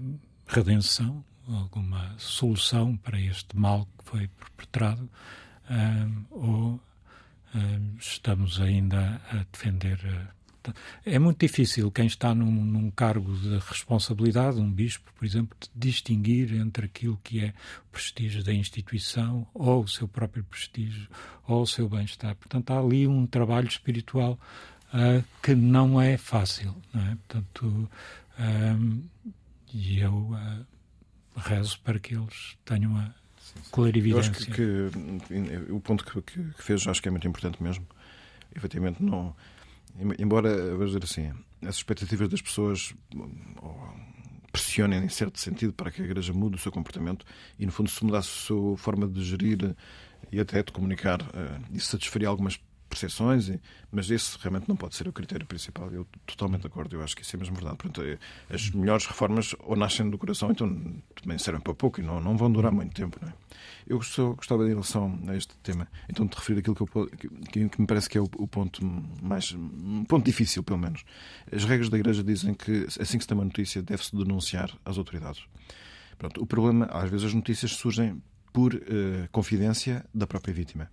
redenção, 0.48 1.24
alguma 1.48 2.16
solução 2.18 2.98
para 2.98 3.20
este 3.20 3.56
mal 3.56 3.88
que 3.98 4.04
foi 4.10 4.28
perpetrado, 4.28 5.08
ou 6.32 6.80
estamos 8.00 8.60
ainda 8.62 9.22
a 9.30 9.46
defender. 9.52 10.00
Eh, 10.06 10.74
é 11.06 11.20
muito 11.20 11.40
difícil 11.40 11.90
quem 11.92 12.06
está 12.06 12.36
num, 12.36 12.52
num, 12.52 12.92
cargo 12.92 13.36
de 13.36 13.58
responsabilidade, 13.58 14.60
um 14.60 14.72
bispo, 14.72 15.12
por 15.18 15.26
exemplo, 15.26 15.58
distinguir 15.76 16.54
entre 16.54 16.86
aquilo 16.86 17.20
que 17.24 17.44
é 17.44 17.54
o 17.88 17.92
prestígio 17.92 18.44
da 18.44 18.54
instituição, 18.54 19.48
ou 19.54 19.84
o 19.84 19.88
seu 19.88 20.08
próprio 20.08 20.44
prestígio, 20.44 21.08
ou 21.48 21.64
o 21.64 21.68
seu 21.68 21.90
bem-estar. 21.90 22.36
Portanto, 22.36 22.72
há 22.72 22.80
ali 22.80 23.08
um 23.08 23.26
trabalho 23.26 23.68
espiritual 23.68 24.40
uh, 24.94 25.24
que 25.42 25.56
não 25.56 26.00
é 26.00 26.16
fácil. 26.16 26.76
Não 26.94 27.02
é? 27.02 27.16
Portanto, 27.28 27.90
e 29.74 30.00
eu 30.00 30.14
uh, 30.14 30.66
rezo 31.36 31.80
para 31.80 32.00
que 32.00 32.16
eles 32.16 32.58
tenham 32.66 32.98
a 32.98 33.14
clarividência. 33.72 34.16
Eu 34.16 34.20
acho 34.20 34.32
que, 34.32 34.52
que 34.52 35.72
o 35.72 35.80
ponto 35.80 36.06
que, 36.06 36.22
que, 36.22 36.64
fez 36.64 36.86
acho 36.88 37.02
que 37.02 37.08
é 37.08 37.12
muito 37.12 37.28
importante 37.28 37.62
mesmo. 37.62 37.86
Efetivamente, 38.56 39.02
não. 39.02 39.36
Embora, 40.18 40.76
vou 40.76 40.86
dizer 40.86 41.04
assim, 41.04 41.32
as 41.62 41.76
expectativas 41.76 42.30
das 42.30 42.42
pessoas 42.42 42.94
pressionem 44.52 45.04
em 45.04 45.10
certo 45.10 45.40
sentido 45.40 45.74
para 45.74 45.92
que 45.92 46.02
a 46.02 46.06
Igreja 46.06 46.34
mude 46.34 46.56
o 46.56 46.60
seu 46.60 46.72
comportamento 46.72 47.26
e, 47.58 47.66
no 47.66 47.72
fundo, 47.72 47.90
se 47.90 48.04
mudasse 48.04 48.30
a 48.30 48.48
sua 48.48 48.78
forma 48.78 49.08
de 49.08 49.24
gerir 49.24 49.76
e 50.32 50.40
até 50.40 50.64
de 50.64 50.72
comunicar, 50.72 51.20
isso 51.74 51.88
satisfaria 51.88 52.28
algumas 52.28 52.60
percepções, 52.92 53.50
mas 53.90 54.12
esse 54.12 54.38
realmente 54.40 54.68
não 54.68 54.76
pode 54.76 54.96
ser 54.96 55.08
o 55.08 55.14
critério 55.14 55.46
principal. 55.46 55.90
Eu 55.92 56.06
totalmente 56.26 56.62
de 56.62 56.68
acordo, 56.68 56.96
eu 56.96 57.02
acho 57.02 57.16
que 57.16 57.22
isso 57.22 57.36
é 57.36 57.40
mesmo 57.40 57.56
verdade. 57.56 57.78
Portanto, 57.78 58.06
é, 58.06 58.20
as 58.54 58.70
melhores 58.70 59.06
reformas 59.06 59.56
ou 59.60 59.76
nascem 59.76 60.10
do 60.10 60.18
coração, 60.18 60.52
então 60.52 60.68
também 61.16 61.38
servem 61.38 61.62
para 61.62 61.74
pouco 61.74 62.02
e 62.02 62.04
não, 62.04 62.20
não 62.20 62.36
vão 62.36 62.52
durar 62.52 62.72
muito 62.72 62.94
tempo. 62.94 63.18
Não 63.22 63.30
é? 63.30 63.34
Eu 63.88 63.98
gostava, 63.98 64.66
em 64.66 64.70
relação 64.70 65.20
a 65.28 65.36
este 65.36 65.56
tema, 65.64 65.88
então, 66.10 66.26
de 66.26 66.36
referir 66.36 66.60
aquilo 66.60 66.76
que, 66.76 66.82
eu, 66.82 67.08
que, 67.52 67.70
que 67.70 67.82
me 67.82 67.88
parece 67.88 68.10
que 68.10 68.18
é 68.18 68.22
o, 68.22 68.30
o, 68.36 68.48
ponto 68.48 68.84
mais. 69.22 69.54
um 69.54 70.04
ponto 70.06 70.26
difícil, 70.26 70.62
pelo 70.62 70.80
menos. 70.80 71.04
As 71.52 71.64
regras 71.64 71.90
da 71.90 71.98
Igreja 71.98 72.24
dizem 72.24 72.54
que 72.54 72.86
assim 73.00 73.18
que 73.18 73.24
se 73.24 73.28
tem 73.28 73.38
uma 73.38 73.46
notícia, 73.46 73.82
deve-se 73.82 74.16
denunciar 74.16 74.72
às 74.86 74.98
autoridades. 74.98 75.44
Pronto, 76.18 76.42
o 76.42 76.46
problema, 76.46 76.86
às 76.86 77.10
vezes, 77.10 77.28
as 77.28 77.34
notícias 77.34 77.72
surgem 77.72 78.22
por 78.54 78.76
uh, 78.76 78.80
confidência 79.32 80.06
da 80.14 80.28
própria 80.28 80.54
vítima 80.54 80.90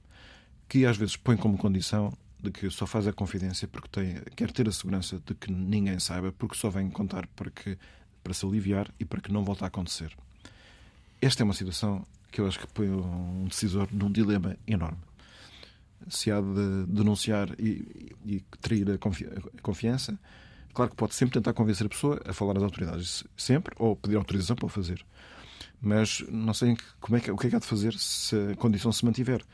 que 0.68 0.84
às 0.84 0.96
vezes 0.96 1.16
põe 1.16 1.36
como 1.36 1.56
condição 1.56 2.12
de 2.40 2.50
que 2.50 2.70
só 2.70 2.86
faz 2.86 3.06
a 3.06 3.12
confidência 3.12 3.66
porque 3.66 3.88
tem, 3.88 4.14
quer 4.36 4.52
ter 4.52 4.68
a 4.68 4.72
segurança 4.72 5.20
de 5.24 5.34
que 5.34 5.50
ninguém 5.50 5.98
saiba, 5.98 6.32
porque 6.32 6.56
só 6.56 6.70
vem 6.70 6.88
contar 6.90 7.26
para, 7.28 7.50
que, 7.50 7.76
para 8.22 8.32
se 8.32 8.46
aliviar 8.46 8.92
e 9.00 9.04
para 9.04 9.20
que 9.20 9.32
não 9.32 9.44
volte 9.44 9.64
a 9.64 9.66
acontecer. 9.66 10.16
Esta 11.20 11.42
é 11.42 11.44
uma 11.44 11.54
situação 11.54 12.06
que 12.30 12.40
eu 12.40 12.46
acho 12.46 12.60
que 12.60 12.66
põe 12.68 12.88
um 12.88 13.46
decisor 13.48 13.88
num 13.90 14.10
dilema 14.12 14.56
enorme. 14.66 14.98
Se 16.08 16.30
há 16.30 16.40
de 16.40 16.86
denunciar 16.86 17.48
e, 17.58 18.14
e 18.24 18.44
trair 18.60 18.88
a, 18.92 18.98
confi 18.98 19.26
a 19.26 19.60
confiança, 19.62 20.18
claro 20.72 20.90
que 20.92 20.96
pode 20.96 21.14
sempre 21.14 21.34
tentar 21.34 21.52
convencer 21.54 21.86
a 21.86 21.88
pessoa 21.88 22.20
a 22.24 22.32
falar 22.32 22.56
às 22.56 22.62
autoridades, 22.62 23.24
sempre, 23.36 23.74
ou 23.78 23.96
pedir 23.96 24.16
autorização 24.16 24.54
para 24.54 24.66
o 24.66 24.68
fazer. 24.68 25.04
Mas 25.80 26.24
não 26.30 26.54
sei 26.54 26.76
como 27.00 27.16
é 27.16 27.20
que, 27.20 27.30
o 27.32 27.36
que 27.36 27.48
é 27.48 27.50
que 27.50 27.56
há 27.56 27.58
de 27.58 27.66
fazer 27.66 27.94
se 27.94 28.36
a 28.52 28.56
condição 28.56 28.92
se 28.92 29.04
mantiver. 29.04 29.44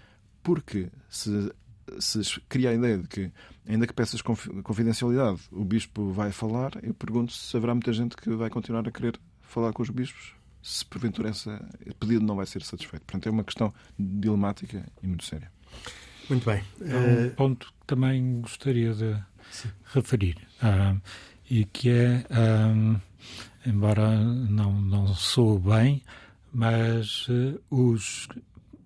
Porque 0.45 0.88
se, 1.09 1.53
se 1.99 2.40
cria 2.49 2.70
a 2.70 2.74
ideia 2.74 2.99
de 2.99 3.09
que, 3.09 3.32
ainda 3.66 3.86
que 3.86 3.92
peças 3.92 4.22
confidencialidade, 4.22 5.40
o 5.51 5.64
bispo 5.64 6.12
vai 6.12 6.30
falar, 6.30 6.72
eu 6.84 6.95
pergunto 6.95 7.32
se 7.32 7.57
haverá 7.57 7.74
muita 7.74 7.92
gente 7.92 8.16
que 8.16 8.30
vai 8.30 8.49
continuar 8.49 8.86
a 8.86 8.92
querer 8.92 9.18
falar 9.42 9.72
com 9.72 9.82
os 9.82 9.90
bispos 9.90 10.34
se 10.64 10.82
porventura 10.86 11.28
esse 11.28 11.51
pedido 12.01 12.24
não 12.24 12.36
vai 12.36 12.47
ser 12.47 12.62
satisfeito. 12.62 13.05
Portanto, 13.05 13.26
é 13.26 13.30
uma 13.30 13.45
questão 13.45 13.72
dilemática 13.99 14.82
e 15.03 15.07
muito 15.07 15.24
séria. 15.24 15.53
Muito 16.28 16.47
bem. 16.47 16.64
É 16.80 16.97
um 16.97 17.26
eh, 17.26 17.28
ponto 17.28 17.66
que 17.66 17.86
também 17.86 18.40
gostaria 18.40 18.95
de 18.95 19.14
Sim. 19.51 19.68
referir, 19.92 20.38
uh, 20.62 20.99
e 21.51 21.66
que 21.66 21.90
é, 21.90 22.24
um, 22.74 22.99
embora 23.66 24.18
não, 24.18 24.80
não 24.80 25.14
sou 25.14 25.59
bem, 25.59 26.03
mas 26.51 27.28
uh, 27.28 27.61
os, 27.70 28.26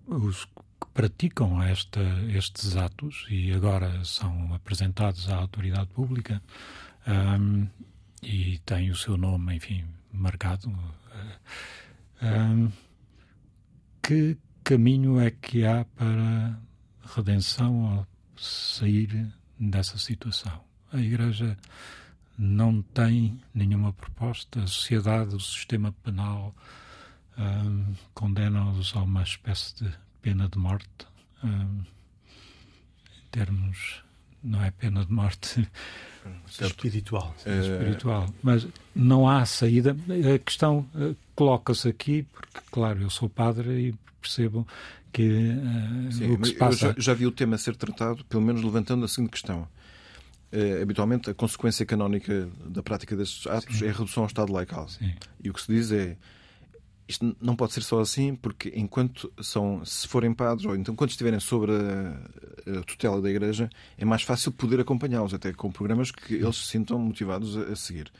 os 0.05 0.45
praticam 0.93 1.61
esta, 1.61 2.01
estes 2.29 2.75
atos 2.75 3.25
e 3.29 3.51
agora 3.53 4.03
são 4.03 4.53
apresentados 4.53 5.29
à 5.29 5.35
autoridade 5.35 5.87
pública 5.87 6.41
um, 7.07 7.67
e 8.21 8.59
têm 8.65 8.91
o 8.91 8.95
seu 8.95 9.17
nome, 9.17 9.55
enfim, 9.55 9.85
marcado. 10.11 10.69
Um, 12.21 12.71
que 14.01 14.37
caminho 14.63 15.19
é 15.19 15.31
que 15.31 15.65
há 15.65 15.85
para 15.95 16.59
redenção 17.15 17.97
ou 17.97 18.07
sair 18.37 19.31
dessa 19.59 19.97
situação? 19.97 20.61
A 20.91 20.99
Igreja 20.99 21.57
não 22.37 22.81
tem 22.81 23.39
nenhuma 23.53 23.93
proposta, 23.93 24.63
a 24.63 24.67
sociedade, 24.67 25.35
o 25.35 25.39
sistema 25.39 25.91
penal 26.03 26.55
um, 27.37 27.93
condena-os 28.13 28.95
a 28.95 29.01
uma 29.01 29.23
espécie 29.23 29.75
de 29.75 29.93
pena 30.21 30.47
de 30.47 30.57
morte, 30.57 30.87
um, 31.43 31.81
em 33.17 33.27
termos, 33.31 34.03
não 34.43 34.63
é 34.63 34.71
pena 34.71 35.05
de 35.05 35.11
morte 35.11 35.67
espiritual, 36.47 37.35
é... 37.45 37.59
espiritual, 37.59 38.33
mas 38.41 38.67
não 38.95 39.27
há 39.27 39.45
saída. 39.45 39.95
A 40.35 40.39
questão 40.39 40.85
uh, 40.95 41.15
coloca-se 41.35 41.87
aqui 41.87 42.23
porque, 42.23 42.59
claro, 42.71 43.01
eu 43.01 43.09
sou 43.09 43.29
padre 43.29 43.89
e 43.89 43.95
percebo 44.21 44.67
que 45.11 45.23
uh, 45.23 46.11
Sim, 46.11 46.31
o 46.31 46.39
que 46.39 46.47
se 46.49 46.53
passa. 46.55 46.87
Eu 46.87 46.93
já, 46.93 46.99
já 46.99 47.13
vi 47.13 47.25
o 47.25 47.31
tema 47.31 47.57
ser 47.57 47.75
tratado, 47.75 48.23
pelo 48.25 48.43
menos 48.43 48.63
levantando 48.63 49.05
a 49.05 49.07
seguinte 49.07 49.31
questão. 49.31 49.67
Uh, 50.51 50.81
habitualmente, 50.81 51.29
a 51.29 51.33
consequência 51.33 51.85
canónica 51.85 52.49
da 52.65 52.81
prática 52.81 53.15
destes 53.15 53.45
atos 53.47 53.77
Sim. 53.77 53.85
é 53.85 53.89
a 53.89 53.93
redução 53.93 54.23
ao 54.23 54.27
estado 54.27 54.51
laical. 54.51 54.87
Sim. 54.89 55.13
E 55.43 55.49
o 55.49 55.53
que 55.53 55.61
se 55.61 55.71
diz 55.71 55.91
é 55.91 56.17
isto 57.09 57.35
não 57.41 57.55
pode 57.55 57.73
ser 57.73 57.81
só 57.81 57.99
assim, 57.99 58.35
porque 58.35 58.71
enquanto 58.75 59.33
são, 59.41 59.83
se 59.83 60.07
forem 60.07 60.31
padres, 60.31 60.65
ou 60.65 60.75
então 60.75 60.95
quando 60.95 61.09
estiverem 61.09 61.39
sobre 61.39 61.71
a, 61.71 62.79
a 62.79 62.83
tutela 62.83 63.19
da 63.19 63.29
Igreja, 63.29 63.67
é 63.97 64.05
mais 64.05 64.21
fácil 64.21 64.51
poder 64.51 64.79
acompanhá-los, 64.79 65.33
até 65.33 65.51
com 65.51 65.71
programas 65.71 66.11
que 66.11 66.35
eles 66.35 66.55
se 66.55 66.67
sintam 66.67 66.99
motivados 66.99 67.57
a, 67.57 67.61
a 67.63 67.75
seguir 67.75 68.11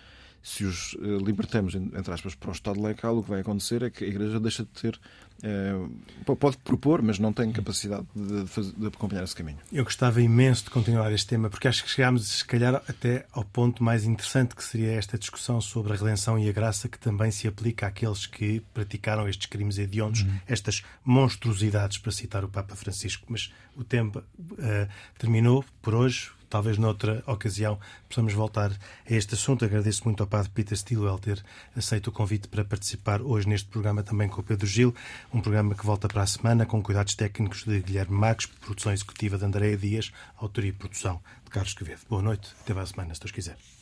se 0.41 0.63
os 0.63 0.93
uh, 0.93 1.17
libertamos, 1.17 1.75
entre 1.75 2.13
aspas, 2.13 2.35
para 2.35 2.49
o 2.49 2.53
Estado 2.53 2.81
laical, 2.81 3.17
o 3.17 3.23
que 3.23 3.29
vai 3.29 3.41
acontecer 3.41 3.83
é 3.83 3.89
que 3.89 4.03
a 4.03 4.07
Igreja 4.07 4.39
deixa 4.39 4.63
de 4.63 4.69
ter. 4.69 4.99
Uh, 5.41 6.35
pode 6.35 6.57
propor, 6.57 7.01
mas 7.01 7.17
não 7.17 7.31
tem 7.31 7.49
capacidade 7.51 8.05
de, 8.13 8.43
de, 8.43 8.71
de, 8.73 8.87
acompanhar 8.87 9.23
esse 9.23 9.35
caminho. 9.35 9.57
Eu 9.71 9.85
gostava 9.85 10.21
imenso 10.21 10.65
de 10.65 10.69
continuar 10.69 11.13
este 11.13 11.27
tema, 11.27 11.49
porque 11.49 11.67
acho 11.67 11.83
que 11.83 11.89
chegámos, 11.89 12.27
se 12.27 12.45
calhar, 12.45 12.75
até 12.75 13.25
ao 13.31 13.45
ponto 13.45 13.81
mais 13.81 14.03
interessante 14.03 14.53
que 14.53 14.63
seria 14.63 14.91
esta 14.91 15.17
discussão 15.17 15.61
sobre 15.61 15.93
a 15.93 15.95
redenção 15.95 16.37
e 16.37 16.49
a 16.49 16.51
graça, 16.51 16.89
que 16.89 16.99
também 16.99 17.31
se 17.31 17.47
aplica 17.47 17.87
àqueles 17.87 18.25
que 18.25 18.61
praticaram 18.73 19.29
estes 19.29 19.45
crimes 19.45 19.77
hediondos, 19.77 20.23
uhum. 20.23 20.39
estas 20.45 20.83
monstruosidades, 21.05 21.97
para 21.97 22.11
citar 22.11 22.43
o 22.43 22.49
Papa 22.49 22.75
Francisco. 22.75 23.25
Mas 23.29 23.53
o 23.77 23.83
tempo 23.83 24.19
uh, 24.19 24.89
terminou 25.17 25.63
por 25.81 25.95
hoje 25.95 26.31
talvez 26.49 26.77
noutra 26.77 27.23
ocasião 27.25 27.79
possamos 28.07 28.33
voltar 28.33 28.71
a 28.71 29.13
este 29.13 29.35
assunto. 29.35 29.63
Agradeço 29.63 30.03
muito 30.05 30.21
ao 30.21 30.27
Padre 30.27 30.49
Peter 30.49 30.77
Stilwell 30.77 31.19
ter 31.19 31.43
aceito 31.75 32.07
o 32.07 32.11
convite 32.11 32.47
para 32.47 32.65
participar 32.65 33.21
hoje 33.21 33.47
neste 33.47 33.69
programa 33.69 34.03
também 34.03 34.27
com 34.27 34.41
o 34.41 34.43
Pedro 34.43 34.67
Gil, 34.67 34.93
um 35.33 35.41
programa 35.41 35.75
que 35.75 35.85
volta 35.85 36.07
para 36.07 36.23
a 36.23 36.27
semana 36.27 36.65
com 36.65 36.81
cuidados 36.81 37.15
técnicos 37.15 37.63
de 37.63 37.79
Guilherme 37.81 38.17
Marques, 38.17 38.47
produção 38.47 38.91
executiva 38.91 39.37
de 39.37 39.45
Andréia 39.45 39.77
Dias, 39.77 40.11
autoria 40.37 40.69
e 40.69 40.73
produção 40.73 41.21
de 41.45 41.51
Carlos 41.51 41.73
Quevedo. 41.73 42.01
Boa 42.09 42.21
noite, 42.21 42.49
até 42.61 42.77
a 42.77 42.85
semana, 42.85 43.13
se 43.13 43.21
Deus 43.21 43.31
quiser. 43.31 43.78